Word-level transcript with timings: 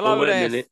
Hello 0.00 0.22
Oh, 0.22 0.24
there. 0.24 0.64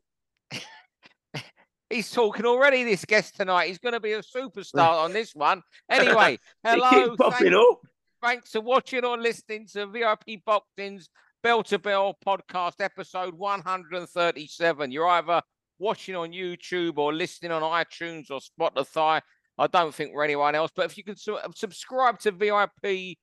He's 1.90 2.10
talking 2.10 2.46
already. 2.46 2.82
This 2.84 3.04
guest 3.04 3.36
tonight. 3.36 3.68
He's 3.68 3.76
going 3.78 3.92
to 3.92 4.00
be 4.00 4.12
a 4.12 4.22
superstar 4.22 5.04
on 5.04 5.12
this 5.12 5.34
one. 5.34 5.60
Anyway, 5.90 6.38
hello. 6.64 6.90
keeps 6.90 7.16
popping 7.16 7.52
thank- 7.52 7.54
up. 7.54 7.78
Thanks 8.22 8.50
for 8.52 8.60
watching 8.62 9.04
or 9.04 9.18
listening 9.18 9.66
to 9.74 9.86
VIP 9.86 10.42
Boxing's 10.46 11.10
Bell 11.42 11.62
to 11.64 11.78
Bell 11.78 12.16
podcast 12.26 12.80
episode 12.80 13.34
137. 13.34 14.90
You're 14.90 15.06
either 15.08 15.42
watching 15.78 16.16
on 16.16 16.32
YouTube 16.32 16.96
or 16.96 17.12
listening 17.12 17.52
on 17.52 17.60
iTunes 17.62 18.30
or 18.30 18.40
Spotify. 18.40 19.20
I 19.58 19.66
don't 19.66 19.94
think 19.94 20.12
we're 20.14 20.24
anyone 20.24 20.54
else, 20.54 20.70
but 20.74 20.86
if 20.86 20.96
you 20.96 21.04
can 21.04 21.16
su- 21.16 21.38
subscribe 21.54 22.18
to 22.20 22.30
VIP 22.32 23.18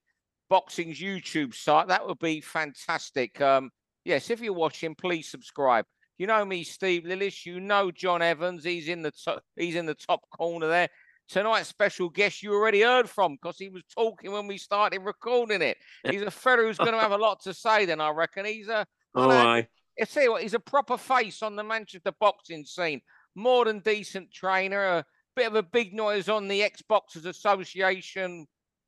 Boxing's 0.49 0.99
YouTube 0.99 1.55
site, 1.55 1.87
that 1.87 2.05
would 2.07 2.19
be 2.19 2.41
fantastic. 2.41 3.41
Um, 3.41 3.71
yes, 4.05 4.29
if 4.29 4.39
you're 4.39 4.53
watching, 4.53 4.95
please 4.95 5.29
subscribe. 5.29 5.85
You 6.17 6.27
know 6.27 6.45
me, 6.45 6.63
Steve 6.63 7.03
Lillis. 7.03 7.45
You 7.45 7.59
know 7.59 7.91
John 7.91 8.21
Evans. 8.21 8.63
He's 8.63 8.87
in 8.87 9.01
the 9.01 9.11
top. 9.11 9.43
He's 9.55 9.75
in 9.75 9.85
the 9.85 9.95
top 9.95 10.21
corner 10.29 10.67
there. 10.67 10.89
Tonight's 11.27 11.69
special 11.69 12.09
guest 12.09 12.43
you 12.43 12.53
already 12.53 12.81
heard 12.81 13.09
from 13.09 13.33
because 13.33 13.57
he 13.57 13.69
was 13.69 13.83
talking 13.95 14.31
when 14.31 14.47
we 14.47 14.57
started 14.57 15.01
recording 15.01 15.61
it. 15.61 15.77
He's 16.07 16.21
a 16.21 16.29
fella 16.31 16.63
who's 16.63 16.77
going 16.77 16.93
to 16.93 16.99
have 16.99 17.11
a 17.11 17.17
lot 17.17 17.41
to 17.43 17.53
say. 17.53 17.85
Then 17.85 17.99
I 17.99 18.11
reckon 18.11 18.45
he's 18.45 18.67
a. 18.67 18.85
Oh. 19.15 19.29
I 19.31 19.67
tell 20.05 20.23
you 20.23 20.31
what, 20.31 20.43
he's 20.43 20.53
a 20.53 20.59
proper 20.59 20.97
face 20.97 21.41
on 21.41 21.55
the 21.55 21.63
Manchester 21.63 22.11
boxing 22.19 22.65
scene. 22.65 23.01
More 23.33 23.65
than 23.65 23.79
decent 23.79 24.31
trainer. 24.31 24.83
A 24.83 25.05
bit 25.35 25.47
of 25.47 25.55
a 25.55 25.63
big 25.63 25.93
noise 25.93 26.29
on 26.29 26.47
the 26.47 26.63
Ex-Boxers 26.63 27.25
Association 27.25 28.45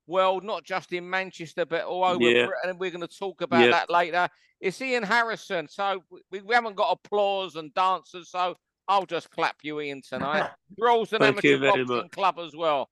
world, 0.07 0.43
not 0.43 0.63
just 0.63 0.91
in 0.93 1.09
Manchester 1.09 1.65
but 1.65 1.83
all 1.83 2.03
over 2.05 2.23
Yeah. 2.23 2.45
Britain. 2.47 2.69
And 2.71 2.79
we're 2.79 2.91
going 2.91 3.07
to 3.07 3.17
talk 3.19 3.41
about 3.41 3.63
Yeah. 3.63 3.71
that 3.71 3.89
later. 3.89 4.27
It's 4.59 4.81
Ian 4.81 5.03
Harrison. 5.03 5.67
So 5.67 6.03
we, 6.31 6.41
we 6.41 6.55
haven't 6.55 6.75
got 6.75 6.91
applause 6.91 7.55
and 7.55 7.73
dancers. 7.73 8.31
So 8.31 8.55
I'll 8.87 9.05
just 9.05 9.29
clap 9.29 9.57
you, 9.63 9.79
Ian, 9.81 10.01
tonight. 10.01 10.49
Rolls 10.79 11.13
an 11.13 11.19
Thank 11.19 11.43
you 11.43 11.55
amateur 11.55 11.67
boxing 11.67 11.97
much. 11.97 12.11
club 12.11 12.39
as 12.39 12.55
well. 12.55 12.89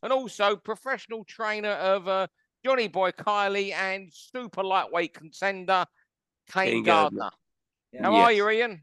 And 0.00 0.12
also 0.12 0.54
professional 0.54 1.24
trainer 1.24 1.72
of 1.72 2.06
uh, 2.06 2.28
Johnny 2.64 2.86
Boy 2.86 3.10
Kylie 3.10 3.72
and 3.72 4.08
super 4.12 4.62
lightweight 4.62 5.12
contender 5.12 5.84
Kane 6.52 6.66
Kane 6.72 6.82
Gardner. 6.84 7.30
Gardner. 7.92 8.08
How 8.08 8.14
are 8.14 8.32
you, 8.32 8.48
Ian? 8.48 8.80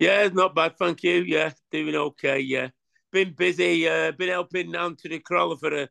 Yeah, 0.00 0.22
it's 0.24 0.34
not 0.34 0.52
bad, 0.56 0.76
thank 0.76 1.04
you. 1.04 1.22
Yeah, 1.22 1.52
doing 1.70 1.94
okay. 1.94 2.40
Yeah, 2.40 2.70
been 3.12 3.34
busy. 3.34 3.88
Uh, 3.88 4.10
been 4.10 4.30
helping 4.30 4.74
Anthony 4.74 5.20
Crolla 5.20 5.56
for 5.56 5.72
a, 5.72 5.88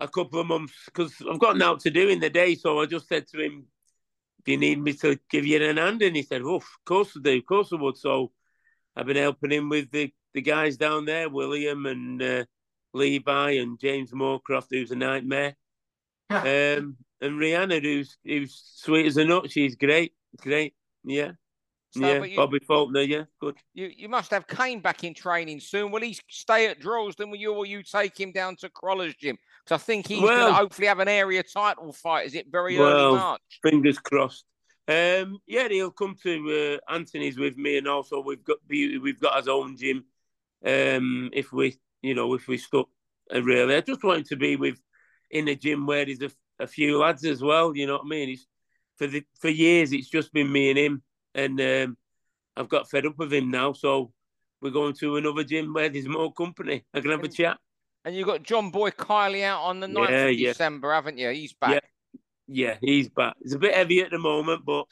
a 0.00 0.08
couple 0.08 0.40
of 0.40 0.46
months 0.46 0.74
because 0.86 1.14
I've 1.30 1.38
got 1.38 1.56
now 1.56 1.76
to 1.76 1.90
do 1.90 2.08
in 2.08 2.20
the 2.20 2.30
day. 2.30 2.54
So 2.54 2.80
I 2.80 2.86
just 2.86 3.08
said 3.08 3.26
to 3.28 3.40
him, 3.40 3.66
"Do 4.44 4.52
you 4.52 4.58
need 4.58 4.80
me 4.80 4.92
to 4.94 5.18
give 5.30 5.46
you 5.46 5.62
an 5.62 5.76
hand?" 5.76 6.02
And 6.02 6.16
he 6.16 6.22
said, 6.22 6.42
"Oh, 6.42 6.56
of 6.56 6.66
course 6.84 7.16
I 7.16 7.20
do. 7.22 7.38
Of 7.38 7.46
course 7.46 7.72
I 7.72 7.76
would." 7.76 7.96
So 7.96 8.32
I've 8.96 9.06
been 9.06 9.16
helping 9.16 9.52
him 9.52 9.68
with 9.68 9.90
the 9.90 10.12
the 10.32 10.42
guys 10.42 10.76
down 10.76 11.04
there, 11.04 11.28
William 11.28 11.86
and 11.86 12.20
uh, 12.22 12.44
Levi 12.92 13.52
and 13.52 13.78
James 13.78 14.12
Moorcroft, 14.12 14.66
who's 14.70 14.90
a 14.90 14.96
nightmare. 14.96 15.56
um, 16.30 16.96
and 17.20 17.38
Rhiannon, 17.38 17.82
who's 17.82 18.18
who's 18.24 18.62
sweet 18.76 19.06
as 19.06 19.16
a 19.16 19.24
nut. 19.24 19.50
She's 19.50 19.76
great, 19.76 20.12
great. 20.40 20.74
Yeah. 21.04 21.32
So, 21.90 22.00
yeah, 22.00 22.24
you, 22.24 22.36
Bobby 22.36 22.58
Faulkner, 22.66 23.02
yeah, 23.02 23.22
good. 23.40 23.56
you, 23.72 23.88
you 23.96 24.08
must 24.08 24.32
have 24.32 24.48
Kane 24.48 24.80
back 24.80 25.04
in 25.04 25.14
training 25.14 25.60
soon. 25.60 25.92
Will 25.92 26.00
he 26.00 26.18
stay 26.28 26.66
at 26.66 26.80
Droylsden? 26.80 27.30
Will 27.30 27.36
you 27.36 27.54
or 27.54 27.66
you 27.66 27.84
take 27.84 28.18
him 28.18 28.32
down 28.32 28.56
to 28.56 28.68
Crolla's 28.68 29.14
gym? 29.14 29.38
Because 29.64 29.80
I 29.80 29.84
think 29.84 30.08
he's 30.08 30.20
going 30.20 30.38
to 30.38 30.52
hopefully 30.52 30.88
have 30.88 31.00
an 31.00 31.08
area 31.08 31.42
title 31.42 31.92
fight. 31.92 32.26
Is 32.26 32.34
it 32.34 32.46
very 32.50 32.78
early 32.78 33.16
March? 33.16 33.40
Fingers 33.62 33.98
crossed. 33.98 34.44
Um, 34.86 35.38
yeah, 35.46 35.68
he'll 35.68 35.90
come 35.90 36.16
to 36.22 36.78
uh, 36.88 36.92
Anthony's 36.92 37.38
with 37.38 37.56
me, 37.56 37.78
and 37.78 37.88
also 37.88 38.20
we've 38.20 38.44
got 38.44 38.58
beauty. 38.68 38.98
We've 38.98 39.20
got 39.20 39.38
his 39.38 39.48
own 39.48 39.76
gym. 39.76 40.04
Um, 40.64 41.30
if 41.32 41.52
we, 41.52 41.78
you 42.02 42.14
know, 42.14 42.34
if 42.34 42.46
we 42.46 42.58
stuck 42.58 42.88
uh, 43.34 43.42
really, 43.42 43.76
I 43.76 43.80
just 43.80 44.04
want 44.04 44.18
him 44.18 44.24
to 44.24 44.36
be 44.36 44.56
with 44.56 44.78
in 45.30 45.48
a 45.48 45.54
gym 45.54 45.86
where 45.86 46.04
there's 46.04 46.20
a, 46.20 46.30
a 46.62 46.66
few 46.66 46.98
lads 46.98 47.24
as 47.24 47.42
well. 47.42 47.74
You 47.74 47.86
know 47.86 47.94
what 47.94 48.04
I 48.04 48.08
mean? 48.08 48.28
It's 48.30 48.46
for 48.96 49.06
the 49.06 49.24
for 49.40 49.48
years 49.48 49.92
it's 49.92 50.08
just 50.08 50.32
been 50.34 50.52
me 50.52 50.68
and 50.68 50.78
him, 50.78 51.02
and 51.34 51.60
um, 51.60 51.96
I've 52.54 52.68
got 52.68 52.90
fed 52.90 53.06
up 53.06 53.16
with 53.16 53.32
him 53.32 53.50
now. 53.50 53.72
So 53.72 54.12
we're 54.60 54.70
going 54.70 54.94
to 54.94 55.16
another 55.16 55.44
gym 55.44 55.72
where 55.72 55.88
there's 55.88 56.06
more 56.06 56.32
company. 56.32 56.84
I 56.92 57.00
can 57.00 57.10
have 57.10 57.24
a 57.24 57.28
chat. 57.28 57.58
And 58.04 58.14
you've 58.14 58.26
got 58.26 58.42
John 58.42 58.70
Boy 58.70 58.90
Kylie 58.90 59.44
out 59.44 59.62
on 59.62 59.80
the 59.80 59.86
9th 59.86 60.10
Yeah, 60.10 60.24
of 60.26 60.34
yeah. 60.34 60.48
December, 60.50 60.92
haven't 60.92 61.18
you? 61.18 61.30
He's 61.30 61.52
back. 61.54 61.70
Yeah. 61.70 61.80
Yeah, 62.46 62.76
he's 62.82 63.08
back. 63.08 63.34
It's 63.40 63.54
a 63.54 63.58
bit 63.58 63.74
heavy 63.74 64.00
at 64.00 64.10
the 64.10 64.18
moment, 64.18 64.66
but 64.66 64.84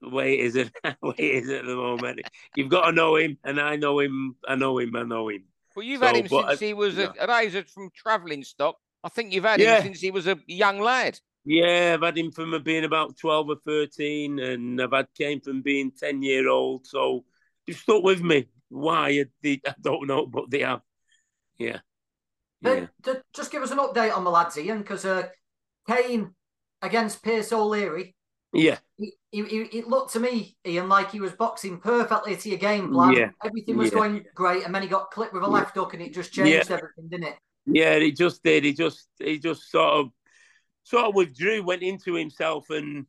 the 0.00 0.08
way 0.08 0.40
it 0.40 0.46
is 0.46 0.56
at 0.56 0.72
the 0.82 0.96
way 1.02 1.14
it 1.18 1.44
is 1.44 1.50
at 1.50 1.64
the 1.64 1.76
moment. 1.76 2.20
You've 2.56 2.68
got 2.68 2.86
to 2.86 2.92
know 2.92 3.14
him, 3.16 3.38
and 3.44 3.60
I 3.60 3.76
know 3.76 4.00
him. 4.00 4.34
I 4.48 4.56
know 4.56 4.78
him. 4.78 4.96
I 4.96 5.04
know 5.04 5.28
him. 5.28 5.44
Well, 5.76 5.84
you've 5.84 6.00
had 6.02 6.16
him 6.16 6.26
since 6.26 6.44
I- 6.44 6.56
he 6.56 6.74
was 6.74 6.98
a, 6.98 7.12
yeah. 7.14 7.22
at 7.28 7.30
age 7.54 7.70
from 7.70 7.90
travelling 7.94 8.42
stock. 8.42 8.76
I 9.04 9.08
think 9.08 9.32
you've 9.32 9.44
had 9.44 9.60
Yeah. 9.60 9.76
him 9.76 9.84
since 9.84 10.00
he 10.00 10.10
was 10.10 10.26
a 10.26 10.36
young 10.48 10.80
lad. 10.80 11.20
Yeah, 11.44 11.92
I've 11.94 12.02
had 12.02 12.18
him 12.18 12.32
from 12.32 12.60
being 12.64 12.84
about 12.84 13.16
twelve 13.16 13.48
or 13.48 13.56
thirteen, 13.64 14.40
and 14.40 14.82
I've 14.82 14.92
had 14.92 15.06
Kane 15.16 15.40
from 15.40 15.62
being 15.62 15.92
ten 15.92 16.22
year 16.22 16.48
old. 16.48 16.86
So 16.88 17.24
they've 17.66 17.76
stuck 17.76 18.02
with 18.02 18.20
me. 18.20 18.48
Why? 18.68 19.24
I 19.44 19.60
don't 19.80 20.08
know, 20.08 20.26
but 20.26 20.50
they 20.50 20.60
have. 20.62 20.80
Yeah. 21.60 21.80
Yeah. 22.62 22.86
ju- 23.04 23.20
just 23.34 23.50
give 23.52 23.62
us 23.62 23.70
an 23.70 23.78
update 23.78 24.14
on 24.16 24.24
the 24.24 24.30
lads, 24.30 24.58
Ian, 24.58 24.78
because 24.78 25.04
uh, 25.04 25.28
Kane 25.88 26.34
against 26.82 27.22
Pierce 27.22 27.52
O'Leary, 27.52 28.14
Yeah. 28.52 28.78
he, 28.96 29.12
he, 29.30 29.44
he- 29.44 29.78
it 29.78 29.86
looked 29.88 30.12
to 30.14 30.20
me, 30.20 30.56
Ian, 30.66 30.88
like 30.88 31.10
he 31.10 31.20
was 31.20 31.32
boxing 31.32 31.78
perfectly 31.80 32.36
to 32.36 32.48
your 32.48 32.58
game 32.58 32.92
plan. 32.92 33.12
Yeah. 33.12 33.30
Everything 33.44 33.76
was 33.76 33.90
Yeah. 33.92 33.98
going 33.98 34.24
great, 34.34 34.64
and 34.64 34.74
then 34.74 34.82
he 34.82 34.88
got 34.88 35.10
clipped 35.10 35.32
with 35.34 35.42
a 35.42 35.46
left 35.48 35.74
hook, 35.76 35.94
and 35.94 36.02
it 36.02 36.12
just 36.14 36.32
changed 36.32 36.70
everything, 36.70 37.08
didn't 37.08 37.28
it? 37.28 37.38
Yeah, 37.66 37.98
he 37.98 38.10
just 38.12 38.42
did. 38.42 38.64
He 38.64 38.72
just 38.72 39.08
he 39.18 39.38
just 39.38 39.70
sort 39.70 39.92
of 39.92 40.10
sort 40.84 41.04
of 41.04 41.14
withdrew, 41.14 41.62
went 41.62 41.82
into 41.82 42.14
himself, 42.14 42.70
and 42.70 43.06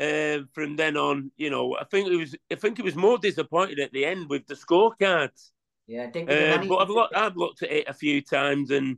uh, 0.00 0.40
from 0.52 0.74
then 0.76 0.96
on, 0.96 1.30
you 1.36 1.50
know, 1.50 1.76
I 1.80 1.84
think 1.84 2.08
it 2.08 2.16
was 2.16 2.34
I 2.50 2.56
think 2.56 2.76
he 2.76 2.82
was 2.82 2.96
more 2.96 3.18
disappointed 3.18 3.78
at 3.78 3.92
the 3.92 4.04
end 4.04 4.28
with 4.28 4.46
the 4.46 4.54
scorecards. 4.54 5.50
Yeah, 5.92 6.06
didn't 6.06 6.28
give 6.30 6.38
him 6.38 6.60
Uh, 6.60 6.64
but 6.68 6.76
I've 6.78 6.88
looked 6.88 7.14
I've 7.14 7.36
looked 7.36 7.62
at 7.62 7.70
it 7.70 7.86
a 7.86 7.92
few 7.92 8.22
times, 8.22 8.70
and 8.70 8.96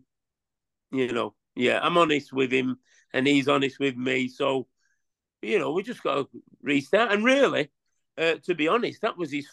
you 0.93 1.13
know, 1.13 1.35
yeah, 1.57 1.81
I'm 1.83 1.99
honest 1.99 2.33
with 2.33 2.53
him, 2.53 2.77
and 3.13 3.27
he's 3.27 3.49
honest 3.49 3.81
with 3.81 3.97
me. 3.97 4.29
So, 4.29 4.69
you 5.43 5.59
know, 5.59 5.73
we 5.73 5.83
just 5.83 6.05
got 6.05 6.15
to 6.15 6.29
restart. 6.63 7.11
And 7.11 7.25
really, 7.25 7.71
uh, 8.17 8.35
to 8.45 8.55
be 8.55 8.69
honest, 8.69 9.03
that 9.03 9.19
was 9.19 9.33
his 9.33 9.49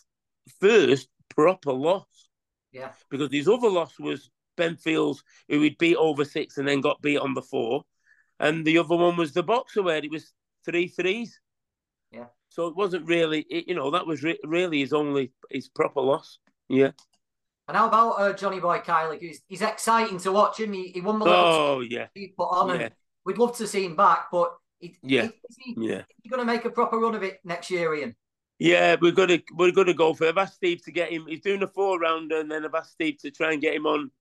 first 0.59 1.09
proper 1.29 1.73
loss 1.73 2.29
Yeah. 2.71 2.91
because 3.09 3.31
his 3.31 3.47
other 3.47 3.69
loss 3.69 3.97
was 3.97 4.29
Ben 4.55 4.77
Fields, 4.77 5.23
who 5.49 5.61
he'd 5.61 5.79
beat 5.79 5.95
over 5.97 6.23
six 6.23 6.59
and 6.59 6.67
then 6.67 6.79
got 6.81 7.01
beat 7.01 7.17
on 7.17 7.33
the 7.33 7.41
four. 7.41 7.85
And 8.39 8.65
the 8.65 8.77
other 8.77 8.95
one 8.95 9.17
was 9.17 9.33
the 9.33 9.41
boxer 9.41 9.81
where 9.81 9.97
it 9.97 10.11
was 10.11 10.31
three 10.63 10.87
threes. 10.89 11.39
Yeah. 12.11 12.25
So 12.49 12.67
it 12.67 12.75
wasn't 12.75 13.07
really, 13.07 13.41
it, 13.49 13.67
you 13.67 13.73
know, 13.73 13.89
that 13.91 14.05
was 14.05 14.21
re- 14.21 14.39
really 14.43 14.81
his 14.81 14.93
only, 14.93 15.31
his 15.49 15.69
proper 15.69 16.01
loss. 16.01 16.37
Yeah. 16.69 16.91
And 17.71 17.77
how 17.77 17.87
about 17.87 18.11
uh, 18.19 18.33
Johnny 18.33 18.59
Boy 18.59 18.79
Kylie? 18.79 19.17
He's, 19.21 19.43
he's 19.47 19.61
exciting 19.61 20.17
to 20.17 20.31
watch 20.33 20.59
him. 20.59 20.73
He, 20.73 20.89
he 20.89 20.99
won 20.99 21.19
the 21.19 21.23
little 21.25 21.39
Oh, 21.41 21.79
yeah. 21.79 22.07
he 22.13 22.33
put 22.37 22.49
on, 22.49 22.67
Yeah. 22.67 22.85
and 22.87 22.93
we'd 23.23 23.37
love 23.37 23.55
to 23.59 23.65
see 23.65 23.85
him 23.85 23.95
back, 23.95 24.25
but 24.29 24.53
he, 24.77 24.97
Yeah. 25.01 25.29
is 25.49 25.57
he, 25.57 25.77
Yeah. 25.79 26.01
going 26.29 26.41
to 26.41 26.45
make 26.45 26.65
a 26.65 26.69
proper 26.69 26.97
run 26.97 27.15
of 27.15 27.23
it 27.23 27.39
next 27.45 27.71
year, 27.71 27.95
Ian? 27.95 28.13
Yeah, 28.59 28.97
we're 29.01 29.13
gonna 29.13 29.39
we're 29.55 29.71
gonna 29.71 29.93
go 29.93 30.13
for 30.13 30.25
it. 30.25 30.29
I've 30.31 30.37
asked 30.37 30.55
Steve 30.55 30.83
to 30.83 30.91
get 30.91 31.11
him. 31.11 31.27
He's 31.27 31.39
doing 31.39 31.63
a 31.63 31.67
four 31.67 31.97
rounder, 31.97 32.41
and 32.41 32.51
then 32.51 32.65
I've 32.65 32.75
asked 32.75 32.91
Steve 32.91 33.17
to 33.19 33.31
try 33.31 33.53
and 33.53 33.61
get 33.61 33.73
him 33.73 33.85
on 33.85 34.11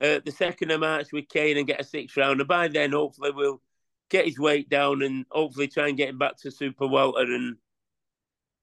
uh, 0.00 0.20
the 0.24 0.32
second 0.32 0.70
of 0.70 0.80
March 0.80 1.12
with 1.12 1.28
Kane 1.28 1.58
and 1.58 1.66
get 1.66 1.80
a 1.80 1.84
six 1.84 2.16
rounder. 2.16 2.44
By 2.46 2.68
then, 2.68 2.92
hopefully, 2.92 3.32
we'll 3.32 3.60
get 4.08 4.24
his 4.24 4.38
weight 4.38 4.70
down 4.70 5.02
and 5.02 5.26
hopefully 5.30 5.68
try 5.68 5.88
and 5.88 5.96
get 5.96 6.08
him 6.08 6.16
back 6.18 6.38
to 6.38 6.50
super 6.50 6.88
welter 6.88 7.20
and 7.20 7.56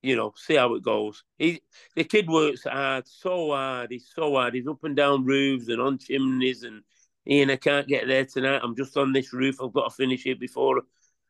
you 0.01 0.15
know 0.15 0.33
see 0.35 0.55
how 0.55 0.73
it 0.75 0.83
goes. 0.83 1.23
He 1.37 1.61
the 1.95 2.03
kid 2.03 2.29
works 2.29 2.63
hard, 2.63 3.07
so 3.07 3.51
hard. 3.51 3.91
He's 3.91 4.09
so 4.13 4.35
hard. 4.35 4.53
He's 4.53 4.67
up 4.67 4.83
and 4.83 4.95
down 4.95 5.25
roofs 5.25 5.67
and 5.67 5.81
on 5.81 5.97
chimneys 5.97 6.63
and 6.63 6.83
Ian, 7.27 7.51
I 7.51 7.55
can't 7.55 7.87
get 7.87 8.07
there 8.07 8.25
tonight. 8.25 8.61
I'm 8.63 8.75
just 8.75 8.97
on 8.97 9.13
this 9.13 9.31
roof. 9.33 9.61
I've 9.61 9.73
got 9.73 9.89
to 9.89 9.95
finish 9.95 10.25
it 10.25 10.39
before 10.39 10.81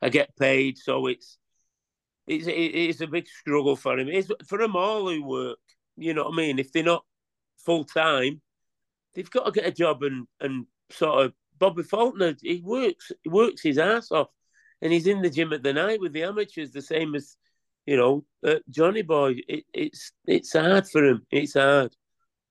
I 0.02 0.10
get 0.10 0.36
paid. 0.38 0.78
So 0.78 1.08
it's 1.08 1.38
it's 2.28 2.46
it's 2.48 3.02
a 3.02 3.08
big 3.08 3.28
struggle 3.28 3.76
for 3.76 4.00
him. 4.00 4.08
It's 4.08 4.30
for 4.48 4.58
them 4.58 4.76
all 4.76 5.10
who 5.10 5.24
work. 5.24 5.60
You 5.98 6.14
know 6.14 6.24
what 6.26 6.34
I 6.34 6.38
mean? 6.38 6.60
If 6.60 6.72
they're 6.72 6.84
not 6.84 7.06
full 7.58 7.84
time, 7.84 8.42
they've 9.14 9.30
got 9.30 9.46
to 9.46 9.52
get 9.52 9.68
a 9.68 9.72
job 9.72 10.04
and 10.04 10.28
and 10.40 10.66
sort 10.92 11.26
of. 11.26 11.34
Bobby 11.60 11.84
Faulkner, 11.84 12.36
he 12.42 12.60
works 12.66 13.12
he 13.22 13.30
works 13.30 13.62
his 13.62 13.78
ass 13.78 14.12
off, 14.12 14.30
and 14.82 14.92
he's 14.92 15.06
in 15.06 15.22
the 15.22 15.30
gym 15.30 15.54
at 15.54 15.62
the 15.62 15.74
night 15.74 16.00
with 16.00 16.12
the 16.12 16.24
amateurs, 16.24 16.72
the 16.72 16.82
same 16.82 17.14
as 17.14 17.38
you 17.86 17.98
know 17.98 18.24
uh, 18.46 18.60
Johnny 18.70 19.02
Boy. 19.02 19.36
It, 19.48 19.66
it's 19.74 20.12
it's 20.26 20.54
hard 20.54 20.88
for 20.88 21.04
him. 21.04 21.26
It's 21.32 21.54
hard, 21.54 21.96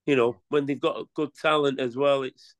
you 0.06 0.16
know, 0.16 0.36
when 0.48 0.66
they've 0.66 0.80
got 0.80 1.06
good 1.14 1.34
talent 1.34 1.80
as 1.80 1.96
well. 1.96 2.22
It's 2.22 2.54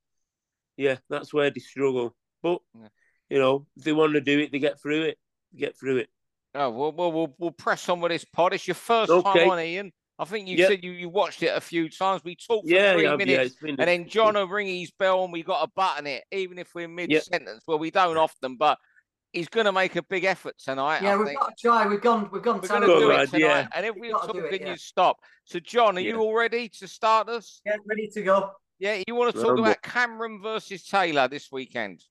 yeah, 0.77 0.97
that's 1.09 1.33
where 1.35 1.51
they 1.51 1.61
struggle. 1.61 2.15
But 2.43 2.61
Yeah. 2.75 2.89
you 3.29 3.39
know, 3.39 3.67
if 3.77 3.85
they 3.85 3.93
want 3.93 4.15
to 4.15 4.21
do 4.21 4.41
it, 4.41 4.53
they 4.53 4.59
get 4.59 4.81
through 4.81 5.03
it. 5.03 5.19
They 5.53 5.61
get 5.61 5.79
through 5.79 5.99
it. 5.99 6.09
Oh, 6.55 6.71
well, 6.71 6.93
we'll, 6.93 7.13
we'll, 7.13 7.35
we'll 7.39 7.51
press 7.53 7.89
on 7.89 8.01
with 8.01 8.11
this 8.11 8.25
pod. 8.25 8.55
It's 8.55 8.67
your 8.67 8.75
first 8.75 9.13
Okay. 9.13 9.23
time 9.23 9.51
on, 9.51 9.61
Ian. 9.61 9.93
I 10.19 10.25
think 10.25 10.49
you 10.49 10.59
Yep. 10.59 10.69
said 10.69 10.85
you, 10.85 10.91
you 10.93 11.09
watched 11.09 11.43
it 11.43 11.57
a 11.57 11.61
few 11.61 11.89
times. 11.89 12.23
We 12.25 12.35
talked 12.35 12.69
for 12.69 12.75
Yeah, 12.75 12.93
three 12.95 13.05
yeah, 13.05 13.11
yeah. 13.11 13.17
minutes, 13.17 13.55
been 13.55 13.77
and 13.79 13.89
then 13.89 14.09
John 14.09 14.35
will 14.35 14.49
ring 14.49 14.67
his 14.67 14.91
bell, 14.91 15.25
and 15.25 15.33
we 15.33 15.43
got 15.43 15.63
to 15.63 15.71
button 15.75 16.07
it, 16.07 16.25
even 16.33 16.59
if 16.59 16.75
we're 16.75 16.89
mid 16.89 17.11
Yep. 17.11 17.23
sentence. 17.23 17.63
Well, 17.67 17.79
we 17.79 17.91
don't 17.91 18.17
often, 18.17 18.57
but 18.57 18.79
he's 19.33 19.49
going 19.49 19.67
to 19.67 19.73
make 19.73 19.97
a 19.97 20.03
big 20.03 20.25
effort 20.25 20.59
tonight. 20.59 21.03
Yeah, 21.03 21.15
I 21.15 21.17
we've 21.17 21.27
think. 21.29 21.41
got 21.41 21.57
to 21.57 21.63
try. 21.69 21.87
We've 21.87 22.01
gone. 22.01 22.29
We've 22.33 22.43
gone. 22.43 22.61
We're 22.61 22.69
terrible. 22.69 22.87
going 23.01 23.01
to 23.01 23.07
do 23.07 23.07
Good 23.07 23.21
it 23.21 23.31
tonight. 23.31 23.51
idea. 23.57 23.69
And 23.75 23.87
if 23.87 23.95
We've 23.95 24.01
we 24.03 24.11
got 24.13 24.21
to 24.23 24.27
talk, 24.29 24.37
do 24.37 24.45
it, 24.45 24.61
yeah. 24.61 24.71
you 24.71 24.77
stop. 24.77 25.21
So, 25.45 25.59
John, 25.61 25.97
are 25.97 26.01
Yeah. 26.01 26.11
you 26.15 26.19
all 26.21 26.35
ready 26.35 26.69
to 26.69 26.89
start 26.89 27.29
us? 27.29 27.61
Yeah, 27.65 27.77
ready 27.87 28.09
to 28.09 28.23
go. 28.23 28.51
Yeah, 28.79 29.03
you 29.07 29.15
want 29.15 29.35
to 29.35 29.41
talk 29.43 29.59
about 29.59 29.83
Cameron 29.83 30.41
versus 30.43 30.85
Taylor 30.85 31.29
this 31.29 31.51
weekend? 31.53 32.03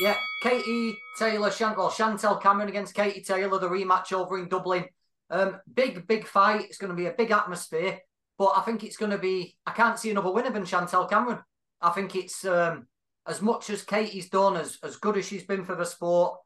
Yeah, 0.00 0.16
Katie 0.42 0.94
Taylor, 1.18 1.50
Shan- 1.50 1.76
well, 1.76 1.90
Chantelle 1.90 2.36
Cameron 2.38 2.68
against 2.68 2.94
Katie 2.94 3.22
Taylor, 3.22 3.58
the 3.58 3.68
rematch 3.68 4.12
over 4.12 4.38
in 4.38 4.48
Dublin. 4.48 4.84
Um, 5.30 5.60
big, 5.72 6.06
big 6.06 6.26
fight. 6.26 6.62
It's 6.66 6.78
going 6.78 6.90
to 6.90 6.96
be 6.96 7.06
a 7.06 7.12
big 7.12 7.30
atmosphere, 7.30 7.98
but 8.38 8.52
I 8.56 8.62
think 8.62 8.82
it's 8.84 8.96
going 8.96 9.10
to 9.10 9.18
be. 9.18 9.56
I 9.66 9.72
can't 9.72 9.98
see 9.98 10.10
another 10.10 10.30
winner 10.32 10.50
than 10.50 10.64
Chantelle 10.64 11.06
Cameron. 11.08 11.38
I 11.80 11.90
think 11.90 12.14
it's 12.16 12.44
um, 12.44 12.86
as 13.26 13.40
much 13.42 13.70
as 13.70 13.82
Katie's 13.82 14.28
done, 14.28 14.56
as 14.56 14.78
as 14.82 14.96
good 14.96 15.16
as 15.16 15.26
she's 15.26 15.44
been 15.44 15.64
for 15.64 15.74
the 15.74 15.84
sport. 15.84 16.38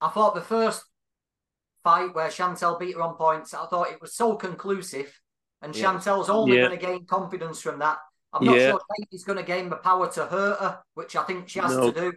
I 0.00 0.08
thought 0.08 0.34
the 0.34 0.40
first 0.40 0.84
fight 1.84 2.14
where 2.14 2.30
Chantelle 2.30 2.78
beat 2.78 2.94
her 2.94 3.02
on 3.02 3.16
points, 3.16 3.54
I 3.54 3.66
thought 3.66 3.90
it 3.90 4.00
was 4.00 4.14
so 4.14 4.34
conclusive, 4.36 5.18
and 5.62 5.74
Yeah. 5.74 5.82
Chantelle's 5.92 6.28
only 6.30 6.56
Yeah. 6.56 6.66
going 6.68 6.78
to 6.78 6.86
gain 6.86 7.06
confidence 7.06 7.60
from 7.62 7.78
that. 7.80 7.98
I'm 8.32 8.44
not 8.44 8.56
Yeah. 8.56 8.70
sure 8.70 8.80
Katie's 8.98 9.24
going 9.24 9.38
to 9.38 9.44
gain 9.44 9.68
the 9.68 9.76
power 9.76 10.10
to 10.12 10.26
hurt 10.26 10.60
her, 10.60 10.82
which 10.94 11.16
I 11.16 11.24
think 11.24 11.48
she 11.48 11.58
has 11.58 11.76
No. 11.76 11.90
to 11.90 12.00
do. 12.00 12.12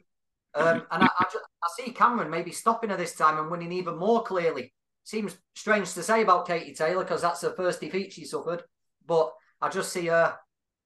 Um, 0.56 0.86
and 0.92 1.04
I, 1.04 1.10
I, 1.20 1.26
ju- 1.32 1.40
I 1.64 1.68
see 1.78 1.92
Cameron 1.92 2.30
maybe 2.30 2.52
stopping 2.52 2.92
her 2.92 2.98
this 2.98 3.16
time 3.16 3.40
and 3.40 3.50
winning 3.50 3.72
even 3.72 3.98
more 3.98 4.22
clearly. 4.24 4.74
Seems 5.04 5.36
strange 5.56 5.92
to 5.94 6.04
say 6.04 6.22
about 6.22 6.46
Katie 6.48 6.76
Taylor 6.76 7.04
because 7.04 7.22
that's 7.24 7.42
her 7.42 7.54
first 7.56 7.82
defeat 7.82 8.14
she 8.14 8.24
suffered, 8.26 8.64
but 9.06 9.34
I 9.60 9.70
just 9.70 9.92
see 9.92 10.06
her. 10.08 10.38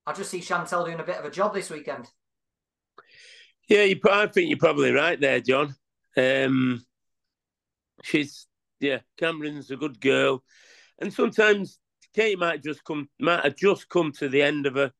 I 0.05 0.13
just 0.13 0.31
see 0.31 0.39
Chantelle 0.41 0.85
doing 0.85 1.01
a 1.01 1.03
bit 1.03 1.17
of 1.17 1.25
a 1.25 1.29
job 1.29 1.53
this 1.53 1.69
weekend. 1.69 2.09
Yeah, 3.67 3.83
you, 3.83 3.99
I 4.09 4.27
think 4.27 4.49
you're 4.49 4.57
probably 4.57 4.93
right 4.93 5.19
there, 5.19 5.41
John. 5.41 5.75
Um, 6.17 6.83
she's 8.03 8.47
yeah, 8.79 8.99
Cameron's 9.17 9.71
a 9.71 9.77
good 9.77 9.99
girl, 9.99 10.43
and 10.99 11.13
sometimes 11.13 11.79
Kate 12.13 12.37
might 12.39 12.63
just 12.63 12.83
come 12.83 13.07
might 13.19 13.43
have 13.43 13.55
just 13.55 13.87
come 13.89 14.11
to 14.13 14.27
the 14.29 14.41
end 14.41 14.65
of 14.65 14.77
a 14.77 14.91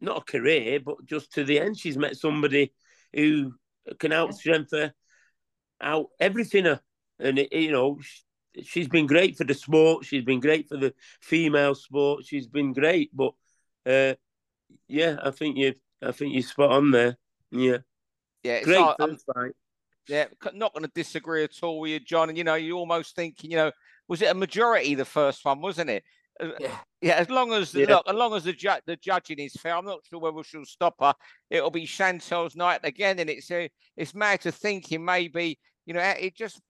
not 0.00 0.18
a 0.18 0.32
career, 0.32 0.80
but 0.80 1.04
just 1.06 1.32
to 1.34 1.44
the 1.44 1.58
end. 1.58 1.78
She's 1.78 1.96
met 1.98 2.16
somebody 2.16 2.72
who 3.12 3.54
can 3.98 4.12
out 4.12 4.34
strength 4.34 4.70
her, 4.72 4.92
out 5.80 6.06
everything 6.20 6.64
her, 6.66 6.80
and 7.18 7.38
it, 7.38 7.52
you 7.52 7.72
know 7.72 7.98
sh- 8.00 8.20
she's 8.64 8.88
been 8.88 9.06
great 9.06 9.36
for 9.36 9.44
the 9.44 9.54
sport. 9.54 10.04
She's 10.04 10.24
been 10.24 10.40
great 10.40 10.68
for 10.68 10.76
the 10.76 10.94
female 11.22 11.74
sport. 11.74 12.24
She's 12.26 12.46
been 12.46 12.72
great, 12.72 13.10
but 13.14 13.32
uh, 13.86 14.14
yeah, 14.88 15.16
I 15.22 15.30
think 15.30 15.56
you 15.56 15.74
I 16.02 16.12
think 16.12 16.34
you're 16.34 16.42
spot 16.42 16.72
on 16.72 16.90
there. 16.90 17.16
Yeah. 17.50 17.78
Yeah, 18.44 18.52
it's 18.56 18.66
Great 18.66 18.78
hard- 18.78 18.96
I'm- 19.00 19.18
fight. 19.34 19.52
Yeah, 20.08 20.26
not 20.54 20.72
going 20.72 20.84
to 20.84 20.92
disagree 20.94 21.44
at 21.44 21.62
all 21.62 21.80
with 21.80 21.90
you, 21.90 22.00
John. 22.00 22.28
And 22.28 22.38
you 22.38 22.44
know, 22.44 22.54
you 22.54 22.76
almost 22.76 23.14
thinking, 23.14 23.50
you 23.50 23.56
know, 23.56 23.72
was 24.08 24.22
it 24.22 24.30
a 24.30 24.34
majority 24.34 24.94
the 24.94 25.04
first 25.04 25.44
one, 25.44 25.60
wasn't 25.60 25.90
it? 25.90 26.04
Uh, 26.40 26.50
Yeah. 26.60 26.78
Yeah, 27.00 27.14
as 27.14 27.30
long 27.30 27.52
as 27.52 27.74
Yeah. 27.74 27.86
look, 27.86 28.08
as 28.08 28.14
long 28.14 28.34
as 28.34 28.44
the 28.44 28.52
ju- 28.52 28.80
the 28.86 28.96
judging 28.96 29.38
is 29.38 29.52
fair, 29.54 29.76
I'm 29.76 29.84
not 29.84 30.00
sure 30.08 30.18
whether 30.18 30.42
she'll 30.42 30.64
stop 30.64 30.94
her. 31.00 31.14
It'll 31.50 31.70
be 31.70 31.86
Chantelle's 31.86 32.56
night 32.56 32.80
again, 32.84 33.18
and 33.20 33.30
it's 33.30 33.50
uh, 33.50 33.68
it's 33.96 34.14
mad 34.14 34.40
to 34.42 34.52
thinking 34.52 35.04
maybe 35.04 35.58
you 35.86 35.94
know 35.94 36.00
it 36.00 36.34
just 36.34 36.60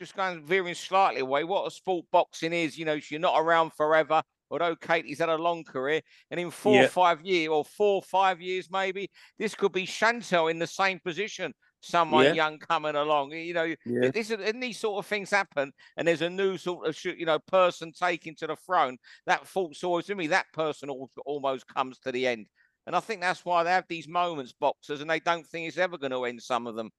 just 0.00 0.16
going 0.16 0.42
veering 0.46 0.74
slightly 0.74 1.20
away. 1.20 1.44
What 1.44 1.66
a 1.66 1.70
sport 1.70 2.06
boxing 2.10 2.54
is, 2.54 2.78
you 2.78 2.86
know, 2.86 2.98
you're 3.10 3.20
not 3.20 3.38
around 3.38 3.72
forever. 3.74 4.22
Although 4.50 4.74
Katie's 4.74 5.18
had 5.20 5.28
a 5.28 5.36
long 5.36 5.62
career, 5.62 6.00
and 6.30 6.40
in 6.40 6.50
four 6.50 6.72
or 6.84 6.88
five 6.88 7.24
years 7.24 7.50
or 7.50 7.64
four 7.64 7.96
or 7.96 8.02
five 8.02 8.40
years 8.40 8.68
maybe, 8.70 9.08
this 9.38 9.54
could 9.54 9.72
be 9.72 9.86
Chantelle 9.86 10.48
in 10.48 10.58
the 10.58 10.66
same 10.66 10.98
position. 10.98 11.52
Someone 11.82 12.26
Yeah. 12.26 12.32
young 12.34 12.58
coming 12.58 12.94
along, 12.94 13.32
you 13.32 13.54
know, 13.54 13.74
Yeah. 13.86 14.10
this 14.10 14.30
is 14.30 14.38
and 14.40 14.62
these 14.62 14.78
sort 14.78 14.98
of 14.98 15.06
things 15.08 15.30
happen, 15.30 15.72
and 15.96 16.06
there's 16.06 16.20
a 16.22 16.28
new 16.28 16.58
sort 16.58 16.86
of 16.86 17.04
you 17.04 17.24
know 17.24 17.38
person 17.38 17.92
taking 17.92 18.34
to 18.36 18.46
the 18.46 18.56
throne. 18.56 18.98
That 19.26 19.46
fault's 19.46 19.82
always 19.82 20.06
to 20.06 20.14
me. 20.14 20.26
That 20.26 20.52
person 20.52 20.90
almost 20.90 21.66
comes 21.66 21.98
to 22.00 22.12
the 22.12 22.26
end, 22.26 22.48
and 22.86 22.94
I 22.94 23.00
think 23.00 23.22
that's 23.22 23.44
why 23.46 23.64
they 23.64 23.70
have 23.70 23.86
these 23.88 24.06
moments, 24.08 24.52
boxers, 24.52 25.00
and 25.00 25.08
they 25.08 25.20
don't 25.20 25.46
think 25.46 25.68
it's 25.68 25.78
ever 25.78 25.96
going 25.96 26.12
to 26.12 26.24
end. 26.26 26.42
Some 26.42 26.66
of 26.66 26.74
them. 26.76 26.90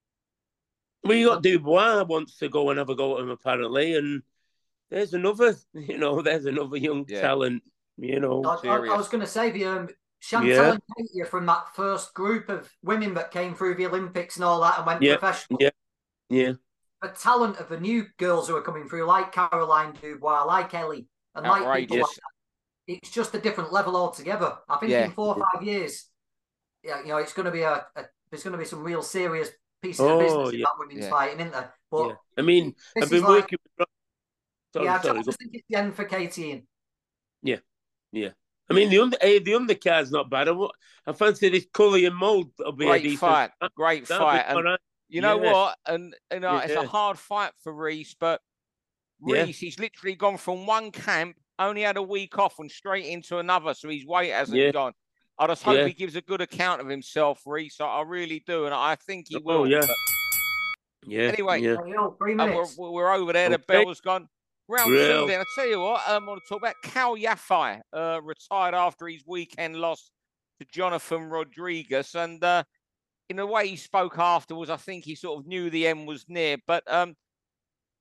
Well, 1.04 1.16
you 1.16 1.28
got 1.28 1.42
Dubois 1.42 2.04
wants 2.04 2.36
to 2.38 2.48
go 2.48 2.70
and 2.70 2.78
have 2.78 2.88
a 2.88 2.94
go 2.96 3.16
at 3.16 3.22
him 3.22 3.30
apparently, 3.30 3.94
and 3.96 4.22
there's 4.90 5.14
another, 5.14 5.54
you 5.74 5.98
know, 5.98 6.22
there's 6.22 6.46
another 6.46 6.76
young 6.76 7.04
Yeah. 7.08 7.20
talent, 7.20 7.62
you 7.98 8.18
know. 8.18 8.42
I, 8.44 8.66
I- 8.68 8.76
I 8.94 8.96
was 8.96 9.08
going 9.08 9.20
to 9.20 9.26
say 9.30 9.50
the 9.52 9.64
um, 9.64 9.88
Chantelle 10.22 10.48
Yeah. 10.48 10.70
and 10.72 10.82
Katie 10.96 11.20
are 11.22 11.26
from 11.26 11.46
that 11.46 11.74
first 11.74 12.14
group 12.14 12.48
of 12.48 12.70
women 12.82 13.14
that 13.14 13.32
came 13.32 13.54
through 13.56 13.74
the 13.74 13.86
Olympics 13.86 14.36
and 14.36 14.44
all 14.44 14.60
that 14.60 14.78
and 14.78 14.86
went 14.86 15.02
Yeah, 15.02 15.16
professional. 15.16 15.58
yeah. 15.60 15.70
Yeah, 16.28 16.52
The 17.02 17.08
talent 17.08 17.58
of 17.58 17.68
the 17.68 17.78
new 17.80 18.06
girls 18.18 18.46
who 18.48 18.56
are 18.56 18.62
coming 18.62 18.88
through, 18.88 19.04
like 19.04 19.32
Caroline 19.32 19.92
Dubois, 20.00 20.44
like 20.44 20.72
Ellie, 20.72 21.06
and 21.34 21.44
like 21.44 21.80
people 21.80 21.98
like 21.98 22.06
that, 22.14 22.22
it's 22.86 23.10
just 23.10 23.34
a 23.34 23.38
different 23.40 23.72
level 23.72 23.96
altogether. 23.96 24.56
I 24.68 24.76
think 24.78 24.92
Yeah. 24.92 25.06
in 25.06 25.10
four 25.12 25.36
or 25.36 25.44
five 25.52 25.62
years, 25.64 26.08
yeah, 26.84 27.00
you 27.00 27.08
know, 27.08 27.16
it's 27.18 27.32
going 27.32 27.46
to 27.46 27.50
be 27.52 27.62
a, 27.62 27.86
a 27.96 28.04
there's 28.30 28.44
going 28.44 28.52
to 28.52 28.58
be 28.58 28.64
some 28.64 28.82
real 28.82 29.02
serious 29.02 29.50
pieces 29.82 30.00
Oh, 30.00 30.14
of 30.14 30.20
business 30.20 30.48
oh, 30.48 30.50
yeah. 30.52 30.64
that 30.64 30.78
women's 30.78 31.00
Yeah. 31.04 31.10
fighting, 31.10 31.40
isn't 31.40 31.52
there? 31.52 31.74
But 31.90 32.08
yeah. 32.08 32.14
I 32.38 32.42
mean, 32.42 32.74
I've 32.96 33.10
been 33.10 33.18
is 33.18 33.22
like- 33.24 33.28
working 33.42 33.58
with. 33.78 33.88
Sorry, 34.72 34.84
yeah, 34.86 34.94
I 34.94 35.00
sorry. 35.02 35.18
just, 35.18 35.26
go- 35.26 35.30
just 35.32 35.38
think 35.40 35.50
it's 35.54 35.66
the 35.68 35.76
end 35.76 35.94
for 35.94 36.04
Katie. 36.04 36.66
Ian. 37.44 38.32
I 38.72 38.74
mean, 38.74 38.90
the 38.90 38.98
under 38.98 39.16
eh, 39.20 39.38
the 39.44 39.54
undercard's 39.54 40.10
not 40.10 40.30
bad. 40.30 40.48
I, 40.48 40.54
I 41.06 41.12
fancy 41.12 41.48
this 41.48 41.66
Cully 41.72 42.04
and 42.06 42.16
Mould 42.16 42.50
will 42.58 42.72
be 42.72 42.86
a 42.86 42.88
Great 42.90 43.02
decent 43.02 43.20
fight, 43.20 43.50
great 43.76 44.06
That'll 44.06 44.26
fight, 44.26 44.44
and 44.48 44.56
all 44.56 44.62
right. 44.64 44.80
you 45.08 45.20
know 45.20 45.42
Yeah. 45.42 45.52
what? 45.52 45.78
And 45.86 46.14
you 46.32 46.40
know, 46.40 46.58
it's 46.58 46.74
a 46.74 46.86
hard 46.86 47.18
fight 47.18 47.52
for 47.62 47.72
Reece, 47.72 48.14
but 48.18 48.40
Yeah. 49.24 49.42
Reece, 49.44 49.58
he's 49.58 49.78
literally 49.78 50.14
gone 50.16 50.36
from 50.38 50.66
one 50.66 50.90
camp, 50.90 51.36
only 51.58 51.82
had 51.82 51.96
a 51.96 52.02
week 52.02 52.38
off, 52.38 52.58
and 52.58 52.70
straight 52.70 53.06
into 53.06 53.38
another. 53.38 53.74
So 53.74 53.88
his 53.88 54.04
weight 54.06 54.30
hasn't 54.30 54.56
Yeah. 54.58 54.70
gone. 54.72 54.92
I 55.38 55.46
just 55.46 55.62
hope 55.62 55.76
Yeah. 55.76 55.86
he 55.86 55.92
gives 55.94 56.14
a 56.16 56.20
good 56.20 56.40
account 56.40 56.80
of 56.80 56.88
himself, 56.88 57.42
Reece. 57.46 57.80
I, 57.80 57.86
I 57.86 58.02
really 58.02 58.42
do, 58.46 58.66
and 58.66 58.74
I 58.74 58.96
think 58.96 59.26
he 59.28 59.36
Oh, 59.36 59.40
will. 59.42 59.66
yeah. 59.66 59.80
but 59.80 59.96
Yeah. 61.06 61.22
Anyway, 61.22 61.60
yeah. 61.60 61.74
There 61.74 62.10
three 62.18 62.34
we're, 62.34 62.46
minutes. 62.46 62.76
we're 62.78 63.12
over 63.12 63.32
there. 63.32 63.48
The 63.48 63.56
Okay. 63.56 63.82
bell's 63.84 64.00
gone. 64.00 64.28
Round 64.68 64.90
Real. 64.92 65.22
two, 65.22 65.26
then. 65.28 65.40
I 65.40 65.44
tell 65.54 65.66
you 65.68 65.80
what, 65.80 66.08
um, 66.08 66.24
I 66.24 66.26
want 66.26 66.42
to 66.42 66.48
talk 66.48 66.62
about 66.62 66.74
Cal 66.84 67.16
Yafai, 67.16 67.80
uh, 67.92 68.20
retired 68.22 68.74
after 68.74 69.06
his 69.08 69.22
weekend 69.26 69.76
loss 69.76 70.10
to 70.60 70.66
Jonathan 70.72 71.24
Rodriguez, 71.24 72.14
and 72.14 72.42
uh, 72.42 72.62
in 73.28 73.36
the 73.36 73.46
way 73.46 73.68
he 73.68 73.76
spoke 73.76 74.18
afterwards, 74.18 74.70
I 74.70 74.76
think 74.76 75.04
he 75.04 75.14
sort 75.14 75.40
of 75.40 75.46
knew 75.46 75.68
the 75.70 75.86
end 75.86 76.06
was 76.06 76.24
near. 76.28 76.56
But 76.66 76.84
um, 76.90 77.14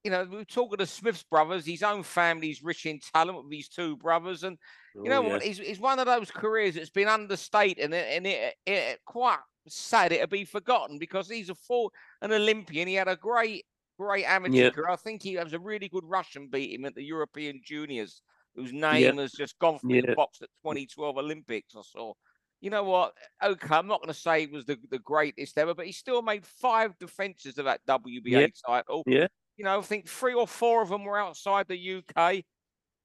you 0.04 0.12
know, 0.12 0.24
we 0.24 0.38
were 0.38 0.46
talking 0.46 0.78
to 0.78 0.86
Smith's 0.86 1.24
brothers. 1.24 1.66
His 1.66 1.84
own 1.84 2.04
family's 2.04 2.64
rich 2.64 2.86
in 2.86 3.00
talent 3.14 3.44
with 3.44 3.54
his 3.54 3.68
two 3.70 3.98
brothers, 3.98 4.44
and 4.44 4.58
you 4.96 5.10
know 5.10 5.24
Oh, 5.26 5.30
what? 5.30 5.46
It's, 5.46 5.60
it's 5.60 5.80
one 5.80 6.00
of 6.00 6.06
those 6.06 6.32
careers 6.32 6.76
that's 6.76 6.90
been 6.90 7.08
understated, 7.08 7.84
and 7.86 7.94
it, 7.94 8.08
and 8.12 8.28
it, 8.28 8.56
it 8.66 9.00
quite 9.06 9.40
sad 9.68 10.12
it'll 10.12 10.26
be 10.26 10.44
forgotten 10.44 10.98
because 10.98 11.30
he's 11.30 11.50
a 11.52 11.56
full 11.56 11.92
an 12.22 12.32
Olympian. 12.32 12.88
He 12.88 12.96
had 12.96 13.08
a 13.08 13.16
great, 13.16 13.64
great 14.02 14.26
amateur. 14.26 14.88
I 14.90 14.96
think 14.96 15.22
he 15.22 15.38
was 15.38 15.54
a 15.54 15.60
really 15.60 15.88
good 15.88 16.04
Russian 16.06 16.48
beat 16.48 16.74
him 16.74 16.86
at 16.86 16.96
the 16.96 17.04
European 17.04 17.62
Juniors, 17.64 18.22
whose 18.56 18.74
name 18.74 19.18
has 19.18 19.32
just 19.32 19.60
gone 19.60 19.78
from 19.78 19.92
Yeah. 19.92 20.14
boxed 20.16 20.42
at 20.42 20.50
2012 20.64 21.18
Olympics. 21.18 21.76
I 21.76 21.82
saw. 21.84 22.14
You 22.62 22.70
know 22.72 22.84
what? 22.84 23.14
Okay, 23.44 23.76
I'm 23.76 23.88
not 23.88 24.02
going 24.02 24.14
to 24.14 24.20
say 24.20 24.42
he 24.42 24.48
was 24.48 24.66
the, 24.66 24.78
the 24.90 25.00
greatest 25.00 25.58
ever, 25.58 25.74
but 25.74 25.86
he 25.86 25.92
still 25.92 26.22
made 26.22 26.46
five 26.46 26.98
defenses 27.00 27.58
of 27.58 27.66
that 27.66 27.82
WBA 27.88 28.52
title. 28.66 29.04
Yeah. 29.06 29.28
You 29.58 29.66
know, 29.66 29.78
I 29.78 29.82
think 29.82 30.08
three 30.08 30.34
or 30.34 30.48
four 30.48 30.82
of 30.82 30.90
them 30.90 31.04
were 31.04 31.20
outside 31.20 31.68
the 31.68 31.98
UK, 31.98 32.44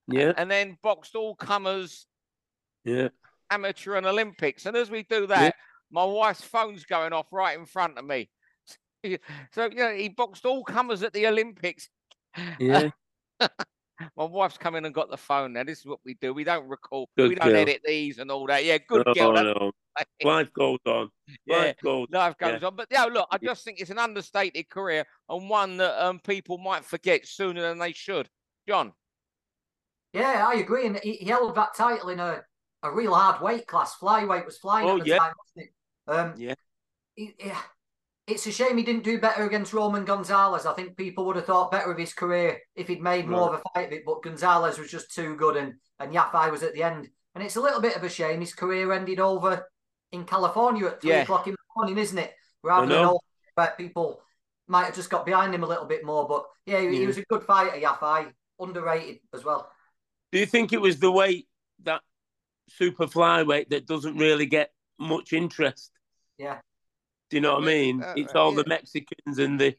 Yeah. 0.08 0.32
and 0.36 0.50
then 0.50 0.78
boxed 0.82 1.14
all 1.14 1.34
comers 1.36 2.06
Yeah. 2.84 3.08
amateur 3.50 3.96
and 3.96 4.06
Olympics. 4.06 4.64
And 4.64 4.76
as 4.76 4.90
we 4.90 5.02
do 5.02 5.26
that, 5.26 5.54
my 5.90 6.04
wife's 6.04 6.42
phone's 6.44 6.84
going 6.84 7.12
off 7.12 7.26
right 7.32 7.58
in 7.58 7.66
front 7.66 7.98
of 7.98 8.04
me. 8.04 8.30
So, 9.52 9.64
you 9.70 9.76
know, 9.76 9.94
he 9.94 10.08
boxed 10.08 10.44
all 10.46 10.64
comers 10.64 11.02
at 11.02 11.12
the 11.12 11.26
Olympics. 11.26 11.88
Yeah. 12.58 12.90
My 14.16 14.24
wife's 14.24 14.58
come 14.58 14.74
in 14.74 14.84
and 14.84 14.94
got 14.94 15.10
the 15.10 15.16
phone 15.16 15.54
now. 15.54 15.64
This 15.64 15.78
is 15.78 15.86
what 15.86 16.00
we 16.04 16.14
do. 16.20 16.34
We 16.34 16.44
don't 16.44 16.68
record, 16.68 17.08
Good 17.16 17.30
we 17.30 17.34
don't 17.34 17.48
girl. 17.48 17.56
edit 17.56 17.80
these 17.84 18.18
and 18.18 18.30
all 18.30 18.46
that. 18.46 18.62
Yeah, 18.64 18.76
good 18.86 19.04
oh, 19.06 19.14
girl. 19.14 19.32
no. 19.32 19.72
Life 20.22 20.52
goes 20.52 20.78
on. 20.86 21.08
Yeah, 21.46 21.56
Life 21.56 21.76
goes 21.82 22.06
life 22.12 22.34
yeah. 22.40 22.52
goes 22.52 22.62
on. 22.62 22.76
But 22.76 22.88
yeah, 22.90 23.04
look, 23.04 23.26
I 23.30 23.38
just 23.38 23.64
think 23.64 23.80
it's 23.80 23.90
an 23.90 23.98
understated 23.98 24.68
career 24.68 25.04
and 25.30 25.48
one 25.48 25.78
that 25.78 26.04
um, 26.04 26.20
people 26.20 26.58
might 26.58 26.84
forget 26.84 27.26
sooner 27.26 27.62
than 27.62 27.78
they 27.78 27.92
should. 27.92 28.28
John. 28.68 28.92
Yeah, 30.12 30.46
I 30.46 30.56
agree. 30.58 30.86
And 30.86 30.98
he, 31.02 31.14
he 31.14 31.24
held 31.26 31.54
that 31.54 31.74
title 31.74 32.10
in 32.10 32.20
a, 32.20 32.42
a 32.82 32.90
real 32.90 33.14
hard 33.14 33.40
weight 33.40 33.66
class. 33.66 33.96
Flyweight 33.96 34.44
was 34.44 34.58
flying 34.58 34.86
Oh, 34.88 34.98
at 34.98 35.04
the 35.04 35.08
yeah. 35.10 35.18
time, 35.18 35.32
wasn't 35.56 35.70
it? 35.70 35.72
Um, 36.10 36.34
Yeah. 36.36 36.54
he- 37.14 37.34
yeah. 37.38 37.58
It's 38.26 38.46
a 38.46 38.52
shame 38.52 38.76
he 38.76 38.82
didn't 38.82 39.04
do 39.04 39.20
better 39.20 39.44
against 39.44 39.72
Roman 39.72 40.04
Gonzalez. 40.04 40.66
I 40.66 40.72
think 40.72 40.96
people 40.96 41.24
would 41.26 41.36
have 41.36 41.46
thought 41.46 41.70
better 41.70 41.92
of 41.92 41.98
his 41.98 42.12
career 42.12 42.58
if 42.74 42.88
he'd 42.88 43.02
made 43.02 43.28
more 43.28 43.54
of 43.54 43.60
a 43.60 43.62
fight 43.72 43.86
of 43.86 43.92
it. 43.92 44.04
But 44.04 44.22
Gonzalez 44.22 44.78
was 44.78 44.90
just 44.90 45.14
too 45.14 45.36
good, 45.36 45.56
and 45.56 45.74
and 46.00 46.12
Yafai 46.12 46.50
was 46.50 46.62
at 46.62 46.74
the 46.74 46.82
end. 46.82 47.08
And 47.34 47.44
it's 47.44 47.56
a 47.56 47.60
little 47.60 47.80
bit 47.80 47.96
of 47.96 48.02
a 48.02 48.08
shame 48.08 48.40
his 48.40 48.54
career 48.54 48.92
ended 48.92 49.20
over 49.20 49.68
in 50.12 50.24
California 50.24 50.86
at 50.86 51.00
three 51.00 51.10
Yeah. 51.10 51.22
o'clock 51.22 51.46
in 51.46 51.52
the 51.52 51.58
morning, 51.76 51.98
isn't 51.98 52.18
it? 52.18 52.32
Rather 52.62 52.86
than 52.86 53.04
all 53.04 53.22
where 53.54 53.74
people 53.76 54.22
might 54.68 54.84
have 54.86 54.94
just 54.94 55.10
got 55.10 55.24
behind 55.24 55.54
him 55.54 55.62
a 55.62 55.66
little 55.66 55.86
bit 55.86 56.04
more. 56.04 56.26
But 56.26 56.46
yeah, 56.66 56.80
he, 56.80 56.98
he 56.98 57.06
was 57.06 57.18
a 57.18 57.22
good 57.22 57.42
fighter, 57.44 57.78
Yafai, 57.78 58.32
underrated 58.58 59.20
as 59.32 59.44
well. 59.44 59.70
Do 60.32 60.38
you 60.38 60.46
think 60.46 60.72
it 60.72 60.80
was 60.80 60.98
the 60.98 61.10
weight 61.12 61.46
that 61.84 62.02
super 62.68 63.06
flyweight 63.06 63.68
that 63.68 63.86
doesn't 63.86 64.16
really 64.18 64.46
get 64.46 64.72
much 64.98 65.32
interest? 65.32 65.92
Yeah. 66.38 66.58
Do 67.30 67.36
you 67.36 67.40
know 67.40 67.54
what 67.54 67.64
I 67.64 67.66
mean? 67.66 68.02
Uh, 68.02 68.14
it's 68.16 68.34
all 68.34 68.52
the. 68.52 68.64
Mexicans 68.66 69.38
and 69.38 69.58
the, 69.58 69.70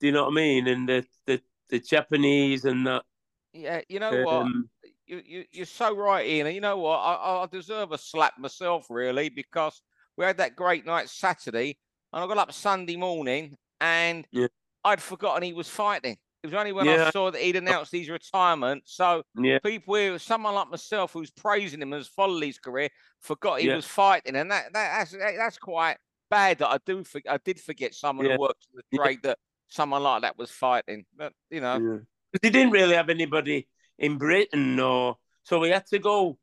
do 0.00 0.06
you 0.06 0.12
know 0.12 0.24
what 0.24 0.32
I 0.32 0.34
mean? 0.34 0.66
And 0.66 0.88
the 0.88 1.06
the, 1.26 1.40
the 1.68 1.80
Japanese 1.80 2.64
and 2.64 2.86
that. 2.86 3.04
Yeah, 3.52 3.80
you 3.88 4.00
know 4.00 4.24
what? 4.24 4.42
Um, 4.42 4.70
you, 5.06 5.22
you 5.24 5.44
you're 5.52 5.66
so 5.66 5.94
right, 5.94 6.26
Ian. 6.26 6.46
And 6.46 6.54
you 6.54 6.60
know 6.60 6.78
what? 6.78 6.98
I, 6.98 7.42
I 7.42 7.46
deserve 7.50 7.92
a 7.92 7.98
slap 7.98 8.38
myself, 8.38 8.86
really, 8.90 9.28
because 9.28 9.82
we 10.16 10.24
had 10.24 10.38
that 10.38 10.56
great 10.56 10.86
night 10.86 11.08
Saturday, 11.08 11.78
and 12.12 12.24
I 12.24 12.26
got 12.26 12.38
up 12.38 12.52
Sunday 12.52 12.96
morning, 12.96 13.56
and 13.80 14.26
Yeah. 14.30 14.48
I'd 14.84 15.02
forgotten 15.02 15.42
he 15.42 15.52
was 15.52 15.68
fighting. 15.68 16.16
It 16.42 16.46
was 16.48 16.54
only 16.54 16.72
when 16.72 16.88
I 16.88 17.10
saw 17.10 17.30
that 17.30 17.40
he'd 17.40 17.56
announced 17.56 17.92
his 17.92 18.10
retirement. 18.10 18.82
So 18.86 19.22
yeah, 19.36 19.58
people, 19.60 19.94
here, 19.94 20.18
someone 20.18 20.54
like 20.54 20.70
myself 20.70 21.12
who's 21.12 21.30
praising 21.30 21.80
him 21.80 21.92
and 21.92 22.00
has 22.00 22.08
followed 22.08 22.42
his 22.42 22.58
career, 22.58 22.88
forgot 23.20 23.60
he 23.60 23.68
Yeah. 23.68 23.76
was 23.76 23.86
fighting, 23.86 24.34
and 24.34 24.50
that, 24.50 24.72
that 24.72 24.98
that's 24.98 25.12
that's 25.12 25.58
quite 25.58 25.98
bad. 26.32 26.58
That 26.58 26.68
I 26.68 26.78
do 26.84 27.04
for, 27.04 27.20
I 27.28 27.38
did 27.38 27.60
forget 27.60 27.94
someone 27.94 28.26
Yeah. 28.26 28.34
who 28.36 28.40
works 28.40 28.66
in 28.72 28.76
the 28.78 28.84
Yeah. 28.90 29.02
trade 29.02 29.22
that 29.22 29.38
someone 29.68 30.02
like 30.02 30.22
that 30.22 30.36
was 30.38 30.50
fighting. 30.50 31.04
But 31.16 31.32
you 31.50 31.60
know, 31.60 31.74
yeah. 31.78 31.98
'Cause 32.32 32.40
they 32.42 32.50
didn't 32.50 32.72
really 32.72 32.96
have 32.96 33.10
anybody 33.10 33.68
in 33.98 34.18
Britain, 34.18 34.80
or 34.80 35.18
so 35.44 35.60
we 35.60 35.68
had 35.70 35.86
to 35.88 35.98
go 35.98 36.38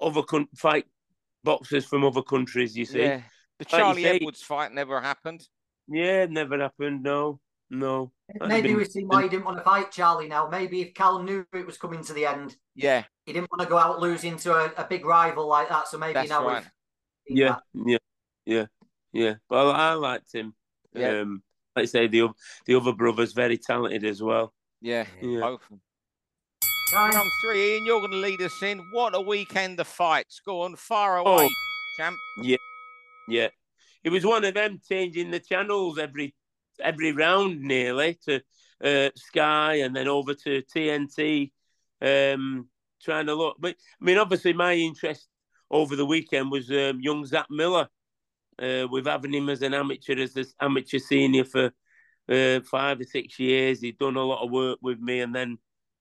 other 0.00 0.22
coun- 0.22 0.48
fight 0.54 0.86
boxers 1.42 1.86
from 1.86 2.04
other 2.04 2.22
countries. 2.22 2.76
You 2.76 2.84
see, 2.84 3.00
yeah. 3.00 3.22
The 3.58 3.64
you 3.70 3.78
Charlie 3.78 4.02
say- 4.02 4.16
Edwards 4.16 4.42
fight 4.42 4.72
never 4.72 5.00
happened. 5.00 5.48
yeah, 5.88 6.26
never 6.26 6.58
happened. 6.58 7.02
No, 7.02 7.40
no. 7.70 8.12
That'd 8.28 8.48
Maybe 8.48 8.68
been- 8.68 8.76
we 8.78 8.84
see 8.84 9.04
why 9.04 9.22
he 9.22 9.28
didn't 9.30 9.44
want 9.46 9.56
to 9.58 9.64
fight 9.64 9.90
Charlie 9.92 10.28
now. 10.28 10.48
Maybe 10.48 10.82
if 10.82 10.92
Cal 10.94 11.22
knew 11.22 11.46
it 11.54 11.64
was 11.66 11.78
coming 11.78 12.02
to 12.04 12.12
the 12.12 12.26
end, 12.26 12.56
Yeah, 12.74 13.04
he 13.24 13.32
didn't 13.32 13.50
want 13.50 13.62
to 13.62 13.68
go 13.68 13.78
out 13.78 14.00
losing 14.00 14.36
to 14.44 14.52
a, 14.54 14.64
a 14.82 14.86
big 14.86 15.06
rival 15.06 15.46
like 15.46 15.68
that. 15.70 15.88
So 15.88 15.96
maybe 15.96 16.12
That's 16.14 16.28
now 16.28 16.44
right. 16.46 16.62
we've 17.28 17.38
Yeah, 17.38 17.56
yeah, 17.72 17.98
yeah, 18.44 18.66
yeah. 19.16 19.34
But 19.48 19.70
I, 19.70 19.94
liked 19.94 20.32
him. 20.34 20.54
Yeah. 20.94 21.20
Um, 21.20 21.42
like 21.74 21.84
I 21.84 21.86
say, 21.86 22.06
the 22.06 22.28
the 22.66 22.74
other 22.74 22.92
brother's 22.92 23.32
very 23.32 23.58
talented 23.58 24.04
as 24.04 24.22
well. 24.22 24.52
yeah, 24.80 25.06
Yeah. 25.20 25.40
both. 25.40 25.62
of 25.62 25.68
them. 25.70 25.80
Time. 26.92 27.10
Round 27.12 27.30
three, 27.42 27.74
Ian, 27.74 27.84
you're 27.86 27.98
going 28.00 28.12
to 28.12 28.16
lead 28.18 28.40
us 28.42 28.62
in. 28.62 28.78
What 28.92 29.14
a 29.14 29.20
weekend 29.20 29.80
of 29.80 29.88
fights. 29.88 30.40
Go 30.46 30.62
on, 30.62 30.76
far 30.76 31.18
Oh. 31.18 31.24
away, 31.24 31.48
champ. 31.98 32.16
Yeah. 32.42 32.56
Yeah, 33.28 33.48
it 34.04 34.10
was 34.10 34.24
one 34.24 34.44
of 34.44 34.54
them 34.54 34.80
changing 34.88 35.32
the 35.32 35.40
channels 35.40 35.98
every 35.98 36.32
every 36.80 37.10
round 37.12 37.60
nearly 37.60 38.18
to 38.26 38.40
uh, 38.84 39.10
Sky 39.16 39.76
and 39.84 39.96
then 39.96 40.06
over 40.06 40.32
to 40.34 40.62
TNT. 40.62 41.50
Um, 42.00 42.68
trying 43.02 43.26
to 43.26 43.34
look, 43.34 43.56
but 43.58 43.74
I 44.00 44.04
mean, 44.04 44.18
obviously, 44.18 44.52
my 44.52 44.74
interest 44.74 45.26
over 45.70 45.96
the 45.96 46.06
weekend 46.06 46.52
was 46.52 46.70
um, 46.70 47.00
young 47.00 47.26
Zach 47.26 47.46
Miller. 47.50 47.88
Uh, 48.60 48.86
with 48.90 49.06
having 49.06 49.34
him 49.34 49.48
as 49.50 49.60
an 49.62 49.74
amateur, 49.74 50.18
as 50.18 50.32
this 50.32 50.54
amateur 50.60 50.98
senior 50.98 51.44
for 51.44 51.70
uh, 52.28 52.60
five 52.60 53.00
or 53.00 53.04
six 53.04 53.38
years, 53.38 53.80
he'd 53.80 53.98
done 53.98 54.16
a 54.16 54.24
lot 54.24 54.42
of 54.42 54.50
work 54.50 54.78
with 54.80 54.98
me, 54.98 55.20
and 55.20 55.34
then 55.34 55.58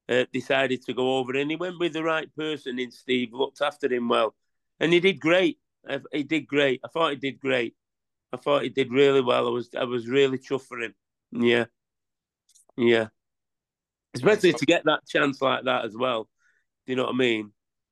uh, 0.08 0.26
decided 0.32 0.82
to 0.84 0.94
go 0.94 1.18
over. 1.18 1.36
And 1.36 1.52
he 1.52 1.58
went 1.58 1.80
with 1.80 1.94
the 1.94 2.04
right 2.04 2.34
person 2.36 2.80
in 2.80 2.92
Steve, 2.92 3.34
looked 3.34 3.62
after 3.62 3.92
him 3.92 4.08
well, 4.08 4.36
and 4.80 4.94
he 4.94 5.00
did 5.00 5.20
great. 5.20 5.60
He 6.12 6.24
did 6.24 6.48
great. 6.48 6.82
I 6.84 6.88
thought 6.88 7.12
he 7.12 7.18
did 7.18 7.40
great. 7.40 7.76
I 8.34 8.38
thought 8.38 8.64
he 8.64 8.70
did 8.70 8.92
really 8.92 9.22
well. 9.22 9.48
I 9.48 9.52
was 9.52 9.70
I 9.78 9.84
was 9.84 10.08
really 10.08 10.38
chuffed 10.38 10.68
for 10.68 10.80
him. 10.80 10.96
Yeah, 11.32 11.66
yeah. 12.78 13.08
Especially 14.14 14.54
to 14.54 14.66
get 14.66 14.86
that 14.86 15.06
chance 15.06 15.42
like 15.42 15.66
that 15.66 15.84
as 15.84 15.96
well. 15.96 16.30
Do 16.86 16.94
you 16.94 16.96
know 16.96 17.04
what 17.04 17.16
I 17.16 17.18
mean? 17.18 17.52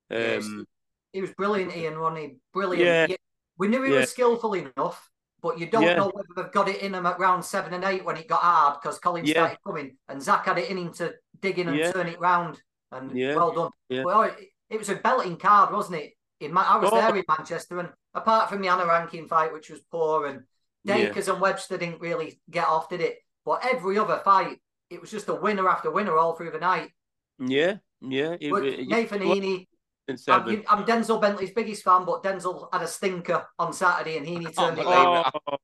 Um, 0.09 0.65
He 1.11 1.21
was 1.21 1.31
brilliant, 1.31 1.75
Ian, 1.75 2.15
he? 2.15 2.35
Brilliant. 2.53 3.09
Yeah. 3.09 3.15
We 3.57 3.67
knew 3.67 3.81
he 3.83 3.93
Yeah. 3.93 3.99
was 4.01 4.11
skillful 4.11 4.53
enough, 4.53 5.09
but 5.41 5.59
you 5.59 5.67
don't 5.67 5.83
Yeah. 5.83 5.95
know 5.95 6.11
whether 6.13 6.27
they've 6.35 6.51
got 6.51 6.69
it 6.69 6.81
in 6.81 6.93
him 6.95 7.05
at 7.05 7.19
round 7.19 7.45
seven 7.45 7.73
and 7.73 7.83
eight 7.83 8.03
when 8.03 8.17
it 8.17 8.27
got 8.27 8.41
hard 8.41 8.81
because 8.81 8.99
Colin 8.99 9.25
Yeah. 9.25 9.33
started 9.33 9.57
coming 9.65 9.97
and 10.07 10.21
Zach 10.21 10.45
had 10.45 10.57
it 10.57 10.69
in 10.69 10.77
him 10.77 10.93
to 10.93 11.13
dig 11.39 11.59
in 11.59 11.67
and 11.67 11.77
Yeah. 11.77 11.91
turn 11.91 12.07
it 12.07 12.19
round. 12.19 12.61
And 12.91 13.17
Yeah. 13.17 13.35
well 13.35 13.51
done. 13.51 13.71
Well, 13.89 14.23
it, 14.23 14.35
oh, 14.39 14.43
it 14.69 14.77
was 14.77 14.89
a 14.89 14.95
belting 14.95 15.37
card, 15.37 15.73
wasn't 15.73 16.01
it? 16.01 16.13
In 16.39 16.55
I 16.57 16.77
was 16.77 16.89
Oh. 16.91 16.95
there 16.95 17.15
in 17.15 17.23
Manchester, 17.27 17.79
and 17.79 17.89
apart 18.13 18.49
from 18.49 18.61
the 18.61 18.67
Anna 18.67 18.85
ranking 18.85 19.27
fight, 19.27 19.53
which 19.53 19.69
was 19.69 19.81
poor, 19.91 20.25
and. 20.27 20.43
Dakers 20.85 21.29
and 21.29 21.39
Webster 21.39 21.77
didn't 21.77 22.01
really 22.01 22.41
get 22.49 22.67
off, 22.67 22.89
did 22.89 22.99
it? 22.99 23.19
But 23.45 23.65
every 23.65 23.97
other 23.97 24.17
fight, 24.25 24.59
it 24.89 24.99
was 24.99 25.09
just 25.11 25.29
a 25.29 25.33
winner 25.33 25.69
after 25.69 25.89
winner 25.89 26.17
all 26.17 26.35
through 26.35 26.51
the 26.51 26.59
night. 26.59 26.91
yeah, 27.39 27.77
yeah. 28.01 28.35
It, 28.37 28.51
But 28.51 28.65
it- 28.65 28.87
Nathan 28.89 29.21
Heaney, 29.21 29.67
in 30.07 30.17
I'm, 30.27 30.63
I'm 30.67 30.85
Denzel 30.85 31.21
Bentley's 31.21 31.51
biggest 31.51 31.83
fan, 31.83 32.05
but 32.05 32.23
Denzel 32.23 32.67
had 32.73 32.81
a 32.81 32.87
stinker 32.87 33.45
on 33.57 33.73
Saturday 33.73 34.17
and 34.17 34.27
he 34.27 34.35
turned 34.45 34.77
to. 34.77 34.83
believe 34.83 34.89
round. 34.89 35.25
Oh, 35.47 35.57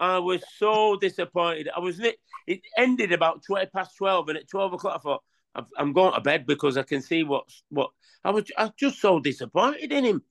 I 0.00 0.18
was 0.18 0.42
so 0.58 0.96
disappointed. 0.96 1.68
I 1.74 1.80
was 1.80 1.98
lit. 1.98 2.16
It 2.46 2.60
ended 2.76 3.12
about 3.12 3.42
twenty 3.42 3.66
past 3.66 3.96
twelve, 3.96 4.28
and 4.28 4.36
at 4.36 4.48
twelve 4.48 4.72
o'clock, 4.72 4.96
I 4.96 5.02
thought 5.02 5.22
I'm, 5.54 5.66
I'm 5.78 5.92
going 5.92 6.14
to 6.14 6.20
bed 6.20 6.46
because 6.46 6.76
I 6.76 6.82
can 6.82 7.00
see 7.00 7.22
what's 7.22 7.62
what. 7.70 7.90
I 8.24 8.30
was 8.30 8.50
I 8.58 8.64
was 8.64 8.72
just 8.78 9.00
so 9.00 9.20
disappointed 9.20 9.92
in 9.92 10.04
him, 10.04 10.22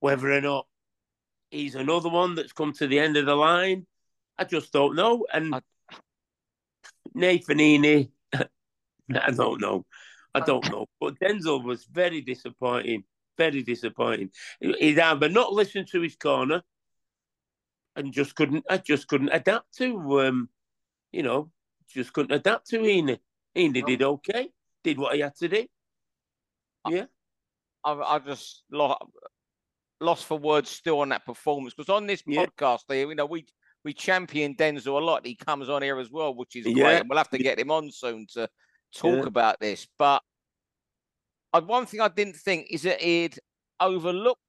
whether 0.00 0.30
or 0.30 0.40
not 0.40 0.66
he's 1.50 1.74
another 1.74 2.08
one 2.08 2.34
that's 2.34 2.52
come 2.52 2.72
to 2.74 2.86
the 2.86 2.98
end 2.98 3.16
of 3.16 3.26
the 3.26 3.34
line. 3.34 3.86
I 4.38 4.44
just 4.44 4.72
don't 4.72 4.94
know. 4.94 5.26
And 5.32 5.54
I- 5.54 5.60
Nathan 7.14 7.58
Heaney, 7.58 8.10
I 8.34 9.30
don't 9.30 9.60
know. 9.60 9.86
I 10.36 10.40
don't 10.40 10.70
know. 10.70 10.86
But 11.00 11.18
Denzel 11.18 11.64
was 11.64 11.84
very 11.84 12.20
disappointing. 12.20 13.04
Very 13.38 13.62
disappointing. 13.62 14.30
He'd 14.60 14.98
either 14.98 15.28
not 15.28 15.52
listened 15.52 15.88
to 15.92 16.00
his 16.00 16.16
corner 16.16 16.62
and 17.94 18.12
just 18.12 18.34
couldn't 18.34 18.64
I 18.68 18.78
just 18.78 19.08
couldn't 19.08 19.30
adapt 19.32 19.76
to 19.78 20.20
um 20.20 20.48
you 21.12 21.22
know, 21.22 21.50
just 21.88 22.12
couldn't 22.12 22.32
adapt 22.34 22.68
to 22.68 22.78
Heaney. 22.78 23.18
Heaney 23.56 23.84
did 23.86 24.02
okay, 24.02 24.48
did 24.84 24.98
what 24.98 25.14
he 25.14 25.20
had 25.20 25.36
to 25.36 25.48
do. 25.48 25.66
Yeah. 26.88 27.06
I, 27.84 27.92
I 27.92 28.18
just 28.18 28.64
lost, 28.70 29.02
lost 30.00 30.24
for 30.26 30.38
words 30.38 30.68
still 30.68 31.00
on 31.00 31.08
that 31.10 31.24
performance 31.24 31.74
because 31.74 31.88
on 31.88 32.06
this 32.06 32.22
Yeah. 32.26 32.44
podcast 32.46 32.80
here, 32.88 33.08
you 33.08 33.14
know, 33.14 33.26
we 33.26 33.46
we 33.84 33.92
champion 33.94 34.54
Denzel 34.56 35.00
a 35.00 35.04
lot. 35.04 35.24
He 35.24 35.36
comes 35.36 35.68
on 35.68 35.82
here 35.82 35.98
as 35.98 36.10
well, 36.10 36.34
which 36.34 36.56
is 36.56 36.64
great. 36.64 36.76
Yeah. 36.76 36.90
And 36.98 37.08
we'll 37.08 37.18
have 37.18 37.30
to 37.30 37.38
get 37.38 37.58
him 37.58 37.70
on 37.70 37.90
soon 37.90 38.26
to 38.34 38.48
talk 38.96 39.22
Yeah. 39.22 39.26
about 39.26 39.60
this. 39.60 39.86
But 39.98 40.22
uh, 41.52 41.60
one 41.60 41.86
thing 41.86 42.00
I 42.00 42.08
didn't 42.08 42.36
think 42.36 42.68
is 42.70 42.82
that 42.82 43.00
he'd 43.00 43.38
overlooked 43.80 44.40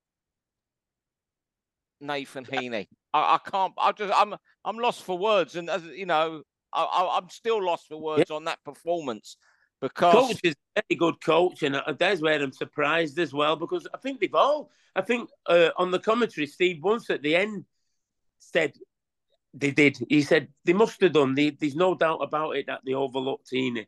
Nathan 2.00 2.46
Heaney. 2.46 2.88
I, 3.14 3.36
I 3.36 3.50
can't. 3.50 3.74
I 3.78 3.92
just. 3.92 4.14
I'm. 4.16 4.36
I'm 4.66 4.78
lost 4.78 5.04
for 5.04 5.18
words, 5.18 5.56
and 5.56 5.70
as 5.70 5.84
you 5.84 6.06
know, 6.06 6.44
I, 6.74 6.84
I, 6.84 7.18
I'm 7.18 7.30
still 7.30 7.64
lost 7.64 7.88
for 7.88 8.00
words 8.00 8.30
on 8.30 8.44
that 8.46 8.64
performance 8.64 9.38
because 9.82 10.14
Coach 10.28 10.40
is 10.44 10.56
a 10.76 10.82
very 10.90 10.98
good 10.98 11.22
coach, 11.24 11.64
and 11.64 11.76
uh, 11.76 11.94
that's 11.98 12.22
where 12.22 12.42
I'm 12.42 12.52
surprised 12.52 13.18
as 13.20 13.34
well 13.34 13.56
because 13.56 13.88
I 13.94 13.98
think 13.98 14.20
they've 14.20 14.34
all. 14.36 14.70
I 14.96 15.02
think 15.02 15.30
uh, 15.46 15.70
on 15.78 15.92
the 15.92 16.00
commentary, 16.00 16.48
Steve 16.48 16.84
once 16.84 17.10
at 17.10 17.22
the 17.22 17.36
end 17.36 17.66
said 18.40 18.74
they 19.54 19.72
did. 19.72 19.98
He 20.10 20.22
said 20.22 20.50
they 20.66 20.74
must 20.74 21.00
have 21.02 21.14
done. 21.14 21.34
They, 21.34 21.52
there's 21.52 21.76
no 21.76 21.96
doubt 21.96 22.20
about 22.22 22.58
it 22.58 22.68
that 22.68 22.82
they 22.86 22.94
overlooked 22.94 23.50
Heaney. 23.52 23.88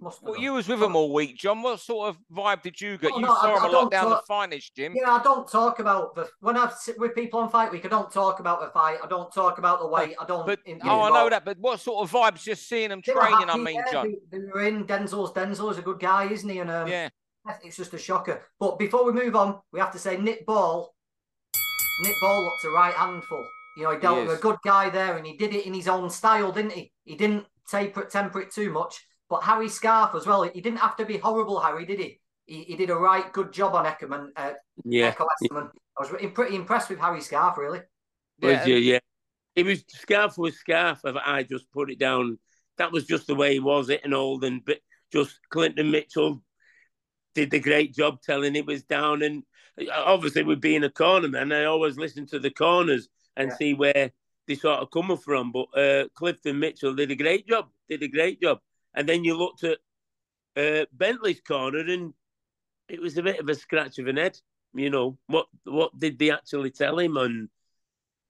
Must 0.00 0.22
Well, 0.22 0.38
you 0.38 0.54
was 0.54 0.68
with 0.68 0.82
him 0.82 0.96
all 0.96 1.12
week, 1.12 1.36
John. 1.36 1.60
What 1.60 1.78
sort 1.78 2.08
of 2.08 2.18
vibe 2.34 2.62
did 2.62 2.80
you 2.80 2.96
get? 2.96 3.12
Oh, 3.12 3.18
you 3.18 3.26
no, 3.26 3.34
I- 3.34 3.40
saw 3.42 3.56
him 3.58 3.64
I 3.64 3.68
a 3.68 3.70
lot 3.70 3.90
down 3.90 4.04
talk- 4.04 4.22
the 4.22 4.26
finest, 4.26 4.74
Jim. 4.74 4.94
Yeah, 4.96 5.12
I 5.12 5.22
don't 5.22 5.46
talk 5.46 5.80
about 5.80 6.14
the 6.14 6.30
when 6.40 6.56
I 6.56 6.70
sit 6.70 6.98
with 6.98 7.14
people 7.14 7.40
on 7.40 7.50
fight 7.50 7.70
week. 7.70 7.84
I 7.84 7.88
don't 7.88 8.10
talk 8.10 8.40
about 8.40 8.60
the 8.60 8.68
fight. 8.70 8.98
I 9.04 9.06
don't 9.06 9.32
talk 9.32 9.58
about 9.58 9.80
the 9.80 9.86
weight. 9.86 10.16
I 10.18 10.24
don't. 10.24 10.46
But 10.46 10.60
in- 10.64 10.80
oh, 10.82 11.02
I 11.02 11.10
know 11.10 11.28
that. 11.28 11.44
But 11.44 11.58
what 11.58 11.78
sort 11.78 12.02
of 12.02 12.10
vibes 12.10 12.42
just 12.42 12.68
seeing 12.68 12.88
them 12.88 13.02
They 13.04 13.12
training? 13.12 13.50
I 13.50 13.56
mean, 13.58 13.74
yeah, 13.76 13.92
John. 13.92 14.14
They, 14.30 14.38
they 14.38 14.44
were 14.46 14.64
in. 14.64 14.86
Denzel's 14.86 15.32
Denzel 15.32 15.70
is 15.70 15.78
a 15.78 15.82
good 15.82 16.00
guy, 16.00 16.24
isn't 16.24 16.48
he? 16.48 16.58
And 16.60 16.70
um, 16.70 16.88
Yeah, 16.88 17.10
it's 17.62 17.76
just 17.76 17.92
a 17.92 17.98
shocker. 17.98 18.46
But 18.58 18.78
before 18.78 19.04
we 19.04 19.12
move 19.12 19.36
on, 19.36 19.60
we 19.72 19.80
have 19.80 19.92
to 19.92 19.98
say 19.98 20.16
Nick 20.16 20.46
Ball. 20.46 20.90
Nick 22.02 22.14
Ball 22.22 22.42
looked 22.42 22.64
a 22.64 22.70
right 22.70 22.94
handful. 22.94 23.46
You 23.76 23.84
know, 23.84 23.90
he 23.92 23.98
dealt 23.98 24.18
He 24.20 24.26
with 24.26 24.38
a 24.38 24.40
good 24.40 24.56
guy 24.64 24.88
there, 24.88 25.18
and 25.18 25.26
he 25.26 25.36
did 25.36 25.54
it 25.54 25.66
in 25.66 25.74
his 25.74 25.86
own 25.86 26.08
style, 26.08 26.50
didn't 26.50 26.72
he? 26.72 26.92
He 27.04 27.14
didn't 27.14 27.44
taper 27.68 28.04
temper 28.04 28.40
it 28.40 28.50
too 28.50 28.72
much. 28.72 29.06
But 29.32 29.44
Harry 29.44 29.70
Scarff 29.70 30.14
as 30.14 30.26
well. 30.26 30.42
He 30.42 30.60
didn't 30.60 30.80
have 30.80 30.94
to 30.96 31.06
be 31.06 31.16
horrible, 31.16 31.58
Harry, 31.58 31.86
did 31.86 31.98
he? 31.98 32.20
He, 32.44 32.64
he 32.64 32.76
did 32.76 32.90
a 32.90 32.94
right 32.94 33.32
good 33.32 33.50
job 33.50 33.74
on 33.74 33.86
Eckerman. 33.86 34.28
Uh, 34.36 34.52
Yeah, 34.84 35.10
Ekow 35.10 35.26
Essuman. 35.26 35.70
I 35.98 36.02
was 36.02 36.32
pretty 36.34 36.54
impressed 36.54 36.90
with 36.90 36.98
Harry 36.98 37.22
Scarff, 37.22 37.56
really. 37.56 37.78
Was 38.42 38.52
yeah. 38.52 38.66
you? 38.66 38.74
yeah. 38.74 38.98
it 39.56 39.64
was 39.64 39.84
Scarff 39.88 40.36
was 40.36 40.58
Scarff. 40.58 41.00
I 41.06 41.44
just 41.44 41.72
put 41.72 41.90
it 41.90 41.98
down. 41.98 42.38
That 42.76 42.92
was 42.92 43.06
just 43.06 43.26
the 43.26 43.34
way 43.34 43.54
he 43.54 43.58
was, 43.58 43.88
it 43.88 44.02
and 44.04 44.12
all. 44.12 44.44
and 44.44 44.62
but 44.66 44.80
just 45.10 45.40
Clifton 45.48 45.90
Mitchell 45.90 46.42
did 47.34 47.50
the 47.50 47.60
great 47.60 47.94
job 47.94 48.20
telling 48.20 48.54
it 48.54 48.66
was 48.66 48.82
down. 48.82 49.22
And 49.22 49.44
obviously, 49.90 50.42
with 50.42 50.60
being 50.60 50.84
a 50.84 50.90
corner 50.90 51.28
man, 51.28 51.52
I 51.52 51.64
always 51.64 51.96
listen 51.96 52.26
to 52.26 52.38
the 52.38 52.50
corners 52.50 53.08
and 53.38 53.48
yeah. 53.48 53.56
see 53.56 53.72
where 53.72 54.10
they 54.46 54.56
sort 54.56 54.80
of 54.80 54.90
coming 54.90 55.16
from. 55.16 55.52
But 55.52 55.68
uh, 55.74 56.08
Clifton 56.14 56.58
Mitchell 56.58 56.94
did 56.94 57.10
a 57.10 57.16
great 57.16 57.48
job. 57.48 57.70
Did 57.88 58.02
a 58.02 58.08
great 58.08 58.38
job. 58.42 58.58
And 58.94 59.08
then 59.08 59.24
you 59.24 59.36
looked 59.36 59.64
at 59.64 59.78
uh, 60.56 60.86
Bentley's 60.92 61.40
corner, 61.40 61.78
and 61.78 62.12
it 62.88 63.00
was 63.00 63.16
a 63.16 63.22
bit 63.22 63.40
of 63.40 63.48
a 63.48 63.54
scratch 63.54 63.98
of 63.98 64.06
an 64.06 64.16
head. 64.16 64.38
You 64.74 64.90
know 64.90 65.18
what? 65.26 65.46
What 65.64 65.98
did 65.98 66.18
they 66.18 66.30
actually 66.30 66.70
tell 66.70 66.98
him? 66.98 67.16
And 67.16 67.48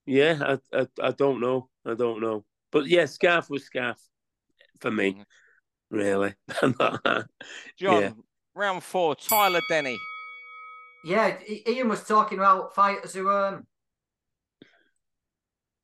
yeah, 0.05 0.57
I, 0.73 0.79
I, 0.79 0.87
I 1.01 1.11
don't 1.11 1.39
know. 1.39 1.69
I 1.85 1.93
don't 1.93 2.21
know. 2.21 2.45
But 2.71 2.87
yeah, 2.87 3.05
Scarff 3.05 3.49
was 3.49 3.65
Scarff 3.65 4.01
for 4.79 4.91
me. 4.91 5.13
Mm-hmm. 5.13 5.21
Really, 5.95 6.33
John. 7.77 8.01
Yeah. 8.01 8.11
Round 8.55 8.83
four, 8.83 9.15
Tyler 9.15 9.61
Denny. 9.69 9.97
Yeah, 11.05 11.37
Ian 11.67 11.89
was 11.89 12.03
talking 12.03 12.37
about 12.37 12.73
fighters 12.73 13.13
who 13.13 13.29
um 13.29 13.65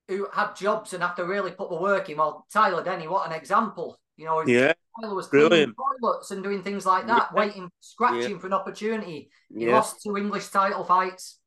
who 0.08 0.28
had 0.34 0.56
jobs 0.56 0.94
and 0.94 1.04
have 1.04 1.16
to 1.16 1.26
really 1.26 1.52
put 1.52 1.70
the 1.70 1.76
work 1.76 2.10
in. 2.10 2.18
Well, 2.18 2.46
Tyler 2.52 2.84
Denny, 2.84 3.08
what 3.08 3.28
an 3.28 3.34
example! 3.34 4.00
You 4.20 4.26
know, 4.26 4.46
yeah, 4.46 4.74
Tyler 5.00 5.16
was 5.16 5.28
cleaning 5.28 5.74
toilets 6.02 6.32
and 6.32 6.44
doing 6.44 6.62
things 6.62 6.86
like 6.86 7.08
that, 7.08 7.30
yeah. 7.32 7.40
waiting, 7.40 7.72
scratching 7.80 8.32
yeah. 8.32 8.38
for 8.38 8.48
an 8.48 8.54
opportunity. 8.54 9.32
He 9.48 9.66
yeah. 9.66 9.76
lost 9.76 10.04
two 10.04 10.18
English 10.18 10.50
title 10.50 10.84
fights, 10.84 11.40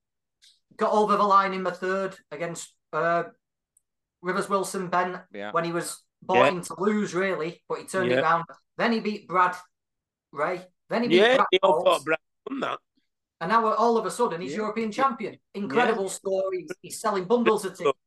got 0.78 0.90
over 0.90 1.18
the 1.18 1.22
line 1.22 1.52
in 1.52 1.64
the 1.64 1.70
third 1.70 2.16
against 2.30 2.72
uh, 2.94 3.24
Rivers 4.22 4.48
Wilson 4.48 4.86
Ben 4.88 5.20
when 5.50 5.64
he 5.64 5.72
was 5.72 6.02
bought 6.22 6.48
in 6.48 6.62
to 6.62 6.74
lose, 6.78 7.12
really, 7.12 7.62
but 7.68 7.80
he 7.80 7.84
turned 7.84 8.10
it 8.10 8.20
around. 8.20 8.44
Then 8.78 8.92
he 8.92 9.00
beat 9.00 9.28
Brad 9.28 9.54
Ray. 10.32 10.62
Then 10.88 11.02
he 11.02 11.08
beat 11.08 11.16
yeah, 11.16 11.36
Brad 11.36 11.46
he 11.50 11.58
thought 11.58 12.04
Brad 12.06 12.18
won 12.48 12.60
that. 12.60 12.78
And 13.42 13.50
now 13.50 13.66
all 13.74 13.98
of 13.98 14.06
a 14.06 14.10
sudden 14.10 14.40
he's 14.40 14.54
European 14.54 14.90
champion. 14.90 15.36
Incredible 15.54 16.08
story. 16.08 16.66
He's 16.80 16.98
selling 16.98 17.24
bundles 17.24 17.66
of 17.66 17.76
tickets. 17.76 17.98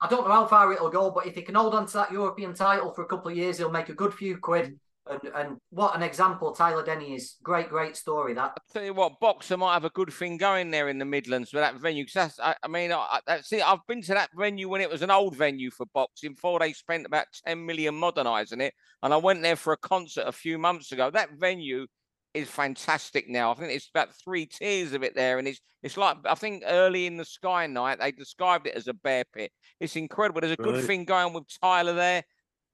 I 0.00 0.08
don't 0.08 0.26
know 0.26 0.32
how 0.32 0.46
far 0.46 0.72
it'll 0.72 0.90
go, 0.90 1.10
but 1.10 1.26
if 1.26 1.34
he 1.34 1.42
can 1.42 1.54
hold 1.54 1.74
on 1.74 1.86
to 1.86 1.92
that 1.94 2.12
European 2.12 2.54
title 2.54 2.92
for 2.92 3.02
a 3.02 3.06
couple 3.06 3.30
of 3.30 3.36
years, 3.36 3.58
he'll 3.58 3.70
make 3.70 3.90
a 3.90 3.94
good 3.94 4.14
few 4.14 4.38
quid. 4.38 4.78
And, 5.06 5.20
and 5.34 5.56
what 5.70 5.96
an 5.96 6.02
example 6.02 6.52
Tyler 6.52 6.84
Denny 6.84 7.14
is. 7.14 7.36
Great, 7.42 7.68
great 7.68 7.96
story 7.96 8.32
that. 8.34 8.52
I'll 8.56 8.72
tell 8.72 8.84
you 8.84 8.94
what, 8.94 9.20
Boxxer 9.20 9.58
might 9.58 9.74
have 9.74 9.84
a 9.84 9.90
good 9.90 10.12
thing 10.12 10.36
going 10.36 10.70
there 10.70 10.88
in 10.88 10.98
the 10.98 11.04
Midlands 11.04 11.52
with 11.52 11.62
that 11.62 11.80
venue. 11.80 12.04
Because 12.04 12.38
I, 12.38 12.54
I, 12.62 12.68
mean, 12.68 12.92
I. 12.92 13.20
I've 13.26 13.86
been 13.88 14.02
to 14.02 14.14
that 14.14 14.30
venue 14.36 14.68
when 14.68 14.80
it 14.80 14.90
was 14.90 15.02
an 15.02 15.10
old 15.10 15.36
venue 15.36 15.70
for 15.70 15.86
boxing. 15.94 16.34
Before 16.34 16.60
they 16.60 16.72
spent 16.72 17.06
about 17.06 17.26
10 17.44 17.64
million 17.64 17.94
modernising 17.94 18.60
it. 18.60 18.74
And 19.02 19.12
I 19.12 19.16
went 19.16 19.42
there 19.42 19.56
for 19.56 19.72
a 19.72 19.78
concert 19.78 20.24
a 20.26 20.32
few 20.32 20.58
months 20.58 20.92
ago. 20.92 21.10
That 21.10 21.30
venue 21.38 21.86
is 22.34 22.48
fantastic 22.48 23.28
now. 23.28 23.50
I 23.50 23.54
think 23.54 23.72
it's 23.72 23.88
about 23.88 24.14
three 24.14 24.46
tiers 24.46 24.92
of 24.92 25.02
it 25.02 25.14
there, 25.14 25.38
and 25.38 25.48
it's 25.48 25.60
it's 25.82 25.96
like 25.96 26.18
I 26.24 26.34
think 26.34 26.62
early 26.66 27.06
in 27.06 27.16
the 27.16 27.24
Sky 27.24 27.66
Night 27.66 27.98
they 28.00 28.12
described 28.12 28.66
it 28.66 28.74
as 28.74 28.88
a 28.88 28.94
bear 28.94 29.24
pit. 29.32 29.52
It's 29.80 29.96
incredible. 29.96 30.40
There's 30.40 30.52
a 30.52 30.56
good 30.56 30.76
right. 30.76 30.84
thing 30.84 31.04
going 31.04 31.32
with 31.32 31.44
Tyler 31.60 31.94
there, 31.94 32.24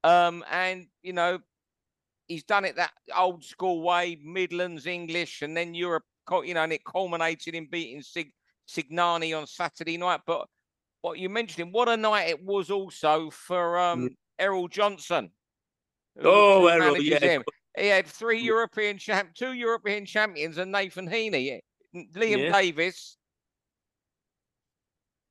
um, 0.04 0.44
and 0.50 0.86
you 1.02 1.12
know 1.12 1.38
he's 2.28 2.44
done 2.44 2.64
it 2.64 2.76
that 2.76 2.92
old 3.16 3.44
school 3.44 3.82
way, 3.82 4.18
Midlands 4.22 4.86
English, 4.86 5.42
and 5.42 5.56
then 5.56 5.75
Europe. 5.75 6.04
You 6.30 6.54
know, 6.54 6.64
and 6.64 6.72
it 6.72 6.84
culminated 6.84 7.54
in 7.54 7.68
beating 7.70 8.02
Sig 8.02 8.32
Signani 8.68 9.38
on 9.38 9.46
Saturday 9.46 9.96
night. 9.96 10.20
But 10.26 10.48
what 11.02 11.18
you 11.18 11.28
mentioned, 11.28 11.72
what 11.72 11.88
a 11.88 11.96
night 11.96 12.28
it 12.28 12.42
was 12.42 12.71
also 12.71 13.30
for 13.30 13.78
um. 13.78 14.10
Errol 14.38 14.69
Johnson. 14.69 15.30
Oh, 16.23 16.66
Errol, 16.66 17.00
yeah. 17.00 17.19
Him. 17.19 17.42
He 17.76 17.89
had 17.89 18.06
three 18.06 18.41
European 18.41 18.99
champ, 18.99 19.34
two 19.34 19.52
European 19.52 20.06
champions, 20.06 20.58
and 20.58 20.73
Nathan 20.73 21.08
Heaney, 21.08 21.60
Liam 21.95 22.45
yeah. 22.45 22.52
Davis, 22.52 23.19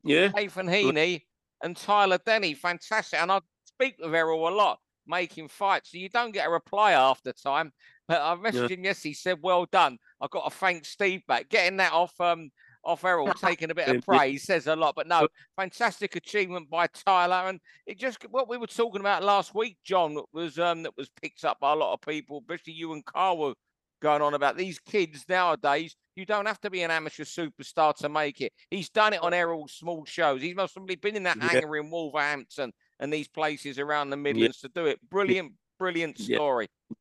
yeah, 0.04 0.28
Nathan 0.30 0.68
Heaney, 0.68 1.24
and 1.64 1.76
Tyler 1.76 2.20
Denny. 2.24 2.54
Fantastic. 2.54 3.20
And 3.20 3.32
I 3.32 3.42
speak 3.66 3.96
with 4.00 4.14
Errol 4.14 4.48
a 4.48 4.54
lot, 4.54 4.78
making 5.08 5.48
fights. 5.48 5.92
So 5.92 5.98
you 5.98 6.10
don't 6.10 6.34
get 6.34 6.48
a 6.48 6.52
reply 6.52 6.92
after 6.92 7.34
time. 7.34 7.72
But 8.08 8.22
I 8.22 8.36
messaged 8.36 8.70
yeah. 8.70 8.76
him 8.76 8.84
yesterday. 8.84 9.10
He 9.10 9.14
said, 9.16 9.40
"Well 9.42 9.66
done." 9.72 9.98
I've 10.22 10.30
got 10.30 10.44
to 10.44 10.56
thank 10.56 10.86
Steve 10.86 11.26
back 11.28 11.50
getting 11.50 11.78
that 11.78 11.94
off 11.94 12.14
um 12.20 12.52
off 12.86 13.04
Errol 13.04 13.34
taking 13.42 13.72
a 13.72 13.76
bit 13.76 13.88
of 13.88 14.06
praise 14.06 14.44
says 14.44 14.68
a 14.68 14.76
lot. 14.76 14.96
But 14.96 15.08
no, 15.08 15.28
fantastic 15.56 16.16
achievement 16.16 16.70
by 16.70 16.88
Tyler. 16.88 17.48
And 17.48 17.60
it 17.86 17.98
just 17.98 18.20
what 18.30 18.50
we 18.50 18.58
were 18.58 18.68
talking 18.68 19.02
about 19.02 19.24
last 19.24 19.56
week, 19.56 19.78
John, 19.84 20.18
was 20.34 20.60
um 20.60 20.84
that 20.84 20.96
was 20.98 21.10
picked 21.22 21.44
up 21.44 21.60
by 21.60 21.74
a 21.74 21.76
lot 21.76 21.94
of 21.94 22.02
people, 22.02 22.40
especially 22.40 22.74
you 22.74 22.94
and 22.94 23.06
Carl 23.06 23.38
were 23.38 23.54
going 24.02 24.22
on 24.22 24.34
about 24.34 24.58
these 24.58 24.80
kids 24.80 25.26
nowadays. 25.28 25.96
You 26.16 26.26
don't 26.26 26.46
have 26.46 26.62
to 26.62 26.70
be 26.70 26.84
an 26.84 26.92
amateur 26.92 27.24
superstar 27.24 27.96
to 27.98 28.10
make 28.10 28.40
it. 28.40 28.54
He's 28.70 28.90
done 28.90 29.14
it 29.14 29.22
on 29.22 29.34
Errol's 29.34 29.74
small 29.74 30.06
shows. 30.06 30.42
He's 30.42 30.56
most 30.56 30.74
probably 30.74 30.96
been 30.96 31.16
in 31.16 31.24
that 31.24 31.38
yeah. 31.38 31.50
hangar 31.50 31.76
in 31.78 31.90
Wolverhampton 31.90 32.72
and 33.00 33.12
these 33.12 33.28
places 33.28 33.80
around 33.80 34.12
the 34.12 34.18
Midlands 34.18 34.60
yeah. 34.62 34.68
to 34.68 34.74
do 34.74 34.86
it. 34.86 35.00
Brilliant, 35.10 35.54
brilliant 35.80 36.18
story. 36.18 36.68
Yeah. 36.90 36.96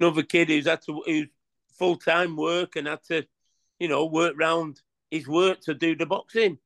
Another 0.00 0.22
kid 0.22 0.48
who's 0.48 0.66
had 0.66 0.82
to 0.82 1.02
who's 1.06 1.28
full 1.78 1.96
time 1.96 2.36
work 2.36 2.76
and 2.76 2.88
had 2.88 3.02
to, 3.04 3.24
you 3.78 3.88
know, 3.88 4.06
work 4.06 4.34
round 4.36 4.80
his 5.12 5.28
work 5.28 5.60
to 5.60 5.74
do 5.74 5.94
the 5.94 6.06
boxing. 6.06 6.58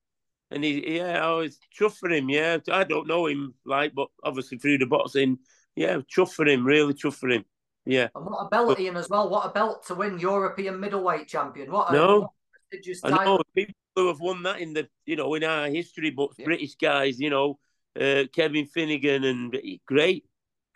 And 0.51 0.63
he, 0.63 0.97
yeah, 0.99 1.27
I 1.27 1.33
was 1.33 1.59
chuffed 1.77 1.99
for 1.99 2.09
him. 2.09 2.31
Yeah, 2.31 2.59
I 2.71 2.85
don't 2.85 3.09
know 3.09 3.27
him 3.27 3.55
like, 3.65 3.95
but 3.95 4.09
obviously 4.23 4.59
through 4.59 4.79
the 4.79 4.87
boxing, 4.87 5.39
yeah, 5.75 5.99
chuffed 6.17 6.35
for 6.35 6.47
him. 6.47 6.65
Really 6.65 6.95
chuffed 6.95 7.17
for 7.17 7.29
him. 7.29 7.45
Yeah. 7.85 8.09
And 8.15 8.25
what 8.25 8.47
a 8.47 8.49
belt, 8.49 8.69
but, 8.69 8.81
Ian, 8.81 8.97
as 8.97 9.09
well. 9.09 9.29
What 9.29 9.47
a 9.47 9.53
belt 9.53 9.85
to 9.89 9.95
win 9.97 10.21
European 10.21 10.79
middleweight 10.79 11.27
champion. 11.27 11.73
What 11.73 11.91
a, 11.91 11.93
no, 11.93 12.21
what 12.21 12.31
a 12.73 12.95
I 13.05 13.25
know 13.25 13.43
people 13.55 13.75
who 13.97 14.07
have 14.09 14.21
won 14.21 14.45
that 14.45 14.61
in 14.61 14.73
the, 14.73 14.89
you 15.05 15.17
know, 15.17 15.35
in 15.35 15.43
our 15.43 15.69
history 15.69 16.11
books, 16.11 16.37
yeah. 16.39 16.45
British 16.45 16.77
guys, 16.77 17.19
you 17.19 17.31
know, 17.31 17.59
uh, 18.01 18.25
Kevin 18.33 18.67
Finnegan, 18.67 19.25
and 19.25 19.57
great, 19.85 20.25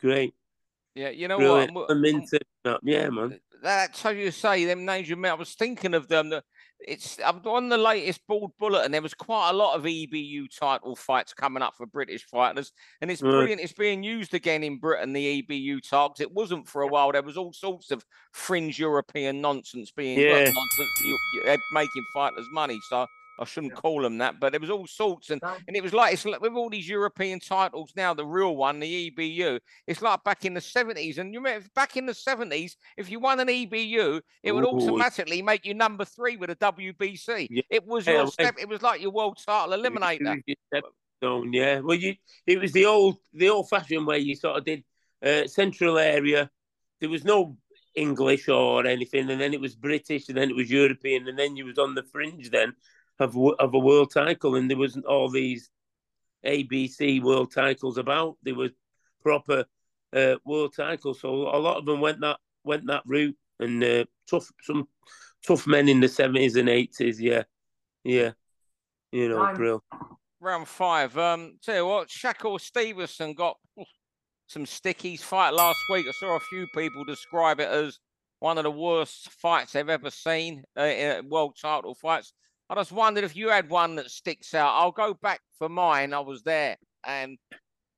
great. 0.00 0.35
Yeah, 0.96 1.11
you 1.11 1.28
know 1.28 1.38
Brilliant. 1.38 1.74
what? 1.74 1.90
I'm 1.90 2.04
into, 2.04 2.40
yeah, 2.83 3.09
man. 3.11 3.38
That's 3.62 4.02
how 4.02 4.11
you 4.11 4.30
say 4.30 4.64
them 4.64 4.85
names 4.85 5.09
you 5.09 5.16
met. 5.16 5.33
I 5.33 5.35
was 5.35 5.54
thinking 5.54 5.94
of 5.94 6.09
them. 6.09 6.30
The, 6.30 6.42
it's 6.87 7.19
on 7.21 7.69
the 7.69 7.79
latest 7.79 8.27
board 8.27 8.53
bullet, 8.59 8.85
and 8.85 8.95
There 8.95 9.03
was 9.03 9.14
quite 9.14 9.51
a 9.51 9.57
lot 9.57 9.77
of 9.77 9.85
EBU 9.85 10.47
title 10.59 10.97
fights 10.97 11.35
coming 11.35 11.62
up 11.62 11.75
for 11.77 11.87
British 11.87 12.25
fighters, 12.25 12.73
and 13.01 13.11
it's 13.11 13.21
brilliant. 13.21 13.61
It's 13.61 13.73
being 13.73 14.03
used 14.03 14.35
again 14.35 14.62
in 14.62 14.79
Britain. 14.79 15.12
The 15.12 15.43
EBU 15.43 15.88
titles. 15.88 16.21
It 16.21 16.33
wasn't 16.33 16.69
for 16.69 16.83
a 16.83 16.87
while. 16.87 17.12
There 17.12 17.23
was 17.23 17.37
all 17.37 17.53
sorts 17.53 17.90
of 17.90 18.05
fringe 18.33 18.79
European 18.79 19.40
nonsense 19.40 19.90
being 19.90 20.19
yeah. 20.19 20.45
nonsense, 20.45 20.90
you, 21.05 21.19
you, 21.35 21.59
making 21.73 22.05
fighters 22.14 22.47
money. 22.53 22.79
So 22.88 23.07
I 23.40 23.44
shouldn't 23.46 23.72
yeah. 23.72 23.81
call 23.81 24.03
them 24.03 24.18
that, 24.18 24.38
but 24.38 24.55
it 24.55 24.61
was 24.61 24.68
all 24.68 24.87
sorts, 24.87 25.31
and 25.31 25.40
and 25.66 25.74
it 25.74 25.83
was 25.83 25.94
like 25.94 26.12
it's 26.12 26.26
like 26.26 26.42
with 26.42 26.53
all 26.53 26.68
these 26.68 26.88
European 26.88 27.40
titles 27.40 27.92
now, 27.96 28.12
the 28.12 28.24
real 28.24 28.55
one, 28.55 28.81
the 28.81 29.11
EBU, 29.11 29.59
it's 29.87 30.03
like 30.03 30.22
back 30.24 30.44
in 30.44 30.53
the 30.53 30.61
seventies. 30.61 31.16
And 31.16 31.33
you 31.33 31.40
remember 31.40 31.66
back 31.74 31.96
in 31.96 32.05
the 32.05 32.12
seventies, 32.12 32.76
if 32.98 33.11
you 33.11 33.18
won 33.18 33.40
an 33.40 33.48
EBU, 33.48 34.20
it 34.42 34.53
would 34.53 34.64
Ooh. 34.64 34.68
automatically 34.68 35.40
make 35.40 35.64
you 35.64 35.72
number 35.72 36.05
three 36.05 36.37
with 36.37 36.50
a 36.50 36.57
WBC. 36.57 37.48
Yeah. 37.50 37.62
It 37.70 37.87
was 37.87 38.07
your 38.07 38.26
step. 38.26 38.57
It 38.61 38.68
was 38.68 38.83
like 38.83 39.00
your 39.00 39.11
world 39.11 39.38
title 39.44 39.76
eliminator. 39.76 40.42
Yeah, 41.22 41.81
well, 41.81 41.96
you 41.96 42.14
it 42.46 42.61
was 42.61 42.72
the 42.72 42.85
old 42.85 43.16
the 43.33 43.48
old 43.48 43.70
fashioned 43.70 44.07
way 44.07 44.18
you 44.18 44.37
sort 44.37 44.59
of 44.59 44.64
did 44.66 44.85
uh, 45.24 45.46
central 45.46 45.98
area. 45.98 46.50
There 47.00 47.09
was 47.09 47.24
no 47.24 47.57
English 47.94 48.48
or 48.48 48.87
anything, 48.87 49.31
and 49.31 49.40
then 49.40 49.55
it 49.55 49.61
was 49.61 49.74
British, 49.74 50.29
and 50.29 50.37
then 50.37 50.50
it 50.50 50.57
was 50.57 50.70
European, 50.70 51.26
and 51.26 51.38
then 51.38 51.57
you 51.57 51.64
was 51.64 51.79
on 51.79 51.94
the 51.94 52.03
fringe 52.03 52.50
then 52.50 52.74
of 53.20 53.37
of 53.59 53.74
a 53.74 53.78
world 53.78 54.12
title, 54.12 54.56
and 54.56 54.70
there 54.70 54.78
wasn't 54.78 55.06
all 55.06 55.28
these 55.28 55.70
ABC 56.44 57.22
world 57.22 57.52
titles 57.52 57.98
about. 57.98 58.37
There 58.42 58.54
were 58.54 58.70
proper 59.22 59.64
uh, 60.12 60.37
world 60.44 60.74
titles, 60.76 61.20
so 61.20 61.28
a 61.54 61.59
lot 61.59 61.76
of 61.76 61.87
them 61.87 62.00
went 62.00 62.20
that 62.20 62.38
went 62.64 62.87
that 62.87 63.02
route, 63.06 63.37
and 63.59 63.83
uh, 63.83 64.04
tough 64.28 64.50
some 64.62 64.88
tough 65.46 65.66
men 65.66 65.88
in 65.88 66.00
the 66.00 66.09
seventies 66.09 66.56
and 66.56 66.68
eighties. 66.68 67.20
Yeah, 67.20 67.44
yeah, 68.04 68.33
you 69.12 69.28
know. 69.28 69.52
Brill. 69.54 69.85
Round 70.40 70.66
five. 70.66 71.16
Um, 71.18 71.59
tell 71.62 71.76
you 71.76 71.87
what, 71.87 72.09
Shakur 72.09 72.59
Stevenson 72.59 73.35
got 73.35 73.59
some 74.46 74.64
stickies 74.64 75.20
fight 75.20 75.50
last 75.50 75.78
week. 75.90 76.06
I 76.09 76.12
saw 76.12 76.37
a 76.37 76.40
few 76.40 76.66
people 76.74 77.04
describe 77.04 77.61
it 77.61 77.68
as 77.68 77.98
one 78.40 78.56
of 78.56 78.64
the 78.64 78.70
worst 78.70 79.30
fights 79.30 79.72
they've 79.72 79.88
ever 79.88 80.11
seen, 80.11 80.64
uh, 80.76 81.20
world 81.28 81.56
title 81.61 81.94
fights. 81.94 82.33
I 82.70 82.74
just 82.76 82.92
wondered 82.92 83.24
if 83.24 83.35
you 83.35 83.48
had 83.48 83.68
one 83.68 83.96
that 83.96 84.11
sticks 84.11 84.54
out. 84.54 84.74
I'll 84.76 84.92
go 84.92 85.12
back 85.12 85.40
for 85.59 85.68
mine. 85.68 86.14
I 86.14 86.20
was 86.20 86.42
there, 86.44 86.76
and 87.04 87.37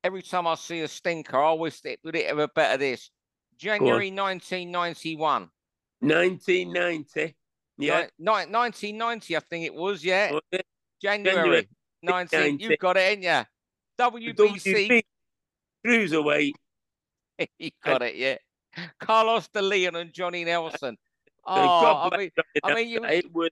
every 0.03 0.23
time 0.23 0.47
I 0.47 0.55
see 0.55 0.81
a 0.81 0.87
stinker, 0.87 1.37
I 1.37 1.43
always 1.43 1.79
think, 1.79 1.99
would 2.03 2.15
it 2.15 2.25
ever 2.25 2.47
better 2.47 2.77
this? 2.77 3.11
January 3.57 4.09
1991. 4.09 5.47
1990. 5.99 7.35
Yeah. 7.77 8.07
Ni- 8.17 8.25
1990, 8.25 9.37
I 9.37 9.39
think 9.41 9.65
it 9.65 9.73
was. 9.75 10.03
Yeah. 10.03 10.29
Oh, 10.31 10.39
was 10.51 10.61
January, 11.01 11.35
January 11.35 11.69
19. 12.01 12.59
You've 12.59 12.79
got 12.79 12.97
it, 12.97 13.01
ain't 13.01 13.23
you? 13.23 13.43
WBC. 13.99 15.03
Cruiserweight. 15.85 16.53
he 17.59 17.73
got 17.83 18.01
it, 18.01 18.15
yeah. 18.15 18.37
Carlos 18.99 19.47
De 19.49 19.61
Leon 19.61 19.95
and 19.95 20.11
Johnny 20.11 20.43
Nelson. 20.43 20.97
Oh, 21.45 22.09
I 22.09 22.17
mean, 22.17 22.31
I 22.63 22.73
mean, 22.73 22.87
you- 22.87 23.03
it 23.03 23.29
would. 23.33 23.51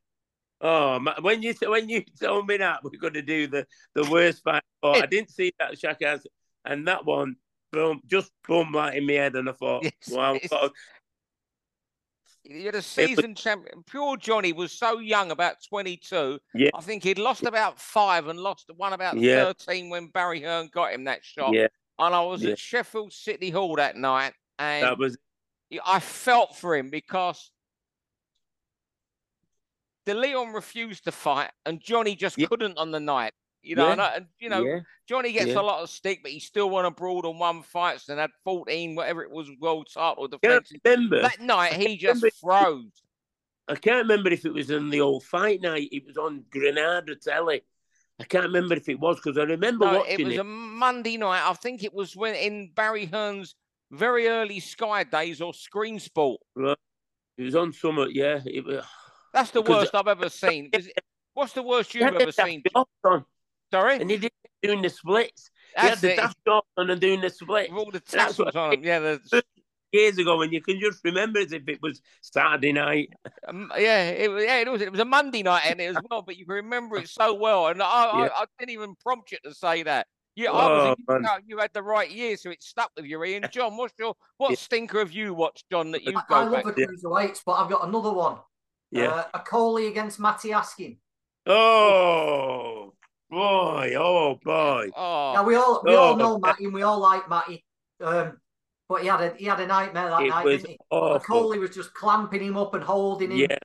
Oh, 0.63 0.99
when 1.21 1.41
you 1.41 1.53
when 1.65 1.89
you 1.89 2.03
told 2.21 2.47
me 2.47 2.57
that 2.57 2.83
we're 2.83 2.99
going 2.99 3.13
to 3.15 3.21
do 3.21 3.47
the 3.47 3.65
the 3.95 4.09
worst 4.09 4.43
fight, 4.43 4.63
oh, 4.83 4.91
I 4.91 5.05
didn't 5.07 5.31
see 5.31 5.51
that 5.59 5.73
Shakur 5.75 6.21
and 6.65 6.87
that 6.87 7.03
one, 7.05 7.35
boom, 7.71 8.01
just 8.05 8.31
boom 8.47 8.71
right 8.75 8.95
in 8.95 9.07
my 9.07 9.13
head, 9.13 9.35
and 9.35 9.49
I 9.49 9.53
thought, 9.53 9.83
Yes, 9.85 9.93
wow, 10.09 10.35
it's- 10.35 10.51
what 10.51 10.65
a- 10.65 10.71
you're 12.43 12.71
the 12.71 12.81
season 12.81 13.35
champion. 13.35 13.83
Pure 13.83 14.17
Johnny 14.17 14.51
was 14.51 14.71
so 14.71 14.97
young, 14.99 15.29
about 15.29 15.57
22. 15.69 16.39
Yeah. 16.55 16.69
I 16.73 16.81
think 16.81 17.03
he'd 17.03 17.19
lost 17.19 17.43
about 17.43 17.79
five 17.79 18.27
and 18.27 18.39
lost 18.39 18.69
one 18.75 18.93
about 18.93 19.15
Yeah. 19.17 19.43
13 19.45 19.89
when 19.91 20.07
Barry 20.07 20.41
Hearn 20.41 20.67
got 20.73 20.91
him 20.91 21.03
that 21.03 21.23
shot. 21.23 21.53
yeah, 21.53 21.67
And 21.99 22.15
I 22.15 22.21
was 22.23 22.41
Yeah. 22.43 22.51
at 22.51 22.59
Sheffield 22.59 23.13
City 23.13 23.51
Hall 23.51 23.75
that 23.75 23.95
night, 23.95 24.33
and 24.57 24.83
that 24.83 24.97
was 24.97 25.17
I 25.85 25.99
felt 25.99 26.57
for 26.57 26.75
him 26.75 26.89
because 26.89 27.51
De 30.05 30.13
Leon 30.13 30.53
refused 30.53 31.03
to 31.05 31.11
fight, 31.11 31.51
and 31.65 31.79
Johnny 31.79 32.15
just 32.15 32.37
Yeah. 32.37 32.47
couldn't 32.47 32.77
on 32.77 32.91
the 32.91 32.99
night. 32.99 33.33
You 33.63 33.75
know, 33.75 33.85
Yeah. 33.87 33.91
and, 33.91 34.01
I, 34.01 34.07
and 34.15 34.27
you 34.39 34.49
know, 34.49 34.63
yeah, 34.63 34.79
Johnny 35.07 35.31
gets 35.31 35.53
a 35.53 35.61
lot 35.61 35.83
of 35.83 35.89
stick, 35.91 36.21
but 36.23 36.31
he 36.31 36.39
still 36.39 36.69
won 36.69 36.85
abroad 36.85 37.25
and 37.25 37.39
won 37.39 37.61
fights 37.61 38.09
and 38.09 38.19
had 38.19 38.31
14, 38.43 38.95
whatever 38.95 39.21
it 39.21 39.29
was, 39.29 39.49
world 39.59 39.87
title 39.93 40.27
can't 40.29 40.67
remember. 40.83 41.21
That 41.21 41.39
night, 41.41 41.73
he 41.73 41.95
just 41.97 42.25
froze. 42.39 43.03
I 43.67 43.75
can't 43.75 44.07
remember 44.07 44.31
if 44.31 44.45
it 44.45 44.53
was 44.53 44.71
on 44.71 44.89
the 44.89 45.01
old 45.01 45.23
fight 45.23 45.61
night. 45.61 45.89
It 45.91 46.05
was 46.07 46.17
on 46.17 46.43
Granada 46.49 47.15
telly. 47.15 47.61
I 48.19 48.23
can't 48.23 48.45
remember 48.45 48.75
if 48.75 48.89
it 48.89 48.99
was 48.99 49.17
because 49.17 49.37
I 49.37 49.43
remember 49.43 49.85
No, 49.85 49.99
watching 49.99 50.19
it 50.19 50.25
was 50.25 50.33
it. 50.35 50.39
a 50.39 50.43
Monday 50.43 51.17
night. 51.17 51.47
I 51.47 51.53
think 51.53 51.83
it 51.83 51.93
was 51.93 52.15
when 52.15 52.35
in 52.35 52.71
Barry 52.73 53.05
Hearn's 53.05 53.55
very 53.91 54.27
early 54.27 54.59
Sky 54.59 55.03
days 55.03 55.39
or 55.39 55.53
Screen 55.53 55.99
Sport. 55.99 56.41
It 56.57 57.43
was 57.43 57.55
on 57.55 57.73
summer. 57.73 58.07
Yeah, 58.09 58.41
it 58.45 58.65
was. 58.65 58.83
That's 59.33 59.51
the 59.51 59.61
worst 59.61 59.93
I've 59.95 60.07
ever 60.07 60.29
seen. 60.43 60.69
Is 60.73 60.87
it- 60.87 61.03
What's 61.33 61.53
the 61.53 61.63
worst 61.63 61.95
you've 61.95 62.03
ever 62.13 62.31
seen? 62.31 62.61
shorts 62.75 63.25
Sorry, 63.71 63.95
and 64.01 64.11
he 64.11 64.17
did 64.17 64.31
doing 64.61 64.81
the 64.81 64.89
splits. 64.89 65.49
he 65.77 65.81
had 65.81 65.91
that's 65.91 66.01
the 66.01 66.11
it. 66.11 66.15
daft 66.17 66.37
shorts 66.45 66.67
on 66.75 66.89
and 66.89 66.99
doing 66.99 67.21
the 67.21 67.29
splits 67.29 67.69
With 67.71 67.79
all 67.79 67.85
the 67.85 67.99
That's 67.99 68.11
tassels 68.11 68.47
what- 68.47 68.55
on 68.57 68.69
them. 68.71 68.83
Yeah, 68.83 68.99
the, 68.99 69.43
years 69.93 70.17
ago, 70.17 70.41
and 70.41 70.51
you 70.51 70.61
can 70.61 70.77
just 70.79 70.99
remember 71.05 71.39
as 71.39 71.53
if 71.53 71.63
it 71.69 71.81
was 71.81 72.01
Saturday 72.21 72.73
night. 72.73 73.13
um, 73.47 73.71
yeah, 73.77 74.09
it 74.09 74.29
was. 74.29 74.43
Yeah, 74.43 74.57
it 74.59 74.69
was. 74.69 74.81
It 74.81 74.91
was 74.91 74.99
a 74.99 75.05
Monday 75.05 75.41
night 75.43 75.63
and 75.67 75.79
it 75.79 75.95
as 75.95 75.97
well, 76.09 76.21
but 76.21 76.35
you 76.37 76.45
can 76.45 76.55
remember 76.55 76.97
it 76.97 77.07
so 77.07 77.33
well. 77.33 77.67
And 77.67 77.81
I, 77.81 77.85
I, 77.85 78.23
Yeah. 78.23 78.29
I 78.35 78.45
didn't 78.59 78.71
even 78.71 78.95
prompt 79.01 79.31
you 79.31 79.37
to 79.45 79.53
say 79.53 79.83
that. 79.83 80.07
Yeah, 80.35 80.51
I 80.51 80.67
was. 80.69 80.97
Oh, 81.09 81.13
a- 81.15 81.39
you 81.45 81.57
had 81.59 81.71
the 81.73 81.83
right 81.83 82.09
year, 82.11 82.35
so 82.37 82.49
it 82.51 82.61
stuck 82.61 82.91
with 82.97 83.05
you. 83.05 83.23
Ian, 83.23 83.45
John, 83.53 83.77
what's 83.77 83.93
your 83.97 84.15
what 84.37 84.49
Yeah. 84.51 84.55
stinker 84.57 84.99
have 84.99 85.11
you 85.13 85.33
watched, 85.33 85.65
John? 85.71 85.91
That 85.91 86.03
you 86.03 86.11
I, 86.17 86.21
go 86.27 86.35
I 86.35 86.43
love 86.43 86.63
back? 86.65 86.75
the 86.75 86.81
Yeah. 86.81 86.87
cruiserweights, 86.87 87.41
but 87.45 87.53
I've 87.53 87.69
got 87.69 87.87
another 87.87 88.11
one. 88.11 88.37
Yeah. 88.91 89.23
Uh, 89.33 89.39
Okolie 89.39 89.87
against 89.89 90.19
Matty 90.19 90.51
Askin. 90.51 90.97
oh 91.47 92.93
boy! 93.29 93.93
Oh 93.97 94.37
boy! 94.43 94.89
Oh, 94.95 95.31
Now 95.35 95.43
we 95.45 95.55
all 95.55 95.81
we 95.85 95.95
all 95.95 96.13
Oh. 96.13 96.15
know 96.17 96.39
Matty 96.39 96.65
and 96.65 96.73
we 96.73 96.81
all 96.81 96.99
like 96.99 97.29
Matty. 97.29 97.63
Um, 98.01 98.37
but 98.89 99.01
he 99.01 99.07
had 99.07 99.21
a 99.21 99.35
he 99.37 99.45
had 99.45 99.59
a 99.59 99.67
nightmare 99.67 100.09
that 100.09 100.23
It 100.23 100.29
night, 100.29 100.45
was 100.45 100.57
didn't 100.61 100.69
he? 100.71 100.77
awful. 100.89 101.19
Coley 101.19 101.59
was 101.59 101.69
just 101.71 101.93
clamping 101.93 102.41
him 102.43 102.57
up 102.57 102.73
and 102.73 102.83
holding 102.83 103.31
him. 103.31 103.37
Yeah, 103.37 103.57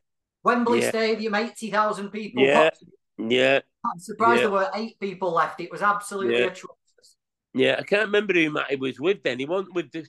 Wembley 0.44 0.82
yeah. 0.82 0.88
Stadium, 0.90 1.34
eighty 1.34 1.70
thousand 1.70 2.10
people. 2.10 2.42
Yeah. 2.44 2.64
watching. 2.64 3.30
yeah, 3.30 3.60
I'm 3.84 3.98
surprised 3.98 4.42
Yeah. 4.42 4.48
there 4.48 4.50
were 4.52 4.70
eight 4.74 4.98
people 5.00 5.32
left. 5.32 5.60
It 5.60 5.70
was 5.72 5.82
absolutely 5.82 6.34
Yeah. 6.38 6.46
atrocious. 6.46 7.16
yeah. 7.54 7.76
I 7.78 7.82
can't 7.82 8.06
remember 8.06 8.34
who 8.34 8.50
Matty 8.50 8.76
was 8.76 9.00
with 9.00 9.22
then. 9.24 9.38
He 9.40 9.46
wasn't 9.46 9.74
with 9.74 9.90
the. 9.90 10.06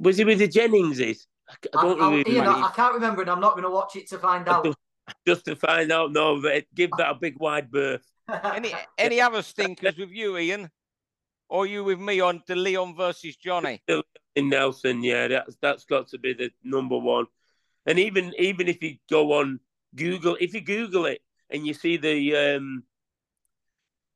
Was 0.00 0.16
he 0.16 0.24
with 0.24 0.40
the 0.40 0.48
Jenningses? 0.48 1.26
I 1.48 1.54
c- 1.54 1.70
I 1.74 1.80
I, 1.80 1.82
don't 1.82 1.98
know. 1.98 2.06
I, 2.06 2.10
who 2.10 2.22
he 2.26 2.34
Ian, 2.34 2.46
was. 2.46 2.56
I, 2.56 2.66
I 2.66 2.70
can't 2.70 2.94
remember, 2.94 3.22
and 3.22 3.30
I'm 3.30 3.40
not 3.40 3.52
going 3.52 3.64
to 3.64 3.70
watch 3.70 3.96
it 3.96 4.08
to 4.08 4.18
find 4.18 4.48
out. 4.48 4.64
Just, 4.64 4.78
just 5.26 5.44
to 5.46 5.56
find 5.56 5.90
out, 5.90 6.12
no, 6.12 6.40
but 6.40 6.64
give 6.74 6.90
that 6.98 7.10
a 7.10 7.14
big 7.14 7.38
wide 7.38 7.70
berth. 7.70 8.04
any 8.44 8.72
any 8.98 9.20
other 9.20 9.42
stinkers 9.42 9.96
with 9.96 10.10
you, 10.10 10.36
Ian? 10.36 10.70
Or 11.48 11.66
you 11.66 11.82
with 11.82 11.98
me 11.98 12.20
on 12.20 12.42
the 12.46 12.56
Leon 12.56 12.94
versus 12.94 13.36
Johnny? 13.36 13.82
in 14.38 14.48
Nelson, 14.48 15.02
yeah, 15.02 15.26
that's 15.26 15.56
that's 15.60 15.84
got 15.84 16.08
to 16.08 16.18
be 16.18 16.32
the 16.32 16.50
number 16.62 16.96
one. 16.96 17.26
And 17.86 17.98
even 17.98 18.32
even 18.38 18.68
if 18.68 18.82
you 18.82 18.96
go 19.10 19.32
on 19.32 19.58
Google, 19.96 20.36
if 20.40 20.54
you 20.54 20.60
Google 20.60 21.06
it 21.06 21.22
and 21.50 21.66
you 21.66 21.74
see 21.74 21.96
the 21.96 22.36
um 22.36 22.84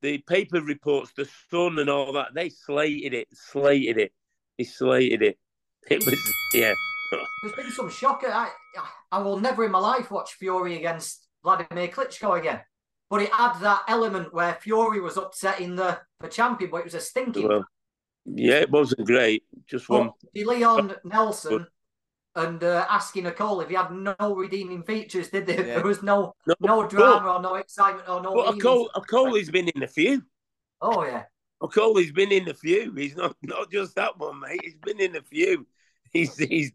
the 0.01 0.19
paper 0.19 0.61
reports, 0.61 1.11
the 1.15 1.27
Sun 1.49 1.79
and 1.79 1.89
all 1.89 2.13
that, 2.13 2.33
they 2.33 2.49
slated 2.49 3.13
it, 3.13 3.27
slated 3.33 3.97
it, 3.97 4.13
they 4.57 4.63
slated 4.63 5.21
it. 5.21 5.37
It 5.89 6.05
was 6.05 6.19
yeah, 6.53 6.73
There's 7.41 7.55
been 7.55 7.71
some 7.71 7.89
shocker. 7.89 8.27
I, 8.27 8.49
I 9.11 9.19
will 9.19 9.39
never 9.39 9.65
in 9.65 9.71
my 9.71 9.79
life 9.79 10.11
watch 10.11 10.33
Fury 10.33 10.77
against 10.77 11.27
Vladimir 11.43 11.87
Klitschko 11.89 12.39
again. 12.39 12.61
But 13.09 13.21
it 13.21 13.33
had 13.33 13.59
that 13.59 13.83
element 13.87 14.33
where 14.33 14.55
Fury 14.55 14.99
was 14.99 15.17
upsetting 15.17 15.75
the, 15.75 15.99
the 16.19 16.27
champion, 16.29 16.71
but 16.71 16.77
it 16.77 16.85
was 16.85 16.93
a 16.95 16.99
stinking. 16.99 17.47
well, 17.47 17.65
yeah, 18.25 18.55
it 18.61 18.71
wasn't 18.71 19.05
great. 19.05 19.43
Just 19.67 19.89
one. 19.89 20.11
but 20.33 20.47
Leon 20.47 20.95
Nelson 21.03 21.67
and 22.35 22.63
uh, 22.63 22.85
asking 22.89 23.27
a 23.27 23.31
call 23.31 23.61
if 23.61 23.69
he 23.69 23.75
had 23.75 23.91
no 23.91 24.15
redeeming 24.35 24.81
features, 24.83 25.29
did 25.29 25.45
they? 25.45 25.57
Yeah. 25.57 25.63
There 25.75 25.83
was 25.83 26.01
no 26.01 26.33
No, 26.47 26.55
no 26.61 26.87
drama 26.87 27.33
or 27.33 27.41
no 27.41 27.55
excitement 27.55 28.07
or 28.09 28.21
no. 28.21 28.33
but 28.33 28.45
redeeming- 28.45 28.61
Cole, 28.61 28.89
Coley's 29.09 29.51
been 29.51 29.69
in 29.69 29.83
a 29.83 29.87
few. 29.87 30.23
Oh 30.81 31.03
yeah. 31.03 31.23
Coley's 31.71 32.11
been 32.11 32.31
in 32.31 32.49
a 32.49 32.53
few. 32.53 32.91
He's 32.93 33.15
not 33.15 33.35
not 33.43 33.71
just 33.71 33.95
that 33.95 34.17
one, 34.17 34.39
mate. 34.39 34.59
He's 34.63 34.75
been 34.75 34.99
in 34.99 35.15
a 35.15 35.21
few. 35.21 35.65
He's 36.11 36.35
he's. 36.37 36.71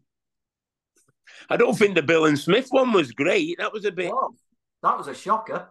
I 1.49 1.57
don't 1.57 1.77
think 1.77 1.95
the 1.95 2.01
Billam-Smith 2.01 2.67
one 2.69 2.93
was 2.93 3.11
great. 3.11 3.57
That 3.59 3.73
was 3.73 3.85
a 3.85 3.91
bit. 3.91 4.11
Whoa, 4.11 4.33
that 4.83 4.97
was 4.97 5.07
a 5.07 5.13
shocker. 5.13 5.69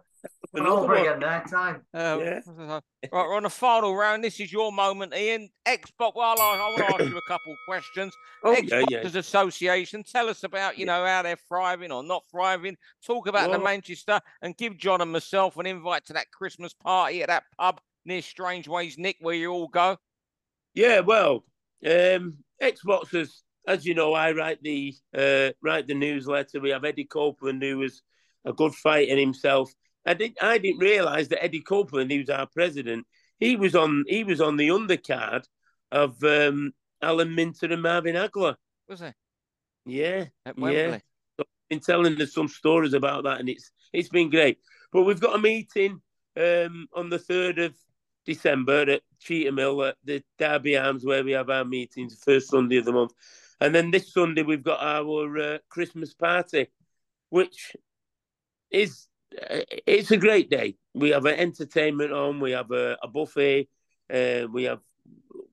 Went 0.51 0.65
Another 0.65 0.81
over 0.81 0.93
one. 0.93 1.01
again 1.01 1.19
there, 1.19 1.43
time. 1.49 1.81
Uh, 1.93 2.17
Yeah. 2.19 2.39
Right, 3.13 3.25
we're 3.27 3.37
on 3.37 3.43
the 3.43 3.49
final 3.49 3.95
round. 3.95 4.25
This 4.25 4.41
is 4.41 4.51
your 4.51 4.73
moment, 4.73 5.15
Ian. 5.15 5.49
Xbox. 5.65 6.15
Well, 6.15 6.35
I, 6.37 6.43
I 6.43 6.69
want 6.69 6.77
to 6.77 7.03
ask 7.03 7.11
you 7.11 7.17
a 7.17 7.27
couple 7.29 7.55
questions. 7.67 8.13
Oh 8.43 8.51
yeah, 8.51 8.77
Ex-Boxers 8.77 9.13
yeah. 9.13 9.19
Association. 9.19 10.03
Tell 10.03 10.29
us 10.29 10.43
about 10.43 10.77
you 10.77 10.85
know 10.85 11.05
how 11.05 11.21
they're 11.21 11.37
thriving 11.49 11.91
or 11.91 12.03
not 12.03 12.23
thriving. 12.31 12.77
Talk 13.05 13.27
about 13.27 13.51
the 13.51 13.59
Manchester 13.59 14.21
and 14.41 14.55
give 14.55 14.77
John 14.77 15.01
and 15.01 15.11
myself 15.11 15.57
an 15.57 15.65
invite 15.65 16.05
to 16.05 16.13
that 16.13 16.31
Christmas 16.31 16.73
party 16.73 17.21
at 17.21 17.27
that 17.27 17.43
pub 17.57 17.81
near 18.05 18.21
Strangeways, 18.21 18.97
Nick, 18.97 19.17
where 19.19 19.35
you 19.35 19.51
all 19.51 19.67
go. 19.67 19.97
Yeah, 20.73 21.01
well, 21.01 21.43
um, 21.85 22.37
Ex-Boxers, 22.61 23.43
as 23.69 23.85
you 23.85 23.93
know, 23.93 24.13
I 24.13 24.31
write 24.31 24.61
the 24.63 24.93
uh, 25.15 25.51
write 25.61 25.87
the 25.87 25.93
newsletter. 25.93 26.59
We 26.59 26.71
have 26.71 26.83
Eddie 26.83 27.05
Copeland, 27.05 27.61
who 27.61 27.77
was 27.77 28.01
a 28.45 28.51
good 28.51 28.73
fighter 28.73 29.15
himself. 29.15 29.71
I 30.05 30.15
didn't 30.15 30.41
I 30.41 30.57
didn't 30.57 30.79
realise 30.79 31.27
that 31.29 31.43
Eddie 31.43 31.61
Copeland, 31.61 32.11
who's 32.11 32.29
our 32.29 32.47
president, 32.47 33.05
he 33.39 33.55
was 33.55 33.75
on 33.75 34.03
he 34.07 34.23
was 34.23 34.41
on 34.41 34.57
the 34.57 34.69
undercard 34.69 35.43
of 35.91 36.21
um, 36.23 36.73
Alan 37.01 37.35
Minter 37.35 37.71
and 37.71 37.81
Marvin 37.81 38.15
Hagler. 38.15 38.55
Was 38.87 39.01
it 39.01 39.13
Yeah, 39.85 40.25
at 40.45 40.57
Yeah. 40.57 40.63
Wembley? 40.63 41.01
been 41.69 41.79
telling 41.79 42.19
us 42.19 42.33
some 42.33 42.47
stories 42.47 42.93
about 42.93 43.23
that, 43.25 43.39
and 43.39 43.47
it's 43.47 43.71
it's 43.93 44.09
been 44.09 44.29
great. 44.31 44.57
But 44.91 45.03
we've 45.03 45.19
got 45.19 45.35
a 45.35 45.39
meeting 45.39 46.01
um, 46.35 46.87
on 46.95 47.09
the 47.09 47.19
third 47.19 47.59
of 47.59 47.75
December 48.25 48.89
at 48.89 49.01
Cheetham 49.23 49.57
Hill 49.59 49.83
at 49.83 49.97
the 50.03 50.23
Derby 50.39 50.77
Arms, 50.77 51.05
where 51.05 51.23
we 51.23 51.31
have 51.33 51.49
our 51.51 51.65
meetings 51.65 52.19
first 52.23 52.49
Sunday 52.49 52.77
of 52.77 52.85
the 52.85 52.91
month, 52.91 53.11
and 53.61 53.73
then 53.73 53.91
this 53.91 54.13
Sunday 54.13 54.43
we've 54.43 54.63
got 54.63 54.81
our 54.81 55.37
uh, 55.37 55.57
Christmas 55.69 56.13
party, 56.13 56.67
which 57.29 57.75
is 58.71 59.07
uh, 59.35 59.61
it's 59.85 60.11
a 60.11 60.17
great 60.17 60.49
day. 60.49 60.77
We 60.93 61.09
have 61.09 61.25
an 61.25 61.39
entertainment 61.39 62.11
on, 62.11 62.39
we 62.39 62.51
have 62.51 62.71
a, 62.71 62.97
a 63.03 63.07
buffet, 63.07 63.67
uh, 64.13 64.47
we 64.51 64.63
have 64.63 64.79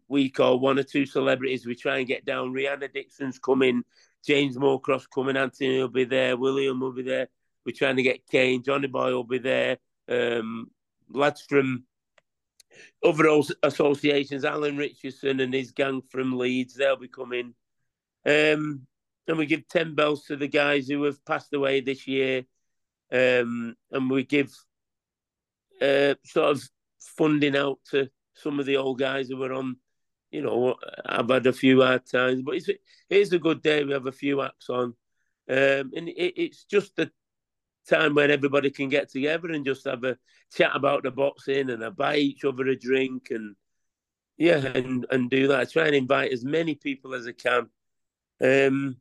we 0.08 0.30
call 0.30 0.60
one 0.60 0.78
or 0.78 0.84
two 0.84 1.04
celebrities. 1.04 1.66
We 1.66 1.74
try 1.74 1.98
and 1.98 2.06
get 2.06 2.24
down. 2.24 2.52
Rhiannon 2.52 2.90
Dixon's 2.94 3.40
coming. 3.40 3.82
James 4.26 4.58
Moorcroft's 4.58 5.06
coming, 5.06 5.36
Anthony 5.36 5.78
will 5.78 5.88
be 5.88 6.04
there, 6.04 6.36
William 6.36 6.80
will 6.80 6.92
be 6.92 7.02
there. 7.02 7.28
We're 7.64 7.76
trying 7.76 7.96
to 7.96 8.02
get 8.02 8.26
Kane, 8.26 8.62
Johnny 8.62 8.88
Boy 8.88 9.12
will 9.12 9.24
be 9.24 9.38
there, 9.38 9.78
um, 10.08 10.70
lads 11.08 11.42
from 11.42 11.84
other 13.04 13.40
associations, 13.62 14.44
Alan 14.44 14.76
Richardson 14.76 15.40
and 15.40 15.54
his 15.54 15.70
gang 15.70 16.02
from 16.02 16.36
Leeds, 16.36 16.74
they'll 16.74 16.96
be 16.96 17.08
coming. 17.08 17.54
Um, 18.26 18.86
and 19.28 19.38
we 19.38 19.46
give 19.46 19.68
10 19.68 19.94
bells 19.94 20.24
to 20.24 20.36
the 20.36 20.48
guys 20.48 20.88
who 20.88 21.02
have 21.04 21.24
passed 21.24 21.52
away 21.52 21.80
this 21.80 22.06
year. 22.06 22.44
Um, 23.12 23.76
and 23.90 24.10
we 24.10 24.24
give 24.24 24.52
uh, 25.80 26.14
sort 26.24 26.56
of 26.56 26.62
funding 26.98 27.56
out 27.56 27.78
to 27.90 28.08
some 28.34 28.58
of 28.58 28.66
the 28.66 28.76
old 28.76 28.98
guys 28.98 29.28
who 29.28 29.36
were 29.36 29.52
on 29.52 29.76
you 30.30 30.42
know, 30.42 30.76
I've 31.04 31.30
had 31.30 31.46
a 31.46 31.52
few 31.52 31.82
hard 31.82 32.06
times, 32.06 32.42
but 32.42 32.56
it's 32.56 32.68
it's 33.08 33.32
a 33.32 33.38
good 33.38 33.62
day. 33.62 33.84
We 33.84 33.92
have 33.92 34.06
a 34.06 34.12
few 34.12 34.42
acts 34.42 34.68
on, 34.68 34.94
um, 35.48 35.90
and 35.96 36.08
it, 36.08 36.34
it's 36.36 36.64
just 36.64 36.96
the 36.96 37.10
time 37.88 38.14
when 38.14 38.30
everybody 38.30 38.70
can 38.70 38.88
get 38.88 39.08
together 39.08 39.48
and 39.48 39.64
just 39.64 39.86
have 39.86 40.04
a 40.04 40.18
chat 40.52 40.72
about 40.74 41.04
the 41.04 41.10
boxing 41.10 41.70
and 41.70 41.82
a 41.82 41.90
buy 41.90 42.16
each 42.16 42.44
other 42.44 42.66
a 42.66 42.76
drink, 42.76 43.28
and 43.30 43.54
yeah, 44.36 44.58
and 44.58 45.06
and 45.10 45.30
do 45.30 45.48
that. 45.48 45.60
I 45.60 45.64
try 45.64 45.86
and 45.86 45.94
invite 45.94 46.32
as 46.32 46.44
many 46.44 46.74
people 46.74 47.14
as 47.14 47.26
I 47.26 47.32
can, 47.32 47.68
um, 48.42 48.96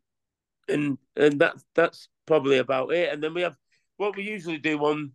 and 0.67 0.97
and 1.15 1.39
that 1.39 1.55
that's 1.75 2.09
probably 2.25 2.57
about 2.57 2.91
it. 2.93 3.11
And 3.11 3.23
then 3.23 3.33
we 3.33 3.41
have 3.41 3.55
what 3.97 4.15
we 4.15 4.23
usually 4.23 4.57
do 4.57 4.79
on 4.79 5.11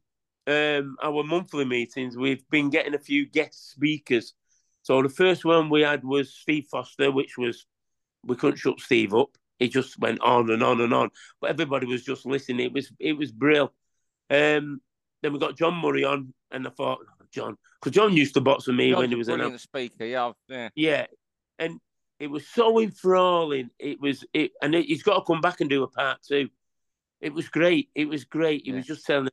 um 0.46 0.96
our 1.02 1.22
monthly 1.22 1.64
meetings. 1.64 2.16
We've 2.16 2.48
been 2.50 2.70
getting 2.70 2.94
a 2.94 2.98
few 2.98 3.26
guest 3.26 3.72
speakers. 3.72 4.34
So 4.82 5.02
the 5.02 5.08
first 5.08 5.44
one 5.44 5.68
we 5.68 5.82
had 5.82 6.04
was 6.04 6.34
Steve 6.34 6.66
Foster, 6.70 7.12
which 7.12 7.36
was 7.36 7.66
we 8.24 8.36
couldn't 8.36 8.58
shut 8.58 8.80
Steve 8.80 9.14
up. 9.14 9.36
He 9.58 9.68
just 9.68 9.98
went 9.98 10.20
on 10.22 10.50
and 10.50 10.62
on 10.62 10.80
and 10.80 10.94
on, 10.94 11.10
but 11.40 11.50
everybody 11.50 11.86
was 11.86 12.02
just 12.02 12.24
listening. 12.24 12.66
It 12.66 12.72
was 12.72 12.90
it 12.98 13.12
was 13.12 13.30
brilliant. 13.30 13.70
Um, 14.30 14.80
then 15.22 15.32
we 15.32 15.38
got 15.38 15.56
John 15.56 15.74
Murray 15.74 16.04
on, 16.04 16.32
and 16.50 16.66
I 16.66 16.70
thought, 16.70 17.00
oh, 17.02 17.24
John, 17.30 17.58
because 17.80 17.94
John 17.94 18.16
used 18.16 18.34
to 18.34 18.40
box 18.40 18.66
with 18.66 18.76
me 18.76 18.94
when 18.94 19.10
he 19.10 19.14
a 19.14 19.18
was 19.18 19.28
an 19.28 19.36
brilliant 19.36 19.60
speaker. 19.60 20.04
Yeah, 20.04 20.32
yeah. 20.48 20.68
yeah, 20.74 21.06
and 21.58 21.78
it 22.20 22.30
was 22.30 22.46
so 22.46 22.78
enthralling. 22.80 23.70
It 23.78 24.00
was 24.00 24.24
it, 24.32 24.52
and 24.62 24.74
it, 24.74 24.86
he's 24.86 25.02
got 25.02 25.14
to 25.14 25.24
come 25.24 25.40
back 25.40 25.60
and 25.60 25.70
do 25.70 25.82
a 25.82 25.88
part 25.88 26.18
two. 26.22 26.50
It 27.20 27.32
was 27.34 27.48
great. 27.48 27.88
It 27.94 28.08
was 28.08 28.24
great. 28.24 28.62
He 28.64 28.70
Yeah. 28.70 28.76
was 28.76 28.86
just 28.86 29.06
telling 29.06 29.30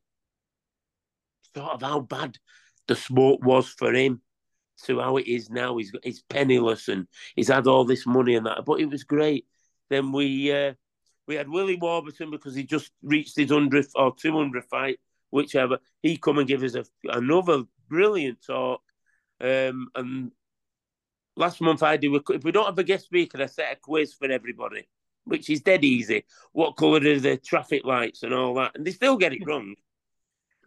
sort 1.56 1.72
of 1.72 1.82
how 1.82 2.00
bad 2.00 2.38
the 2.88 2.96
sport 2.96 3.42
was 3.42 3.68
for 3.68 3.94
him 3.94 4.22
to 4.84 5.00
how 5.00 5.18
it 5.18 5.28
is 5.28 5.50
now. 5.50 5.78
He's 5.78 5.92
got 5.92 6.06
he's 6.06 6.24
penniless 6.24 6.88
and 6.88 7.08
he's 7.36 7.50
had 7.50 7.68
all 7.68 7.84
this 7.84 8.06
money 8.06 8.36
and 8.36 8.46
that, 8.46 8.64
but 8.66 8.80
it 8.80 8.90
was 8.90 9.04
great. 9.04 9.46
Then 9.90 10.12
we 10.12 10.52
uh, 10.52 10.74
we 11.28 11.36
had 11.36 11.50
Willie 11.50 11.76
Warburton 11.82 12.32
because 12.32 12.56
he 12.56 12.64
just 12.64 12.92
reached 13.02 13.36
his 13.36 13.52
hundredth 13.52 13.92
or 13.96 14.16
two 14.16 14.34
hundredth 14.34 14.70
fight, 14.70 15.00
whichever. 15.30 15.80
He 16.02 16.18
come 16.18 16.38
and 16.38 16.48
give 16.48 16.64
us 16.64 16.76
a, 16.76 16.86
another 17.06 17.64
brilliant 17.90 18.46
talk. 18.46 18.82
Um, 19.40 19.90
and 19.96 20.32
last 21.38 21.62
month 21.62 21.84
I 21.84 21.98
do 21.98 22.16
if 22.16 22.44
we 22.44 22.52
don't 22.52 22.66
have 22.66 22.78
a 22.78 22.84
guest 22.84 23.06
speaker, 23.06 23.42
I 23.42 23.46
set 23.46 23.74
a 23.74 23.76
quiz 23.76 24.14
for 24.14 24.30
everybody, 24.30 24.88
which 25.26 25.50
is 25.50 25.62
dead 25.62 25.84
easy. 25.84 26.26
What 26.52 26.78
colour 26.78 26.98
are 26.98 27.20
the 27.20 27.38
traffic 27.38 27.86
lights 27.86 28.24
and 28.24 28.34
all 28.34 28.56
that, 28.56 28.72
and 28.76 28.86
they 28.86 28.92
still 28.92 29.18
get 29.18 29.34
it 29.34 29.42
wrong. 29.46 29.76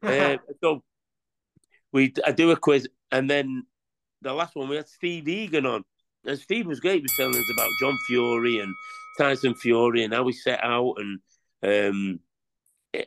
Uh, 0.03 0.37
so 0.63 0.83
we 1.93 2.13
I 2.25 2.33
do 2.33 2.51
a 2.51 2.57
quiz, 2.57 2.89
and 3.11 3.29
then 3.29 3.65
the 4.23 4.33
last 4.33 4.55
one 4.55 4.69
we 4.69 4.77
had 4.77 4.89
Steve 4.89 5.29
Egan 5.29 5.67
on, 5.67 5.85
and 6.25 6.39
Steve 6.39 6.67
was 6.67 6.81
great. 6.81 6.97
He 6.97 7.03
was 7.03 7.17
telling 7.17 7.35
us 7.35 7.51
about 7.53 7.71
John 7.81 7.99
Fury 8.07 8.59
and 8.59 8.75
Tyson 9.19 9.55
Fury 9.55 10.05
and 10.05 10.15
how 10.15 10.27
he 10.27 10.33
set 10.33 10.63
out, 10.63 10.95
and 10.99 11.21
um, 11.63 12.21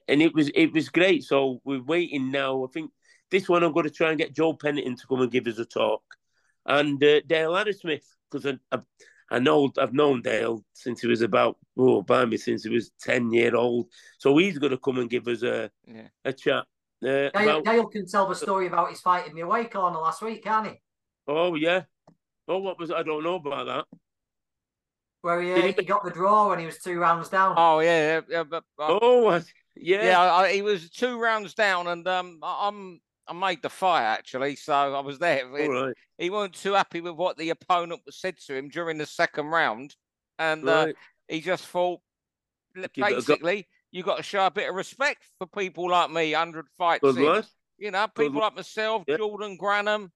and 0.07 0.21
it 0.21 0.33
was 0.33 0.49
it 0.53 0.73
was 0.73 0.89
great. 0.89 1.23
So 1.23 1.61
we're 1.63 1.83
waiting 1.83 2.31
now. 2.31 2.63
I 2.63 2.67
think 2.73 2.91
this 3.31 3.49
one 3.49 3.63
I'm 3.63 3.73
going 3.73 3.85
to 3.85 3.89
try 3.89 4.09
and 4.09 4.17
get 4.17 4.35
Joe 4.35 4.53
Pennington 4.53 4.95
to 4.95 5.07
come 5.07 5.21
and 5.21 5.31
give 5.31 5.47
us 5.47 5.57
a 5.57 5.65
talk, 5.65 6.03
and 6.65 7.03
uh, 7.03 7.21
Dale 7.27 7.51
Arrowsmith 7.53 8.05
because 8.31 8.45
I, 8.45 8.75
I 8.75 8.79
I 9.31 9.39
know 9.39 9.71
I've 9.79 9.93
known 9.93 10.21
Dale 10.21 10.63
since 10.73 11.01
he 11.01 11.07
was 11.07 11.21
about 11.21 11.57
oh 11.77 12.01
by 12.01 12.25
me 12.25 12.37
since 12.37 12.63
he 12.63 12.69
was 12.69 12.91
ten 12.99 13.31
year 13.31 13.55
old. 13.55 13.87
So 14.19 14.37
he's 14.37 14.59
going 14.59 14.71
to 14.71 14.77
come 14.77 14.99
and 14.99 15.09
give 15.09 15.27
us 15.27 15.43
a 15.43 15.71
Yeah. 15.87 16.07
a 16.23 16.33
chat. 16.33 16.65
Uh, 17.03 17.29
Dale, 17.29 17.31
about, 17.33 17.65
Dale 17.65 17.87
can 17.87 18.05
tell 18.07 18.27
the 18.27 18.35
story 18.35 18.67
about 18.67 18.89
his 18.89 19.01
fight 19.01 19.27
in 19.27 19.35
the 19.35 19.41
away 19.41 19.65
corner 19.65 19.99
last 19.99 20.21
week, 20.21 20.43
can't 20.43 20.67
he? 20.67 20.81
oh 21.27 21.55
yeah. 21.55 21.83
Oh, 22.47 22.59
what 22.59 22.77
was 22.77 22.91
I 22.91 23.03
don't 23.03 23.23
know 23.23 23.35
about 23.35 23.65
that. 23.65 23.85
Where 25.21 25.41
he, 25.41 25.51
uh, 25.53 25.55
Did 25.55 25.65
he- 25.65 25.81
he 25.81 25.85
got 25.85 26.03
the 26.03 26.11
draw 26.11 26.49
when 26.49 26.59
he 26.59 26.65
was 26.65 26.79
two 26.79 26.99
rounds 26.99 27.29
down. 27.29 27.55
Oh 27.57 27.79
yeah, 27.79 28.15
yeah, 28.15 28.21
yeah 28.29 28.43
but 28.43 28.63
uh, 28.77 28.99
Oh, 29.01 29.21
what? 29.23 29.45
yeah, 29.75 30.03
yeah, 30.03 30.21
I, 30.21 30.53
he 30.53 30.61
was 30.61 30.89
two 30.89 31.17
rounds 31.19 31.53
down, 31.53 31.87
and 31.87 32.05
um, 32.07 32.39
I- 32.43 32.67
I'm 32.67 33.01
I 33.27 33.33
made 33.33 33.61
the 33.61 33.69
fight 33.69 34.03
actually, 34.03 34.55
so 34.55 34.73
I 34.73 34.99
was 34.99 35.19
there. 35.19 35.47
Right, 35.47 35.93
He 36.17 36.29
wasn't 36.29 36.55
too 36.55 36.73
happy 36.73 37.01
with 37.01 37.15
what 37.15 37.37
the 37.37 37.51
opponent 37.51 38.01
said 38.09 38.35
to 38.47 38.55
him 38.55 38.69
during 38.69 38.97
the 38.97 39.05
second 39.05 39.47
round, 39.47 39.95
and 40.39 40.67
uh, 40.67 40.87
he 41.27 41.41
just 41.41 41.65
thought 41.65 42.01
Give 42.75 42.85
it 42.85 42.93
go. 42.95 43.07
basically 43.07 43.67
you 43.91 44.01
got 44.03 44.17
to 44.17 44.23
show 44.23 44.45
a 44.47 44.51
bit 44.51 44.67
of 44.69 44.75
respect 44.75 45.23
for 45.37 45.47
people 45.47 45.89
like 45.89 46.09
me, 46.09 46.31
hundred 46.31 46.65
fights 46.77 47.01
Good 47.01 47.17
in. 47.17 47.43
You 47.77 47.91
know, 47.91 48.07
Good 48.13 48.25
people 48.25 48.41
like 48.41 48.55
myself, 48.55 49.03
Yeah. 49.07 49.17
Jordan 49.17 49.57
Grannum, 49.57 50.09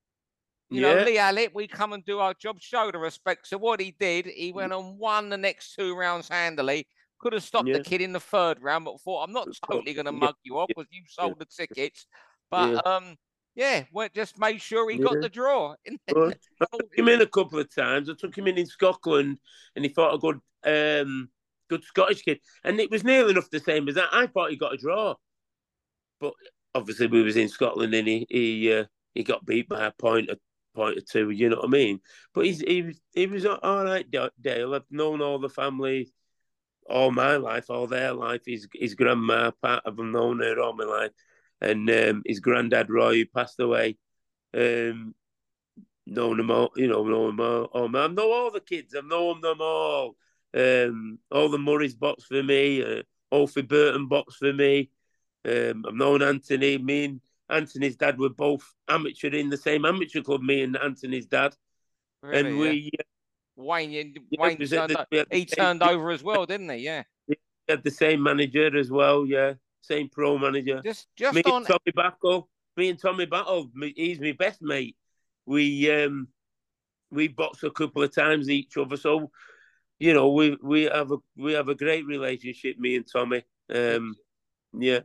you 0.70 0.82
know, 0.82 1.04
Lee 1.04 1.18
Allett, 1.18 1.54
we 1.54 1.68
come 1.68 1.94
and 1.94 2.04
do 2.04 2.20
our 2.20 2.34
job, 2.34 2.60
show 2.60 2.92
the 2.92 2.98
respect. 2.98 3.48
So 3.48 3.58
what 3.58 3.80
he 3.80 3.96
did, 4.00 4.26
he 4.26 4.52
went 4.52 4.74
and 4.74 4.98
won 4.98 5.30
the 5.30 5.38
next 5.38 5.76
two 5.76 5.96
rounds 5.96 6.28
handily. 6.28 6.88
Could 7.20 7.34
have 7.34 7.44
stopped 7.44 7.68
Yeah. 7.68 7.78
the 7.78 7.84
kid 7.84 8.02
in 8.02 8.12
the 8.14 8.20
third 8.20 8.62
round, 8.62 8.86
but 8.86 9.00
thought 9.02 9.24
I'm 9.24 9.34
not 9.34 9.48
totally 9.70 9.94
going 9.94 10.06
to 10.06 10.12
Yeah, 10.12 10.18
mug 10.20 10.36
you 10.44 10.58
off 10.60 10.70
yeah, 10.70 10.74
because 10.78 10.88
you 10.92 11.04
sold 11.08 11.36
yeah. 11.40 11.46
the 11.46 11.46
tickets. 11.68 12.06
But 12.50 12.70
Yeah. 12.72 12.92
um, 12.92 13.18
yeah, 13.56 13.86
well, 13.92 14.08
just 14.14 14.40
made 14.40 14.62
sure 14.62 14.90
he 14.90 14.98
got 14.98 15.20
the 15.20 15.30
draw. 15.30 15.76
Good. 16.14 16.40
I 16.62 16.66
took 16.72 16.96
him 16.96 17.08
in 17.08 17.22
a 17.22 17.26
couple 17.26 17.60
of 17.60 17.74
times. 17.74 18.10
I 18.10 18.14
took 18.14 18.38
him 18.38 18.48
in 18.48 18.58
in 18.58 18.66
Scotland, 18.66 19.40
and 19.76 19.84
he 19.84 19.94
fought 19.94 20.14
a 20.14 20.18
good, 20.18 20.40
um, 20.64 21.30
good 21.70 21.84
Scottish 21.84 22.22
kid, 22.22 22.40
and 22.64 22.80
it 22.80 22.92
was 22.92 23.04
nearly 23.04 23.32
enough 23.32 23.50
the 23.50 23.60
same 23.60 23.88
as 23.90 23.96
that. 23.96 24.10
I 24.12 24.28
thought 24.28 24.52
he 24.52 24.58
got 24.58 24.74
a 24.74 24.78
draw, 24.78 25.16
but 26.20 26.34
obviously 26.76 27.08
we 27.08 27.24
was 27.24 27.36
in 27.36 27.50
Scotland, 27.50 27.94
and 27.94 28.08
he 28.08 28.28
he 28.30 28.74
uh, 28.74 28.86
he 29.16 29.24
got 29.24 29.46
beat 29.46 29.68
by 29.68 29.88
a 29.88 29.92
point, 29.92 30.30
a 30.30 30.38
point 30.76 30.98
or 30.98 31.02
two. 31.02 31.32
You 31.32 31.50
know 31.50 31.58
what 31.58 31.66
I 31.66 31.70
mean? 31.70 32.00
But 32.34 32.46
he's 32.46 32.62
he 32.62 32.84
was 32.84 33.02
he 33.14 33.28
was 33.28 33.46
all 33.46 33.84
right, 33.84 34.06
Dale. 34.10 34.76
I've 34.76 34.84
known 34.92 35.22
all 35.22 35.40
the 35.40 35.50
family 35.50 36.12
all 36.90 37.12
my 37.12 37.36
life, 37.38 37.70
all 37.70 37.88
their 37.88 38.14
life. 38.14 38.42
His 38.46 38.68
his 38.74 38.96
grandma, 38.96 39.52
part 39.62 39.86
of 39.86 39.98
them 39.98 40.12
known 40.12 40.40
her 40.40 40.60
all 40.60 40.74
my 40.74 40.86
life, 40.86 41.12
and 41.62 41.90
um, 41.90 42.24
his 42.26 42.40
granddad 42.40 42.90
Roy, 42.90 43.16
who 43.16 43.26
passed 43.26 43.60
away. 43.60 43.98
Um, 44.54 45.14
known 46.06 46.38
them 46.38 46.52
all, 46.52 46.72
you 46.76 46.88
know, 46.88 47.04
know 47.04 47.28
them 47.28 47.40
all. 47.42 47.64
all 47.66 47.98
I 47.98 48.08
know 48.08 48.32
all 48.32 48.52
the 48.52 48.62
kids. 48.62 48.96
I've 48.96 49.06
known 49.06 49.42
them 49.42 49.60
all. 49.62 50.16
Um, 50.56 51.20
all 51.32 51.50
the 51.50 51.58
Murray's 51.60 51.96
box 51.96 52.24
for 52.26 52.42
me. 52.42 52.82
Uh, 52.84 53.04
Alfie 53.32 53.62
Burton 53.62 54.08
box 54.08 54.36
for 54.38 54.54
me. 54.54 54.90
Um, 55.46 55.84
I've 55.88 55.94
known 55.94 56.22
Anthony. 56.22 56.78
Me 56.78 57.06
and 57.06 57.22
Anthony's 57.50 57.98
dad 57.98 58.18
were 58.18 58.30
both 58.30 58.66
amateur 58.88 59.30
in 59.30 59.50
the 59.50 59.58
same 59.58 59.86
amateur 59.86 60.22
club. 60.22 60.42
Me 60.42 60.62
and 60.64 60.78
Anthony's 60.78 61.26
dad, 61.26 61.56
Really, 62.22 62.40
and 62.40 62.48
yeah. 62.56 62.62
we 62.62 62.92
uh, 63.00 63.04
Wayne, 63.58 63.92
you- 63.92 64.14
yeah, 64.30 64.42
Wayne 64.42 64.58
turned, 64.58 64.92
the- 64.92 65.02
o- 65.02 65.06
we 65.12 65.18
had 65.18 65.28
the 65.30 65.38
he 65.38 65.46
turned 65.46 65.84
over 65.84 66.12
as 66.12 66.24
well, 66.24 66.46
didn't 66.46 66.70
he? 66.70 66.78
Yeah. 66.78 67.04
we 67.28 67.36
had 67.68 67.84
the 67.84 67.92
same 67.92 68.24
manager 68.24 68.78
as 68.78 68.90
well. 68.90 69.26
Yeah, 69.26 69.54
same 69.88 70.10
pro 70.10 70.38
manager. 70.38 70.82
Just 70.84 71.08
just 71.16 71.36
me 71.36 71.42
on 71.46 71.58
and 71.58 71.68
Tommy 71.68 71.92
Battle, 71.96 72.50
me 72.76 72.90
and 72.90 73.00
Tommy 73.00 73.26
Battle, 73.26 73.70
he's 73.96 74.20
my 74.20 74.34
best 74.34 74.62
mate. 74.62 74.96
We 75.46 75.92
um 75.92 76.28
we 77.12 77.28
boxed 77.30 77.64
a 77.64 77.72
couple 77.72 78.04
of 78.04 78.14
times 78.14 78.50
each 78.50 78.78
other, 78.78 78.98
so 78.98 79.32
you 80.00 80.14
know 80.14 80.32
we 80.32 80.58
we 80.62 80.84
have 80.84 81.12
a 81.12 81.18
we 81.38 81.54
have 81.54 81.70
a 81.70 81.76
great 81.76 82.06
relationship. 82.06 82.78
Me 82.78 82.96
and 82.96 83.08
Tommy. 83.12 83.44
Um, 83.74 84.16
yeah, 84.74 85.00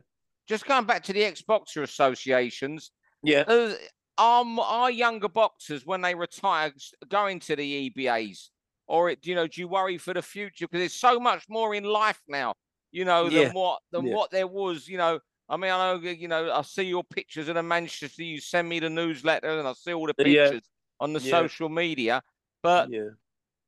just 0.47 0.65
going 0.65 0.85
back 0.85 1.03
to 1.03 1.13
the 1.13 1.23
ex 1.23 1.41
boxer 1.41 1.83
associations. 1.83 2.91
yeah, 3.23 3.43
Uh, 3.47 3.73
are 4.17 4.45
are 4.59 4.91
younger 4.91 5.29
boxers 5.29 5.85
when 5.85 6.01
they 6.01 6.15
retire 6.15 6.71
going 7.09 7.39
to 7.41 7.55
the 7.55 7.89
EBAs, 7.89 8.49
or 8.87 9.09
it, 9.09 9.25
you 9.25 9.35
know, 9.35 9.47
do 9.47 9.61
you 9.61 9.67
worry 9.67 9.97
for 9.97 10.13
the 10.13 10.21
future 10.21 10.67
because 10.67 10.79
there's 10.79 10.93
so 10.93 11.19
much 11.19 11.45
more 11.49 11.73
in 11.73 11.83
life 11.83 12.21
now, 12.27 12.53
you 12.93 13.03
know, 13.03 13.29
than 13.29 13.33
Yeah, 13.33 13.51
what 13.51 13.79
than 13.91 14.05
yeah. 14.05 14.13
what 14.13 14.31
there 14.31 14.47
was, 14.47 14.87
you 14.87 14.97
know. 14.97 15.19
I 15.49 15.57
mean, 15.57 15.71
I 15.71 15.93
know, 15.93 15.99
you 15.99 16.29
know, 16.29 16.51
I 16.53 16.61
see 16.61 16.83
your 16.83 17.03
pictures 17.03 17.49
in 17.49 17.55
the 17.55 17.63
Manchester. 17.63 18.23
You 18.23 18.39
send 18.39 18.69
me 18.69 18.79
the 18.79 18.89
newsletter, 18.89 19.59
and 19.59 19.67
I 19.67 19.73
see 19.73 19.93
all 19.93 20.07
the 20.07 20.13
Yeah, 20.17 20.51
pictures 20.51 20.69
on 21.01 21.11
the 21.11 21.19
yeah. 21.19 21.29
social 21.29 21.67
media. 21.67 22.21
But 22.61 22.89
yeah, 22.89 23.09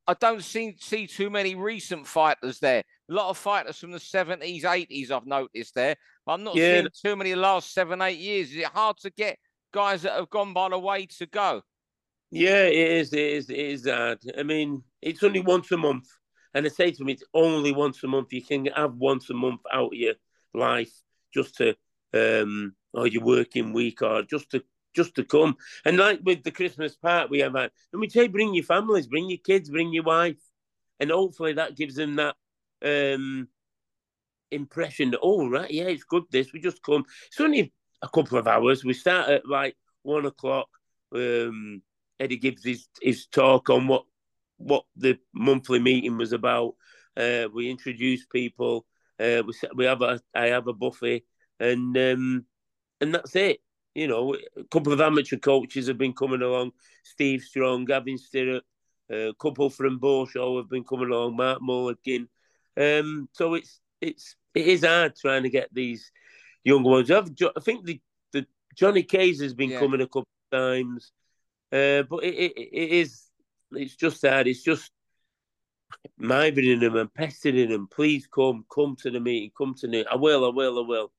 I 0.07 0.13
don't 0.13 0.43
see 0.43 0.77
see 0.79 1.07
too 1.07 1.29
many 1.29 1.55
recent 1.55 2.07
fighters 2.07 2.59
there. 2.59 2.83
A 3.09 3.13
lot 3.13 3.29
of 3.29 3.37
fighters 3.37 3.77
from 3.79 3.91
the 3.91 3.99
seventies, 3.99 4.63
eighties, 4.63 5.11
I've 5.11 5.25
noticed 5.25 5.75
there. 5.75 5.95
I'm 6.27 6.43
not 6.43 6.55
Yeah. 6.55 6.81
seeing 6.81 6.87
too 7.03 7.15
many 7.15 7.31
the 7.31 7.37
last 7.37 7.73
seven, 7.73 8.01
eight 8.01 8.19
years. 8.19 8.51
Is 8.51 8.57
it 8.57 8.65
hard 8.67 8.97
to 8.99 9.09
get 9.09 9.37
guys 9.73 10.03
that 10.03 10.13
have 10.13 10.29
gone 10.29 10.53
by 10.53 10.69
the 10.69 10.79
way 10.79 11.07
to 11.07 11.25
go? 11.25 11.61
yeah. 12.31 12.63
It 12.65 12.91
is, 12.91 13.13
it 13.13 13.19
is, 13.19 13.49
it 13.49 13.57
is 13.57 13.87
hard. 13.87 14.19
I 14.37 14.43
mean, 14.43 14.83
it's 15.01 15.23
only 15.23 15.41
once 15.41 15.71
a 15.71 15.77
month, 15.77 16.07
and 16.55 16.65
I 16.65 16.69
say 16.69 16.89
to 16.89 16.97
them, 16.97 17.09
it's 17.09 17.23
only 17.33 17.73
once 17.73 18.01
a 18.03 18.07
month. 18.07 18.31
You 18.31 18.41
can 18.41 18.65
have 18.67 18.95
once 18.95 19.29
a 19.29 19.33
month 19.33 19.59
out 19.71 19.87
of 19.87 19.93
your 19.93 20.13
life 20.53 20.91
just 21.33 21.57
to, 21.57 21.75
um, 22.13 22.73
or 22.93 23.07
your 23.07 23.23
working 23.23 23.73
week, 23.73 24.01
or 24.01 24.23
just 24.23 24.49
to 24.51 24.63
just 24.95 25.15
to 25.15 25.25
come. 25.25 25.57
And 25.83 25.97
like 25.97 26.21
with 26.23 26.43
the 26.43 26.51
Christmas 26.51 26.95
part 26.95 27.29
we 27.29 27.39
have 27.39 27.55
had, 27.55 27.71
and 27.91 27.99
we 27.99 28.09
say 28.09 28.29
bring 28.29 28.53
your 28.53 28.63
families, 28.63 29.05
bring 29.05 29.29
your 29.29 29.39
kids, 29.43 29.69
bring 29.69 29.93
your 29.93 30.03
wife, 30.03 30.39
and 31.01 31.11
hopefully 31.11 31.53
that 31.53 31.75
gives 31.75 31.95
them 31.95 32.15
that 32.15 32.35
um 32.83 33.49
impression 34.49 35.11
that 35.11 35.19
oh 35.21 35.49
right, 35.49 35.69
yeah, 35.69 35.83
it's 35.83 36.05
good. 36.05 36.23
This 36.31 36.53
we 36.53 36.61
just 36.61 36.81
come. 36.81 37.03
It's 37.27 37.41
only 37.41 37.73
a 38.01 38.07
couple 38.07 38.37
of 38.37 38.47
hours. 38.47 38.85
We 38.85 38.93
start 38.93 39.29
at 39.29 39.47
like 39.47 39.75
one 40.03 40.25
o'clock. 40.25 40.69
Um, 41.13 41.81
Eddie 42.17 42.37
gives 42.37 42.63
his 42.63 42.87
his 43.01 43.27
talk 43.27 43.69
on 43.69 43.87
what 43.87 44.05
what 44.57 44.85
the 44.95 45.17
monthly 45.33 45.79
meeting 45.79 46.17
was 46.17 46.33
about. 46.33 46.75
Uh, 47.17 47.47
we 47.53 47.69
introduce 47.69 48.25
people. 48.25 48.85
Uh, 49.19 49.43
we 49.45 49.53
we 49.75 49.85
have 49.85 50.01
a 50.01 50.19
I 50.33 50.47
have 50.47 50.67
a 50.67 50.73
buffet, 50.73 51.23
and 51.59 51.97
um, 51.97 52.45
and 53.01 53.13
that's 53.13 53.35
it. 53.35 53.59
you 53.95 54.07
know, 54.07 54.35
a 54.57 54.63
couple 54.65 54.91
of 54.91 55.01
amateur 55.01 55.37
coaches 55.37 55.87
have 55.87 55.97
been 55.97 56.13
coming 56.13 56.41
along. 56.41 56.71
Steve 57.03 57.41
Strong, 57.41 57.85
Gavin 57.85 58.17
Stirrup, 58.17 58.63
a 59.09 59.33
couple 59.39 59.69
from 59.69 59.99
Borshaw 59.99 60.57
have 60.57 60.69
been 60.69 60.83
coming 60.83 61.09
along. 61.09 61.37
Mark 61.37 61.61
Mulligan. 61.61 62.27
Um, 62.77 63.29
so 63.31 63.53
it's 63.53 63.79
it's 64.01 64.35
it 64.53 64.67
is 64.67 64.83
hard 64.83 65.15
trying 65.15 65.43
to 65.43 65.49
get 65.49 65.69
these 65.73 66.11
young 66.63 66.83
ones. 66.83 67.09
I've, 67.09 67.29
I 67.55 67.59
think 67.61 67.85
the, 67.85 68.01
the 68.33 68.45
Johnny 68.75 69.03
Case 69.03 69.41
has 69.41 69.53
been 69.53 69.69
yeah. 69.69 69.79
coming 69.79 70.01
a 70.01 70.07
couple 70.07 70.27
of 70.51 70.59
times, 70.59 71.11
uh, 71.71 72.03
but 72.03 72.23
it, 72.23 72.35
it, 72.35 72.51
it 72.57 72.89
is 72.91 73.23
it's 73.77 73.95
just 73.95 74.25
hard. 74.25 74.47
It's 74.47 74.63
just 74.63 74.91
mithering 76.17 76.79
them 76.79 76.95
and 76.95 77.13
pestering 77.13 77.69
them. 77.69 77.87
Please 77.91 78.27
come, 78.27 78.65
come 78.73 78.95
to 79.01 79.11
the 79.11 79.19
meeting, 79.19 79.51
come 79.57 79.75
to 79.75 79.87
the. 79.87 80.05
I 80.11 80.15
will, 80.15 80.45
I 80.45 80.49
will, 80.49 80.79
I 80.79 80.87
will. 80.87 81.11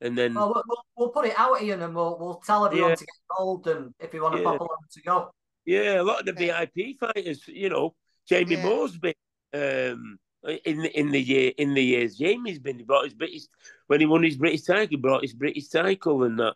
And 0.00 0.18
then 0.18 0.34
well, 0.34 0.62
we'll, 0.66 0.84
we'll 0.96 1.08
put 1.10 1.26
it 1.26 1.34
out, 1.38 1.62
Ian, 1.62 1.82
and 1.82 1.94
we'll 1.94 2.18
we'll 2.18 2.42
tell 2.44 2.66
everyone 2.66 2.90
yeah. 2.90 2.96
to 2.96 3.06
get 3.06 3.14
involved 3.30 3.66
and 3.68 3.94
if 4.00 4.12
you 4.12 4.22
want 4.22 4.34
to 4.36 4.42
yeah. 4.42 4.48
pop 4.48 4.60
along 4.60 4.78
to 4.92 5.02
go. 5.02 5.30
Yeah, 5.64 6.00
a 6.00 6.04
lot 6.04 6.20
of 6.20 6.26
the 6.26 6.32
VIP 6.32 6.98
fighters, 6.98 7.46
you 7.48 7.70
know, 7.70 7.94
Jamie 8.28 8.56
yeah. 8.56 8.64
Moore's 8.64 8.98
been 8.98 9.14
um, 9.54 10.18
in 10.42 10.84
in 10.84 11.10
the 11.10 11.20
year 11.20 11.52
in 11.56 11.74
the 11.74 11.82
years. 11.82 12.16
Jamie's 12.16 12.58
been 12.58 12.78
he 12.78 12.84
brought 12.84 13.04
his 13.04 13.14
British 13.14 13.42
when 13.86 14.00
he 14.00 14.06
won 14.06 14.22
his 14.22 14.36
British 14.36 14.62
title, 14.62 14.88
he 14.88 14.96
brought 14.96 15.22
his 15.22 15.32
British 15.32 15.68
title 15.68 16.24
and 16.24 16.38
that. 16.38 16.54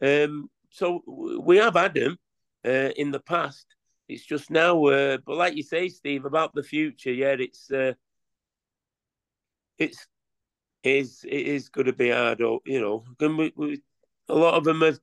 Um, 0.00 0.50
so 0.70 1.02
we 1.40 1.58
have 1.58 1.74
had 1.74 1.96
him 1.96 2.18
uh, 2.64 2.90
in 2.96 3.10
the 3.10 3.20
past. 3.20 3.66
It's 4.08 4.24
just 4.24 4.50
now, 4.50 4.86
uh, 4.86 5.18
but 5.24 5.36
like 5.36 5.54
you 5.54 5.62
say, 5.62 5.88
Steve, 5.88 6.24
about 6.24 6.54
the 6.54 6.62
future. 6.62 7.12
Yeah, 7.12 7.36
it's 7.38 7.70
uh, 7.70 7.92
it's 9.78 10.06
is 10.82 11.24
it 11.24 11.46
is 11.46 11.68
going 11.68 11.86
to 11.86 11.92
be 11.92 12.10
hard. 12.10 12.40
Or 12.40 12.60
You 12.64 12.80
know, 12.80 13.04
we, 13.20 13.52
we, 13.56 13.82
a 14.28 14.34
lot 14.34 14.54
of 14.54 14.64
them 14.64 14.82
are 14.82 14.94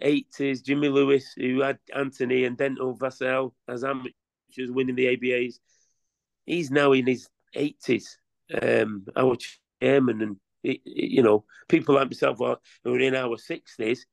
eighties. 0.00 0.62
Jimmy 0.62 0.88
Lewis, 0.88 1.32
who 1.36 1.60
had 1.60 1.78
Anthony 1.94 2.44
and 2.44 2.56
Denton 2.56 2.94
Vassell 2.96 3.52
as 3.68 3.84
amateurs 3.84 4.12
winning 4.68 4.96
the 4.96 5.16
ABAs, 5.16 5.58
he's 6.44 6.70
now 6.70 6.92
in 6.92 7.06
his 7.06 7.28
eighties. 7.54 8.18
Um, 8.62 9.06
our 9.16 9.36
chairman 9.80 10.22
and 10.22 10.36
you 10.62 11.22
know 11.22 11.44
people 11.68 11.94
like 11.94 12.08
myself 12.08 12.38
who 12.84 12.94
are 12.94 13.00
in 13.00 13.14
our 13.14 13.38
sixties. 13.38 14.06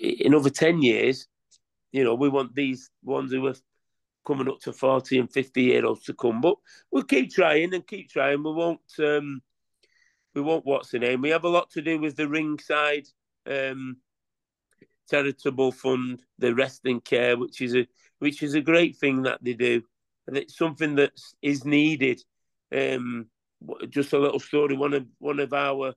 In 0.00 0.34
over 0.34 0.50
ten 0.50 0.82
years, 0.82 1.28
you 1.94 2.02
know, 2.02 2.16
we 2.16 2.28
want 2.28 2.56
these 2.56 2.90
ones 3.04 3.30
who 3.30 3.46
are 3.46 3.54
coming 4.26 4.48
up 4.48 4.58
to 4.58 4.72
40 4.72 5.16
and 5.20 5.32
50 5.32 5.62
year 5.62 5.86
olds 5.86 6.02
to 6.06 6.12
come. 6.12 6.40
But 6.40 6.56
we'll 6.90 7.04
keep 7.04 7.30
trying 7.30 7.72
and 7.72 7.86
keep 7.86 8.10
trying. 8.10 8.42
We 8.42 8.52
won't 8.52 8.80
um 8.98 9.40
we 10.34 10.40
won't 10.40 10.66
what's 10.66 10.90
the 10.90 10.98
name. 10.98 11.22
We 11.22 11.30
have 11.30 11.44
a 11.44 11.48
lot 11.48 11.70
to 11.70 11.82
do 11.82 12.00
with 12.00 12.16
the 12.16 12.28
ringside 12.28 13.06
um 13.48 13.98
charitable 15.08 15.70
fund, 15.70 16.20
the 16.38 16.52
resting 16.52 17.00
care, 17.00 17.38
which 17.38 17.60
is 17.60 17.76
a 17.76 17.86
which 18.18 18.42
is 18.42 18.54
a 18.54 18.60
great 18.60 18.96
thing 18.96 19.22
that 19.22 19.38
they 19.44 19.52
do. 19.52 19.80
And 20.26 20.36
it's 20.36 20.58
something 20.58 20.96
that 20.96 21.12
is 21.42 21.64
needed. 21.64 22.20
Um 22.74 23.26
just 23.88 24.14
a 24.14 24.18
little 24.18 24.40
story. 24.40 24.76
One 24.76 24.94
of 24.94 25.06
one 25.20 25.38
of 25.38 25.52
our 25.52 25.94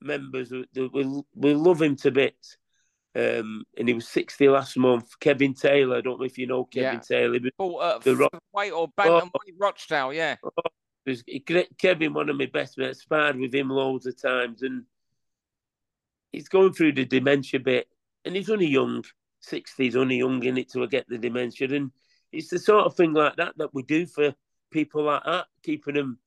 members, 0.00 0.50
we 0.50 1.22
we 1.34 1.52
love 1.52 1.82
him 1.82 1.96
to 1.96 2.10
bits. 2.10 2.56
Um, 3.14 3.64
and 3.76 3.88
he 3.88 3.94
was 3.94 4.08
60 4.08 4.48
last 4.48 4.76
month. 4.76 5.18
Kevin 5.18 5.54
Taylor, 5.54 5.96
I 5.96 6.00
don't 6.00 6.20
know 6.20 6.26
if 6.26 6.38
you 6.38 6.46
know 6.46 6.64
Kevin 6.64 7.00
yeah. 7.10 7.18
Taylor. 7.18 7.38
Oh, 7.58 7.76
uh, 7.76 7.98
the 7.98 8.16
rock... 8.16 8.38
White 8.52 8.72
or 8.72 8.88
Bantamweight 8.88 9.30
oh, 9.34 9.58
Rochdale, 9.58 10.12
yeah. 10.12 10.36
Oh, 10.44 10.50
Kevin, 11.78 12.12
one 12.12 12.28
of 12.28 12.36
my 12.36 12.46
best 12.46 12.76
mates, 12.78 13.02
sparred 13.02 13.38
with 13.38 13.54
him 13.54 13.70
loads 13.70 14.06
of 14.06 14.20
times, 14.20 14.62
and 14.62 14.84
he's 16.32 16.48
going 16.48 16.72
through 16.72 16.92
the 16.92 17.04
dementia 17.04 17.60
bit, 17.60 17.88
and 18.24 18.36
he's 18.36 18.50
only 18.50 18.66
young, 18.66 19.04
60, 19.40 19.82
he's 19.82 19.96
only 19.96 20.18
young 20.18 20.42
in 20.44 20.58
it 20.58 20.70
to 20.72 20.86
get 20.86 21.08
the 21.08 21.18
dementia, 21.18 21.68
and 21.70 21.90
it's 22.30 22.48
the 22.48 22.58
sort 22.58 22.84
of 22.84 22.94
thing 22.94 23.14
like 23.14 23.36
that 23.36 23.56
that 23.56 23.72
we 23.72 23.82
do 23.82 24.06
for 24.06 24.34
people 24.70 25.04
like 25.04 25.24
that, 25.24 25.46
keeping 25.62 25.94
them, 25.94 26.18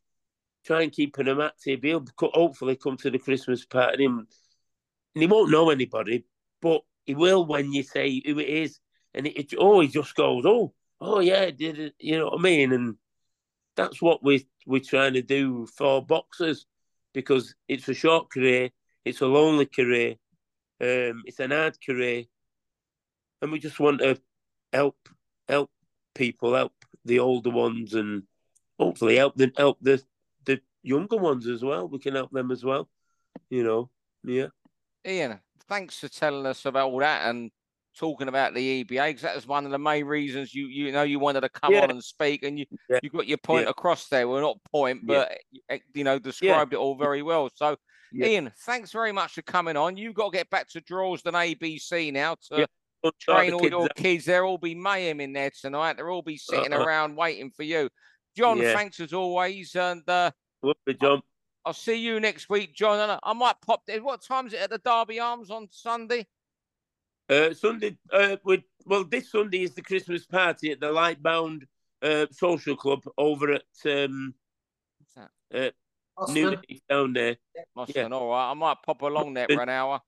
try 0.65 0.81
and 0.81 0.91
keeping 0.91 1.25
them 1.25 1.41
active. 1.41 1.81
He'll 1.83 2.05
hopefully 2.19 2.75
come 2.75 2.97
to 2.97 3.11
the 3.11 3.19
Christmas 3.19 3.65
party, 3.65 4.05
and, 4.05 4.25
and 5.15 5.21
he 5.21 5.27
won't 5.27 5.51
know 5.51 5.69
anybody, 5.69 6.25
but 6.61 6.81
he 7.05 7.15
will 7.15 7.45
when 7.45 7.73
you 7.73 7.83
say 7.83 8.21
who 8.25 8.39
it 8.39 8.47
is, 8.47 8.79
and 9.13 9.27
it, 9.27 9.37
it 9.37 9.51
he 9.51 9.87
just 9.87 10.15
goes, 10.15 10.43
oh, 10.45 10.73
oh 10.99 11.19
yeah, 11.19 11.49
did 11.51 11.79
it, 11.79 11.95
you 11.99 12.17
know 12.17 12.25
what 12.25 12.39
I 12.39 12.41
mean? 12.41 12.71
And 12.71 12.95
that's 13.75 14.01
what 14.01 14.23
we 14.23 14.47
we're 14.65 14.81
trying 14.81 15.13
to 15.13 15.21
do 15.21 15.65
for 15.65 16.05
boxers 16.05 16.65
because 17.13 17.55
it's 17.67 17.89
a 17.89 17.93
short 17.93 18.29
career, 18.29 18.69
it's 19.03 19.21
a 19.21 19.25
lonely 19.25 19.65
career, 19.65 20.15
um, 20.79 21.23
it's 21.25 21.39
an 21.39 21.51
hard 21.51 21.77
career, 21.83 22.25
and 23.41 23.51
we 23.51 23.59
just 23.59 23.79
want 23.79 23.99
to 23.99 24.19
help 24.71 24.97
help 25.47 25.71
people, 26.13 26.53
help 26.53 26.73
the 27.05 27.19
older 27.19 27.49
ones, 27.49 27.93
and 27.93 28.23
hopefully 28.79 29.17
help 29.17 29.35
them 29.35 29.51
help 29.57 29.77
the 29.81 30.01
the 30.45 30.61
younger 30.83 31.17
ones 31.17 31.47
as 31.47 31.63
well. 31.63 31.87
We 31.87 31.99
can 31.99 32.15
help 32.15 32.31
them 32.31 32.51
as 32.51 32.63
well, 32.63 32.87
you 33.49 33.63
know. 33.63 33.89
Yeah. 34.23 34.47
Ian, 35.05 35.39
thanks 35.71 35.99
for 35.99 36.09
telling 36.09 36.45
us 36.45 36.65
about 36.65 36.89
all 36.89 36.99
that 36.99 37.29
and 37.29 37.49
talking 37.97 38.27
about 38.27 38.53
the 38.53 38.83
EBA 38.83 39.07
because 39.07 39.21
that 39.21 39.35
was 39.35 39.47
one 39.47 39.63
of 39.65 39.71
the 39.71 39.79
main 39.79 40.05
reasons 40.05 40.53
you 40.53 40.67
you 40.67 40.91
know 40.91 41.03
you 41.03 41.17
wanted 41.17 41.41
to 41.41 41.49
come 41.49 41.73
yeah. 41.73 41.81
on 41.81 41.91
and 41.91 42.03
speak 42.03 42.43
and 42.43 42.59
you 42.59 42.65
yeah. 42.89 42.99
you 43.01 43.09
got 43.09 43.25
your 43.25 43.37
point 43.37 43.65
yeah. 43.65 43.69
across 43.71 44.07
there. 44.09 44.27
Well, 44.27 44.41
not 44.41 44.57
point, 44.69 45.05
but 45.05 45.31
eh, 45.69 45.79
you 45.93 46.03
know 46.03 46.19
described 46.19 46.73
it 46.73 46.77
all 46.77 46.95
very 46.95 47.21
well. 47.21 47.49
So, 47.55 47.77
Ian, 48.13 48.51
thanks 48.65 48.91
very 48.91 49.13
much 49.13 49.33
for 49.33 49.43
coming 49.43 49.77
on. 49.77 49.95
You've 49.95 50.13
got 50.13 50.31
to 50.31 50.37
get 50.37 50.49
back 50.49 50.67
to 50.71 50.81
Droylsden 50.81 51.33
ABC 51.33 52.11
now 52.11 52.35
to 52.49 52.67
train 53.19 53.53
all 53.53 53.65
your 53.67 53.87
kids. 53.89 54.25
There'll 54.25 54.51
all 54.51 54.57
be 54.57 54.75
mayhem 54.75 55.21
in 55.21 55.31
there 55.31 55.51
tonight. 55.59 55.95
They'll 55.97 56.07
all 56.07 56.21
be 56.21 56.37
sitting 56.37 56.73
uh-huh. 56.73 56.83
around 56.83 57.15
waiting 57.15 57.49
for 57.49 57.63
you. 57.63 57.89
John, 58.35 58.59
thanks 58.59 58.99
as 58.99 59.13
always, 59.13 59.73
and 59.75 60.07
uh, 60.09 60.31
John. 61.01 61.21
I'll 61.65 61.73
see 61.73 61.95
you 61.95 62.19
next 62.19 62.49
week, 62.49 62.73
John. 62.75 63.19
I 63.21 63.33
might 63.33 63.61
pop 63.61 63.85
there. 63.85 64.01
What 64.01 64.23
time 64.23 64.47
is 64.47 64.53
it 64.53 64.61
at 64.61 64.69
the 64.69 64.79
Derby 64.79 65.19
Arms 65.19 65.51
on 65.51 65.67
Sunday? 65.71 66.25
Uh, 67.29 67.53
Sunday, 67.53 67.97
uh, 68.11 68.37
with, 68.43 68.61
well, 68.85 69.03
this 69.03 69.31
Sunday 69.31 69.63
is 69.63 69.73
the 69.73 69.81
Christmas 69.81 70.25
party 70.25 70.71
at 70.71 70.79
the 70.79 70.87
Lightbowne 70.87 71.61
uh, 72.01 72.25
Social 72.31 72.75
Club 72.75 73.03
over 73.17 73.53
at 73.53 73.63
um, 73.85 74.33
What's 74.97 75.29
that? 75.51 75.67
Uh, 75.67 75.71
New 76.31 76.57
down 76.89 77.13
there. 77.13 77.37
Yeah. 77.55 78.07
All 78.11 78.29
right, 78.29 78.51
I 78.51 78.53
might 78.53 78.77
pop 78.85 79.01
along 79.01 79.33
there 79.33 79.47
for 79.49 79.61
an 79.61 79.69
hour. 79.69 80.01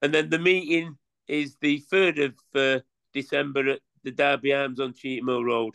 And 0.00 0.14
then 0.14 0.30
the 0.30 0.38
meeting 0.38 0.96
is 1.28 1.56
the 1.60 1.78
third 1.78 2.18
of 2.18 2.34
uh, 2.54 2.80
December 3.12 3.68
at 3.70 3.80
the 4.04 4.10
Derby 4.10 4.54
Arms 4.54 4.80
on 4.80 4.92
Cheetham 4.94 5.44
Road. 5.44 5.74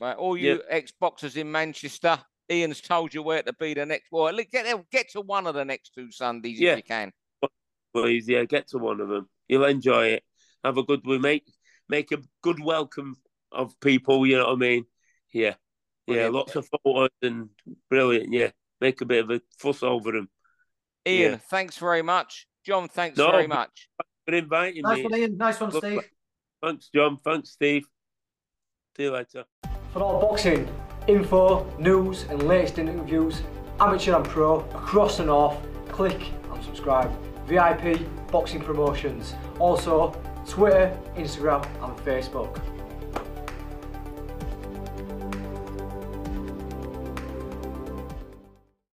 Right, 0.00 0.16
all 0.16 0.36
you 0.36 0.52
yep. 0.52 0.62
Ex-Boxers 0.70 1.36
in 1.36 1.50
Manchester, 1.50 2.18
Ian's 2.50 2.80
told 2.80 3.12
you 3.12 3.22
where 3.22 3.42
to 3.42 3.52
be 3.52 3.74
the 3.74 3.86
next. 3.86 4.08
Well, 4.10 4.32
get 4.50 4.90
get 4.90 5.10
to 5.10 5.20
one 5.20 5.46
of 5.46 5.54
the 5.54 5.64
next 5.64 5.94
two 5.94 6.10
Sundays 6.10 6.60
yeah. 6.60 6.72
if 6.72 6.76
you 6.78 6.82
can. 6.84 7.12
Please, 7.94 8.28
yeah, 8.28 8.44
get 8.44 8.68
to 8.68 8.78
one 8.78 9.00
of 9.00 9.08
them. 9.08 9.28
You'll 9.48 9.64
enjoy 9.64 10.08
it. 10.08 10.24
Have 10.62 10.76
a 10.76 10.82
good. 10.82 11.00
We 11.04 11.18
make 11.18 11.44
make 11.88 12.12
a 12.12 12.18
good 12.42 12.62
welcome 12.62 13.16
of 13.52 13.78
people. 13.80 14.26
You 14.26 14.38
know 14.38 14.46
what 14.46 14.52
I 14.52 14.56
mean? 14.56 14.84
Yeah, 15.32 15.54
brilliant. 16.06 16.32
yeah. 16.32 16.38
Lots 16.38 16.56
of 16.56 16.68
photos 16.84 17.10
and 17.22 17.48
brilliant. 17.90 18.32
Yeah, 18.32 18.50
make 18.80 19.00
a 19.00 19.06
bit 19.06 19.24
of 19.24 19.30
a 19.30 19.40
fuss 19.58 19.82
over 19.82 20.12
them. 20.12 20.28
Ian, 21.06 21.32
yeah. 21.32 21.38
thanks 21.38 21.78
very 21.78 22.02
much. 22.02 22.46
John, 22.64 22.88
thanks 22.88 23.16
no, 23.16 23.30
very 23.30 23.46
much 23.46 23.88
for 24.26 24.34
inviting 24.34 24.82
nice 24.82 24.98
me. 24.98 25.02
One, 25.04 25.14
Ian. 25.16 25.36
Nice 25.36 25.60
one, 25.60 25.72
Steve. 25.72 26.02
Thanks, 26.62 26.90
John. 26.94 27.18
Thanks, 27.24 27.50
Steve. 27.50 27.86
See 28.96 29.04
you 29.04 29.12
later. 29.12 29.44
For 29.92 30.02
all 30.02 30.20
boxing 30.20 30.68
info, 31.08 31.66
news, 31.78 32.24
and 32.24 32.42
latest 32.42 32.78
interviews, 32.78 33.42
amateur 33.80 34.16
and 34.16 34.24
pro, 34.24 34.60
across 34.60 35.20
and 35.20 35.30
off. 35.30 35.56
click 35.88 36.30
and 36.52 36.64
subscribe. 36.64 37.10
VIP 37.46 38.00
Boxing 38.30 38.60
Promotions. 38.60 39.34
Also, 39.58 40.12
Twitter, 40.46 40.96
Instagram, 41.16 41.64
and 41.82 41.96
Facebook. 41.98 42.60